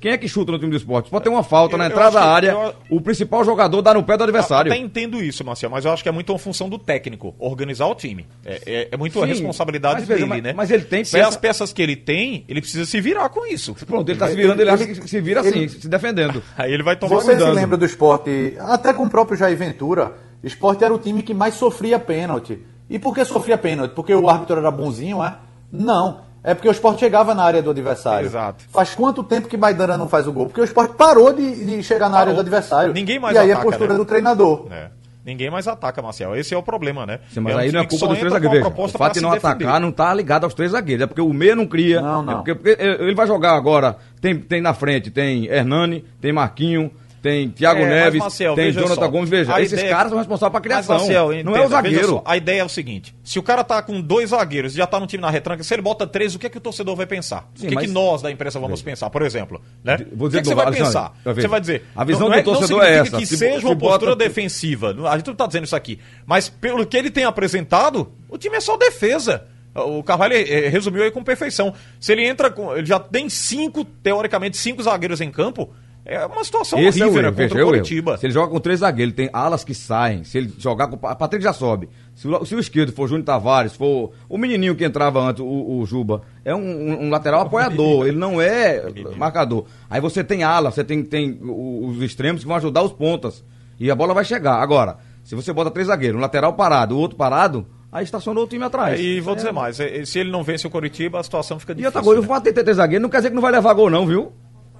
quem 0.00 0.12
é 0.12 0.18
que 0.18 0.28
chuta 0.28 0.52
no 0.52 0.58
time 0.58 0.70
do 0.70 0.76
esporte? 0.76 1.10
Pode 1.10 1.24
ter 1.24 1.30
uma 1.30 1.42
falta 1.42 1.74
eu, 1.74 1.78
na 1.78 1.86
entrada 1.86 2.12
da 2.12 2.24
área, 2.24 2.50
eu... 2.50 2.74
o 2.90 3.00
principal 3.00 3.44
jogador 3.44 3.80
dá 3.80 3.94
no 3.94 4.02
pé 4.02 4.16
do 4.16 4.24
adversário. 4.24 4.68
Eu 4.68 4.74
até 4.74 4.82
entendo 4.82 5.22
isso, 5.22 5.44
Marcelo, 5.44 5.72
mas 5.72 5.84
eu 5.84 5.92
acho 5.92 6.02
que 6.02 6.08
é 6.08 6.12
muito 6.12 6.30
uma 6.32 6.38
função 6.38 6.68
do 6.68 6.78
técnico, 6.78 7.34
organizar 7.38 7.86
o 7.86 7.94
time. 7.94 8.26
É, 8.44 8.60
é, 8.66 8.88
é 8.92 8.96
muito 8.96 9.14
Sim, 9.14 9.22
a 9.22 9.26
responsabilidade 9.26 10.00
mas, 10.00 10.08
dele, 10.08 10.24
mas, 10.26 10.42
né? 10.42 10.52
Mas 10.54 10.70
ele 10.70 10.84
tem 10.84 11.00
peça... 11.00 11.10
Se 11.10 11.20
as 11.20 11.36
peças 11.36 11.72
que 11.72 11.80
ele 11.80 11.96
tem, 11.96 12.44
ele 12.48 12.60
precisa 12.60 12.84
se 12.84 13.00
virar 13.00 13.28
com 13.28 13.46
isso. 13.46 13.74
Pronto, 13.86 14.08
ele 14.08 14.18
tá 14.18 14.28
se 14.28 14.36
virando, 14.36 14.60
ele, 14.60 14.70
ele 14.70 14.70
acha 14.70 14.86
que 14.86 15.08
se 15.08 15.20
vira 15.20 15.40
assim, 15.40 15.60
ele... 15.60 15.68
se 15.68 15.88
defendendo. 15.88 16.42
Aí 16.56 16.72
ele 16.72 16.82
vai 16.82 16.96
tomar 16.96 17.16
Você 17.16 17.32
cuidado. 17.32 17.54
se 17.54 17.54
lembra 17.54 17.76
do 17.76 17.84
esporte, 17.84 18.56
até 18.60 18.92
com 18.92 19.04
o 19.04 19.10
próprio 19.10 19.36
Jair 19.36 19.56
Ventura, 19.56 20.12
o 20.42 20.46
esporte 20.46 20.84
era 20.84 20.92
o 20.92 20.98
time 20.98 21.22
que 21.22 21.32
mais 21.32 21.54
sofria 21.54 21.98
pênalti. 21.98 22.58
E 22.88 22.98
por 22.98 23.14
que 23.14 23.24
sofria 23.24 23.56
pênalti? 23.56 23.92
Porque 23.92 24.14
o 24.14 24.28
árbitro 24.28 24.58
era 24.58 24.70
bonzinho, 24.70 25.24
é? 25.24 25.36
Não. 25.72 26.20
É 26.44 26.52
porque 26.54 26.68
o 26.68 26.70
esporte 26.70 27.00
chegava 27.00 27.34
na 27.34 27.42
área 27.42 27.62
do 27.62 27.70
adversário. 27.70 28.26
Exato. 28.26 28.64
Faz 28.70 28.94
quanto 28.94 29.22
tempo 29.24 29.48
que 29.48 29.56
Maidana 29.56 29.96
não 29.96 30.06
faz 30.06 30.26
o 30.28 30.32
gol? 30.32 30.44
Porque 30.46 30.60
o 30.60 30.64
esporte 30.64 30.94
parou 30.94 31.32
de, 31.32 31.64
de 31.64 31.82
chegar 31.82 32.10
na 32.10 32.18
parou. 32.18 32.20
área 32.20 32.34
do 32.34 32.40
adversário. 32.40 32.92
Ninguém 32.92 33.18
mais 33.18 33.34
E 33.34 33.38
aí 33.38 33.50
ataca, 33.50 33.66
a 33.66 33.70
postura 33.70 33.92
né? 33.94 33.98
do 33.98 34.04
treinador. 34.04 34.66
É. 34.70 34.90
Ninguém 35.24 35.50
mais 35.50 35.66
ataca, 35.66 36.02
Marcel. 36.02 36.36
Esse 36.36 36.52
é 36.52 36.58
o 36.58 36.62
problema, 36.62 37.06
né? 37.06 37.20
Sim, 37.32 37.40
mas 37.40 37.54
é 37.54 37.56
um 37.56 37.60
aí 37.60 37.72
não 37.72 37.80
é 37.80 37.86
culpa 37.86 38.08
dos 38.08 38.18
três 38.18 38.30
zagueiros. 38.30 38.68
O 38.76 38.88
fato 38.88 39.14
de 39.14 39.20
não 39.22 39.32
atacar 39.32 39.80
não 39.80 39.90
tá 39.90 40.12
ligado 40.12 40.44
aos 40.44 40.52
três 40.52 40.72
zagueiros. 40.72 41.04
É 41.04 41.06
porque 41.06 41.22
o 41.22 41.32
meia 41.32 41.56
não 41.56 41.66
cria. 41.66 42.02
Não, 42.02 42.22
não. 42.22 42.32
É 42.32 42.36
porque, 42.36 42.54
porque 42.54 42.76
ele 42.82 43.14
vai 43.14 43.26
jogar 43.26 43.54
agora. 43.54 43.96
Tem, 44.20 44.38
tem 44.38 44.60
na 44.60 44.74
frente, 44.74 45.10
tem 45.10 45.46
Hernani, 45.46 46.04
tem 46.20 46.30
Marquinho, 46.30 46.90
tem 47.24 47.48
Thiago 47.48 47.80
é, 47.80 47.86
Neves, 47.86 48.20
Marcel, 48.20 48.54
tem 48.54 48.70
Jonathan 48.70 48.94
só, 48.96 49.08
Gomes. 49.08 49.30
Veja, 49.30 49.58
esses 49.58 49.72
ideia... 49.72 49.96
caras 49.96 50.10
são 50.10 50.18
responsáveis 50.18 50.52
pela 50.52 50.60
criação. 50.60 50.98
Marcel, 50.98 51.32
entenda, 51.32 51.50
não 51.50 51.56
é 51.56 51.64
o 51.64 51.68
zagueiro. 51.70 52.08
Só, 52.08 52.22
a 52.22 52.36
ideia 52.36 52.60
é 52.60 52.64
o 52.64 52.68
seguinte: 52.68 53.16
se 53.24 53.38
o 53.38 53.42
cara 53.42 53.64
tá 53.64 53.82
com 53.82 53.98
dois 53.98 54.28
zagueiros 54.28 54.74
e 54.74 54.76
já 54.76 54.86
tá 54.86 55.00
no 55.00 55.06
time 55.06 55.22
na 55.22 55.30
retranca, 55.30 55.64
se 55.64 55.72
ele 55.72 55.80
bota 55.80 56.06
três, 56.06 56.34
o 56.34 56.38
que 56.38 56.46
é 56.46 56.50
que 56.50 56.58
o 56.58 56.60
torcedor 56.60 56.94
vai 56.94 57.06
pensar? 57.06 57.50
Sim, 57.54 57.64
o 57.64 57.68
que, 57.70 57.74
mas... 57.76 57.86
que 57.86 57.90
nós 57.90 58.20
da 58.20 58.30
imprensa 58.30 58.60
vamos 58.60 58.82
veja. 58.82 58.90
pensar, 58.90 59.08
por 59.08 59.22
exemplo? 59.22 59.58
Né? 59.82 60.04
Vou 60.12 60.28
dizer 60.28 60.40
o 60.40 60.42
que, 60.42 60.50
é 60.50 60.52
que 60.52 60.60
você 60.60 60.64
vai 60.66 60.70
pensar? 60.70 61.14
Você 61.24 61.48
vai 61.48 61.60
dizer. 61.62 61.86
A 61.96 62.04
visão 62.04 62.28
não, 62.28 62.36
do 62.36 62.44
torcedor 62.44 62.84
é, 62.84 62.90
é 62.90 62.96
essa. 62.98 63.16
que 63.16 63.24
se, 63.24 63.38
seja 63.38 63.66
uma 63.66 63.74
postura 63.74 64.10
bota... 64.10 64.28
defensiva. 64.28 64.94
A 65.08 65.16
gente 65.16 65.28
não 65.28 65.34
tá 65.34 65.46
dizendo 65.46 65.64
isso 65.64 65.76
aqui. 65.76 65.98
Mas 66.26 66.50
pelo 66.50 66.84
que 66.84 66.94
ele 66.94 67.10
tem 67.10 67.24
apresentado, 67.24 68.12
o 68.28 68.36
time 68.36 68.58
é 68.58 68.60
só 68.60 68.76
defesa. 68.76 69.46
O 69.74 70.02
Carvalho 70.02 70.34
eh, 70.34 70.68
resumiu 70.68 71.02
aí 71.02 71.10
com 71.10 71.24
perfeição. 71.24 71.72
Se 71.98 72.12
ele 72.12 72.26
entra 72.26 72.50
com. 72.50 72.76
Ele 72.76 72.86
já 72.86 73.00
tem 73.00 73.30
cinco, 73.30 73.82
teoricamente, 73.82 74.58
cinco 74.58 74.82
zagueiros 74.82 75.22
em 75.22 75.30
campo. 75.30 75.72
É 76.06 76.26
uma 76.26 76.44
situação 76.44 76.78
Esse 76.78 77.02
horrível, 77.02 77.22
é 77.22 77.28
o 77.28 77.32
né, 77.32 77.48
contra 77.48 77.64
o 77.64 77.66
Curitiba. 77.66 78.18
Se 78.18 78.26
ele 78.26 78.32
joga 78.34 78.52
com 78.52 78.60
três 78.60 78.80
zagueiros, 78.80 79.14
ele 79.14 79.16
tem 79.16 79.30
alas 79.32 79.64
que 79.64 79.74
saem. 79.74 80.22
Se 80.22 80.36
ele 80.36 80.52
jogar 80.58 80.88
com. 80.88 81.06
A 81.06 81.14
Patrick 81.14 81.42
já 81.42 81.54
sobe. 81.54 81.88
Se 82.14 82.28
o, 82.28 82.44
se 82.44 82.54
o 82.54 82.60
esquerdo 82.60 82.92
for 82.92 83.08
Júnior 83.08 83.24
Tavares, 83.24 83.74
for 83.74 84.12
o 84.28 84.36
menininho 84.36 84.76
que 84.76 84.84
entrava 84.84 85.20
antes, 85.20 85.40
o, 85.40 85.78
o 85.78 85.86
Juba, 85.86 86.20
é 86.44 86.54
um, 86.54 86.60
um, 86.60 87.04
um 87.06 87.10
lateral 87.10 87.40
apoiador, 87.40 88.06
ele 88.06 88.18
não 88.18 88.40
é 88.40 88.82
marcador. 89.16 89.64
Aí 89.88 89.98
você 89.98 90.22
tem 90.22 90.42
ala, 90.42 90.70
você 90.70 90.84
tem, 90.84 91.02
tem 91.02 91.38
os 91.42 92.02
extremos 92.02 92.42
que 92.42 92.48
vão 92.48 92.56
ajudar 92.56 92.82
os 92.82 92.92
pontas. 92.92 93.42
E 93.80 93.90
a 93.90 93.94
bola 93.94 94.12
vai 94.12 94.24
chegar. 94.26 94.56
Agora, 94.56 94.98
se 95.24 95.34
você 95.34 95.54
bota 95.54 95.70
três 95.70 95.88
zagueiros, 95.88 96.18
um 96.18 96.22
lateral 96.22 96.52
parado, 96.52 96.96
o 96.96 97.00
outro 97.00 97.16
parado, 97.16 97.66
aí 97.90 98.04
estacionou 98.04 98.44
o 98.44 98.46
time 98.46 98.64
atrás. 98.64 99.00
É, 99.00 99.02
e 99.02 99.20
vou 99.22 99.34
dizer 99.34 99.52
mais, 99.52 99.80
é, 99.80 100.04
se 100.04 100.18
ele 100.18 100.30
não 100.30 100.42
vence 100.42 100.66
o 100.66 100.70
Curitiba, 100.70 101.18
a 101.18 101.22
situação 101.22 101.58
fica 101.58 101.74
difícil. 101.74 101.86
E 101.86 101.88
outra 101.88 102.02
coisa, 102.02 102.20
né? 102.20 102.26
o 102.26 102.28
fato 102.28 102.44
de 102.44 102.52
ter 102.52 102.62
três 102.62 102.76
zagueiros 102.76 103.02
não 103.02 103.08
quer 103.08 103.16
dizer 103.16 103.30
que 103.30 103.34
não 103.34 103.42
vai 103.42 103.52
levar 103.52 103.72
gol, 103.72 103.88
não, 103.88 104.06
viu? 104.06 104.32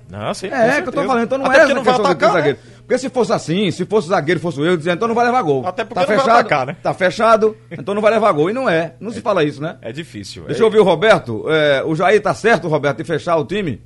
Não, 0.09 0.35
sim, 0.35 0.47
é, 0.47 0.83
que 0.83 0.89
eu 0.89 0.93
tô 0.93 1.05
falando, 1.05 1.25
então 1.25 1.39
não 1.39 1.47
Até 1.47 1.63
é 1.63 1.75
não 1.75 1.83
vai 1.83 1.95
atacar, 1.95 2.29
né? 2.29 2.39
zagueiro. 2.39 2.59
Porque 2.87 2.99
se 2.99 3.09
fosse 3.09 3.33
assim, 3.33 3.71
se 3.71 3.87
fosse 3.87 4.09
zagueiro, 4.09 4.39
fosse 4.39 4.61
eu, 4.61 4.77
dizendo, 4.77 4.97
então 4.97 5.09
não 5.09 5.15
vai 5.15 5.25
levar 5.25 5.43
gol. 5.43 5.67
Até 5.67 5.85
porque 5.85 5.95
tá 5.95 6.01
não 6.03 6.07
fechado, 6.09 6.27
vai 6.27 6.41
atacar, 6.41 6.67
né? 6.67 6.77
Tá 6.83 6.95
fechado, 6.95 7.57
então 7.71 7.95
não 7.95 8.03
vai 8.03 8.13
levar 8.13 8.31
gol. 8.33 8.51
E 8.51 8.53
não 8.53 8.69
é. 8.69 8.95
Não 9.01 9.11
é, 9.11 9.15
se 9.15 9.21
fala 9.23 9.43
isso, 9.43 9.63
né? 9.63 9.79
É 9.81 9.91
difícil. 9.91 10.45
Deixa 10.45 10.61
é... 10.61 10.63
eu 10.63 10.67
ouvir 10.67 10.79
o 10.79 10.85
Roberto. 10.85 11.45
É, 11.49 11.83
o 11.85 11.95
Jair 11.97 12.21
tá 12.21 12.35
certo, 12.35 12.69
Roberto, 12.69 12.99
de 12.99 13.05
fechar 13.05 13.37
o 13.37 13.45
time? 13.47 13.81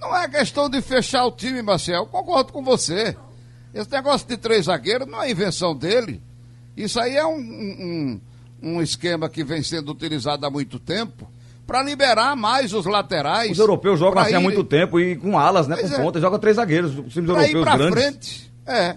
Não 0.00 0.14
é 0.16 0.28
questão 0.28 0.68
de 0.68 0.82
fechar 0.82 1.24
o 1.24 1.30
time, 1.30 1.62
Marcel. 1.62 2.02
Eu 2.02 2.06
concordo 2.06 2.52
com 2.52 2.62
você. 2.62 3.16
Esse 3.72 3.90
negócio 3.90 4.26
de 4.26 4.36
três 4.36 4.66
zagueiros 4.66 5.06
não 5.06 5.22
é 5.22 5.30
invenção 5.30 5.76
dele. 5.76 6.20
Isso 6.76 6.98
aí 7.00 7.16
é 7.16 7.24
um, 7.24 7.38
um, 7.38 8.20
um 8.62 8.82
esquema 8.82 9.28
que 9.28 9.44
vem 9.44 9.62
sendo 9.62 9.92
utilizado 9.92 10.44
há 10.44 10.50
muito 10.50 10.78
tempo 10.78 11.30
para 11.66 11.82
liberar 11.82 12.36
mais 12.36 12.72
os 12.72 12.86
laterais. 12.86 13.50
Os 13.50 13.58
europeus 13.58 13.98
jogam 13.98 14.22
assim 14.22 14.34
há 14.34 14.40
muito 14.40 14.62
tempo 14.62 15.00
e 15.00 15.16
com 15.16 15.38
alas, 15.38 15.66
né? 15.66 15.76
Pois 15.76 15.90
com 15.90 16.00
é. 16.00 16.04
ponta, 16.04 16.20
joga 16.20 16.38
três 16.38 16.56
zagueiros. 16.56 16.92
Os 16.92 17.12
times 17.12 17.30
pra 17.30 17.42
europeus 17.42 17.54
ir 17.54 17.62
pra 17.62 17.76
grandes. 17.76 17.98
frente. 17.98 18.52
É. 18.66 18.96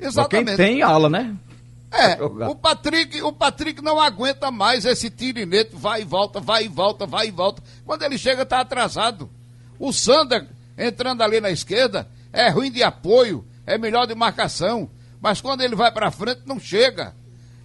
Exatamente. 0.00 0.12
Só 0.12 0.28
quem 0.28 0.44
tem 0.56 0.82
ala, 0.82 1.08
né? 1.08 1.36
É, 1.90 2.22
o 2.22 2.54
Patrick, 2.54 3.22
o 3.22 3.32
Patrick 3.32 3.82
não 3.82 3.98
aguenta 4.00 4.50
mais 4.50 4.84
esse 4.84 5.08
tirinete, 5.08 5.70
vai 5.74 6.02
e 6.02 6.04
volta, 6.04 6.40
vai 6.40 6.64
e 6.64 6.68
volta, 6.68 7.06
vai 7.06 7.28
e 7.28 7.30
volta. 7.30 7.62
Quando 7.84 8.02
ele 8.02 8.18
chega, 8.18 8.44
tá 8.44 8.60
atrasado. 8.60 9.30
O 9.78 9.92
Sander, 9.92 10.46
entrando 10.76 11.22
ali 11.22 11.40
na 11.40 11.50
esquerda, 11.50 12.06
é 12.32 12.50
ruim 12.50 12.70
de 12.70 12.82
apoio, 12.82 13.44
é 13.66 13.78
melhor 13.78 14.06
de 14.06 14.14
marcação. 14.14 14.90
Mas 15.20 15.40
quando 15.40 15.62
ele 15.62 15.74
vai 15.74 15.90
para 15.90 16.10
frente, 16.10 16.42
não 16.44 16.60
chega. 16.60 17.14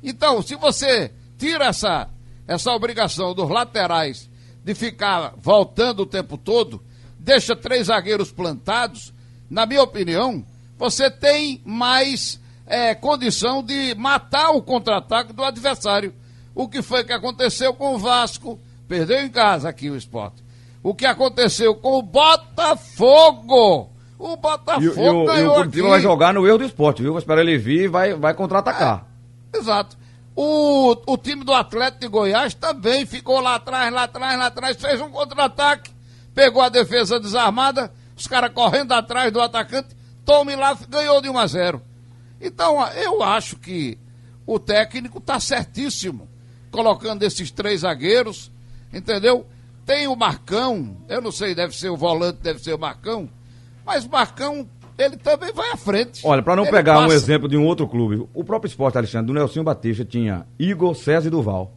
Então, 0.02 0.42
se 0.42 0.56
você 0.56 1.12
tira 1.38 1.66
essa, 1.66 2.08
essa 2.48 2.72
obrigação 2.72 3.34
dos 3.34 3.50
laterais 3.50 4.30
de 4.64 4.76
ficar 4.76 5.34
voltando 5.38 6.02
o 6.02 6.06
tempo 6.06 6.38
todo, 6.38 6.82
deixa 7.20 7.56
três 7.56 7.88
zagueiros 7.88 8.32
plantados, 8.32 9.14
na 9.50 9.66
minha 9.66 9.84
opinião, 9.84 10.44
você 10.78 11.10
tem 11.10 11.62
mais 11.66 12.40
é, 12.66 12.96
condição 12.96 13.64
de 13.64 13.94
matar 13.96 14.52
o 14.52 14.62
contra-ataque 14.62 15.34
do 15.34 15.44
adversário. 15.44 16.14
O 16.56 16.68
que 16.68 16.82
foi 16.82 17.04
que 17.04 17.14
aconteceu 17.14 17.74
com 17.74 17.96
o 17.96 17.98
Vasco? 17.98 18.60
Perdeu 18.88 19.24
em 19.24 19.30
casa 19.30 19.70
aqui 19.70 19.90
o 19.90 19.96
esporte. 19.96 20.44
O 20.84 20.96
que 20.96 21.06
aconteceu 21.06 21.76
com 21.76 22.00
o 22.00 22.02
Botafogo? 22.02 23.90
O 24.18 24.36
Botafogo 24.38 24.82
e, 24.82 25.06
e 25.06 25.10
o, 25.10 25.26
ganhou 25.26 25.44
e 25.44 25.48
o 25.48 25.54
Curitiba 25.56 25.90
vai 25.90 26.02
jogar 26.02 26.34
no 26.34 26.48
erro 26.48 26.60
do 26.60 26.66
esporte, 26.66 27.02
viu? 27.02 27.14
Vai 27.14 27.22
esperar 27.22 27.42
ele 27.42 27.58
vir 27.58 27.84
e 27.84 27.88
vai, 27.88 28.14
vai 28.14 28.34
contra-atacar. 28.34 29.06
É, 29.54 29.58
exato. 29.58 29.98
O, 30.36 30.96
o 31.06 31.18
time 31.18 31.44
do 31.44 31.54
Atlético 31.54 32.02
de 32.02 32.08
Goiás 32.08 32.54
também 32.54 33.06
ficou 33.06 33.40
lá 33.40 33.56
atrás, 33.56 33.94
lá 33.94 34.04
atrás, 34.04 34.40
lá 34.40 34.46
atrás, 34.48 34.78
fez 34.78 35.02
um 35.02 35.12
contra-ataque, 35.12 35.92
pegou 36.34 36.62
a 36.62 36.70
defesa 36.70 37.20
desarmada, 37.20 37.92
os 38.16 38.28
caras 38.28 38.54
correndo 38.54 38.94
atrás 38.94 39.32
do 39.32 39.42
atacante, 39.42 39.90
tome 40.26 40.56
lá, 40.56 40.78
ganhou 40.88 41.22
de 41.22 41.30
1 41.30 41.38
a 41.38 41.48
0. 41.48 41.82
Então, 42.40 42.88
eu 42.94 43.22
acho 43.22 43.58
que 43.58 44.00
o 44.46 44.58
técnico 44.58 45.18
está 45.18 45.40
certíssimo, 45.40 46.30
colocando 46.72 47.24
esses 47.24 47.52
três 47.52 47.82
zagueiros, 47.82 48.52
entendeu? 48.94 49.46
Tem 49.86 50.08
o 50.08 50.16
Marcão, 50.16 50.98
eu 51.10 51.22
não 51.22 51.32
sei, 51.32 51.54
deve 51.54 51.76
ser 51.78 51.90
o 51.90 51.98
volante, 51.98 52.40
deve 52.42 52.60
ser 52.60 52.74
o 52.74 52.80
Marcão, 52.80 53.30
mas 53.86 54.08
Marcão 54.08 54.68
ele 55.02 55.18
também 55.18 55.52
vai 55.54 55.72
à 55.72 55.78
frente. 55.78 56.22
Olha, 56.24 56.42
para 56.42 56.56
não 56.56 56.64
ele 56.64 56.72
pegar 56.72 56.96
passa. 56.96 57.08
um 57.08 57.12
exemplo 57.12 57.48
de 57.48 57.58
um 57.58 57.66
outro 57.66 57.88
clube, 57.88 58.28
o 58.34 58.44
próprio 58.44 58.70
esporte, 58.70 58.98
Alexandre, 58.98 59.28
do 59.28 59.34
Nelson 59.34 59.64
Batista 59.64 60.06
tinha 60.06 60.46
Igor, 60.60 60.96
César 60.96 61.28
e 61.28 61.32
Duval. 61.32 61.72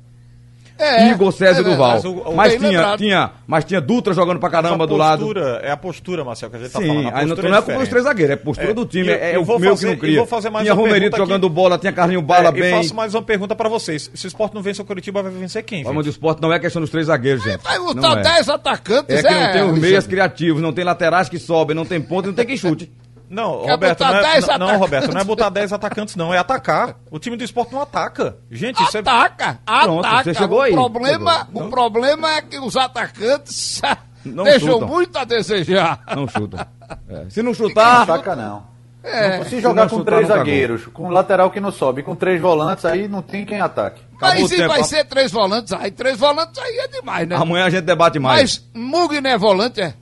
É, 0.79 1.11
Igor 1.11 1.31
César 1.33 1.61
é, 1.61 1.63
Duval. 1.63 1.93
Mas, 1.93 2.05
o, 2.05 2.13
o 2.13 2.37
mas 2.37 2.57
tinha, 2.57 2.97
tinha, 2.97 3.31
mas 3.47 3.65
tinha 3.65 3.81
Dutra 3.81 4.13
jogando 4.13 4.41
pra 4.41 4.51
caramba 4.51 4.87
do 4.87 4.97
lado. 4.97 5.33
É 5.63 5.71
a 5.71 5.77
postura, 5.77 6.25
Marcel, 6.25 6.51
que 6.51 6.57
a 6.57 6.59
gente 6.59 6.73
tá 6.73 6.81
Sim, 6.81 6.89
falando. 6.89 7.11
Aí 7.15 7.27
não, 7.27 7.37
não 7.37 7.55
é 7.57 7.63
culpa 7.63 7.81
dos 7.81 7.89
três 7.89 8.05
zagueiros, 8.05 8.31
é 8.31 8.35
a 8.35 8.43
postura 8.43 8.71
é, 8.71 8.75
do 8.75 8.85
time. 8.85 9.09
é, 9.09 9.39
o 9.39 9.45
meu 9.45 9.71
fazer, 9.71 9.87
que 9.87 9.93
não 9.93 9.99
cria. 9.99 10.19
Vou 10.19 10.27
fazer 10.27 10.51
mais 10.51 10.65
tinha 10.65 10.75
Romerito 10.75 11.17
jogando 11.17 11.49
bola, 11.49 11.79
tinha 11.79 11.93
Carlinho 11.93 12.23
Bala 12.23 12.49
é, 12.49 12.53
bem. 12.53 12.71
Eu 12.71 12.77
faço 12.79 12.95
mais 12.95 13.15
uma 13.15 13.23
pergunta 13.23 13.55
pra 13.55 13.69
vocês. 13.69 14.11
Se 14.15 14.27
o 14.27 14.29
Sport 14.29 14.53
não 14.53 14.63
vence 14.63 14.83
o 14.83 14.85
Curitiba, 14.85 15.23
vai 15.23 15.31
vencer 15.31 15.63
quem? 15.63 15.85
Vamos, 15.85 16.07
o 16.07 16.11
Sport 16.11 16.41
não 16.41 16.53
é 16.53 16.59
questão 16.59 16.83
dos 16.83 16.91
três 16.91 17.07
zagueiros, 17.07 17.45
gente. 17.45 17.63
Vai 17.63 17.79
botar 17.79 18.17
10 18.17 18.49
é. 18.49 18.53
atacantes, 18.53 19.17
é. 19.17 19.23
que 19.23 19.35
não 19.35 19.53
tem 19.53 19.63
os 19.63 19.79
meias 19.79 20.07
criativos, 20.07 20.61
não 20.61 20.73
tem 20.73 20.85
laterais 20.85 21.29
que 21.29 21.39
sobem, 21.39 21.77
não 21.77 21.85
tem 21.85 22.01
ponto, 22.01 22.27
não 22.27 22.35
tem 22.35 22.47
quem 22.47 22.57
chute. 22.57 22.91
Não, 23.29 23.63
Quer 23.63 23.71
Roberto, 23.71 24.01
não 24.01 24.15
é, 24.15 24.41
não, 24.59 24.59
não, 24.59 24.79
Roberto, 24.79 25.13
não 25.13 25.21
é 25.21 25.25
botar 25.25 25.49
10 25.49 25.73
atacantes, 25.73 26.17
não, 26.17 26.33
é 26.33 26.39
atacar. 26.39 26.97
O 27.11 27.19
time 27.19 27.37
do 27.37 27.45
esporte 27.45 27.73
não 27.73 27.81
ataca. 27.81 28.37
Gente, 28.51 28.83
isso 28.83 28.99
ataca, 28.99 29.59
é. 29.67 29.83
Pronto, 29.83 30.07
ataca. 30.07 30.25
Você 30.25 30.35
chegou 30.35 30.61
aí. 30.61 30.73
O 30.73 30.77
problema, 30.77 31.49
o 31.53 31.69
problema 31.69 32.31
é 32.37 32.43
que 32.43 32.59
os 32.59 32.77
atacantes 32.77 33.81
não 34.25 34.45
deixam 34.45 34.75
chutam. 34.75 34.89
muito 34.89 35.19
a 35.19 35.25
desejar. 35.25 36.03
Não 36.15 36.29
chutam. 36.29 36.67
É. 37.09 37.25
Se 37.31 37.43
não 37.43 37.55
chutar. 37.55 38.07
Não 38.07 38.15
ataca, 38.15 38.37
não. 38.37 38.75
É. 39.03 39.39
Não, 39.39 39.45
se 39.45 39.61
jogar 39.61 39.89
com 39.89 40.03
três 40.03 40.29
zagueiros, 40.29 40.87
com 40.87 41.11
lateral 41.11 41.51
que 41.51 41.61
não 41.61 41.71
sobe, 41.71 42.03
com 42.03 42.15
três 42.15 42.41
volantes, 42.41 42.85
aí 42.87 43.07
não 43.07 43.21
tem 43.21 43.45
quem 43.45 43.61
ataque. 43.61 44.01
Acabou 44.17 44.49
se 44.49 44.67
vai 44.67 44.83
ser 44.85 45.05
três 45.05 45.31
volantes, 45.31 45.73
aí 45.73 45.91
três 45.91 46.19
volantes 46.19 46.59
aí 46.63 46.79
é 46.79 46.89
demais, 46.89 47.29
né? 47.29 47.37
Amanhã 47.37 47.67
a 47.67 47.71
gente 47.71 47.83
debate 47.85 48.19
mais. 48.19 48.41
Mas 48.41 48.83
Mugner 48.83 49.33
é 49.33 49.39
volante, 49.39 49.83
é? 49.83 49.93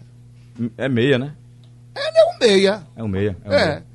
É 0.76 0.88
meia, 0.88 1.18
né? 1.18 1.32
Ele 1.94 2.18
é 2.18 2.24
um 2.24 2.38
meia. 2.38 2.82
É 2.96 3.02
um 3.02 3.08
meia. 3.08 3.36
É. 3.44 3.48
Um 3.48 3.52
é. 3.52 3.66
meia. 3.66 3.92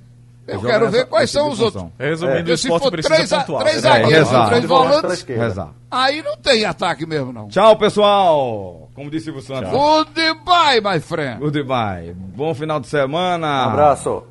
Eu 0.48 0.62
quero 0.62 0.86
nessa, 0.86 0.98
ver 0.98 1.06
quais 1.08 1.30
são 1.30 1.50
os 1.50 1.60
outros. 1.60 1.86
Resumindo, 2.00 2.52
é. 2.52 2.54
o 2.54 2.58
se 2.58 2.70
for 2.70 2.89
três, 2.89 3.30
pontuar. 3.30 3.64
três 3.64 3.78
é, 3.78 3.82
zagueiros, 3.82 4.32
é, 4.32 4.45
três 4.45 4.66
volantes, 4.66 5.24
rezar. 5.24 5.70
aí 5.91 6.22
não 6.22 6.38
tem 6.38 6.64
ataque 6.64 7.06
mesmo, 7.06 7.34
não. 7.34 7.50
Tchau, 7.50 7.78
pessoal. 7.78 8.89
Como 8.95 9.12
disse 9.12 9.30
o 9.30 9.41
Santos. 9.41 9.70
Goodbye, 9.70 10.80
my 10.82 11.02
friend. 11.02 11.39
Goodbye. 11.39 12.14
Bom 12.14 12.56
final 12.56 12.80
de 12.80 12.88
semana. 12.88 13.68
Um 13.68 13.70
abraço. 13.70 14.24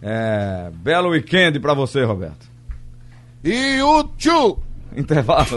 É, 0.00 0.70
belo 0.74 1.08
weekend 1.10 1.58
pra 1.58 1.74
você, 1.74 2.04
Roberto. 2.04 2.46
E 3.42 3.82
o 3.82 4.04
tchu. 4.16 4.58
Intervalo. 4.96 5.56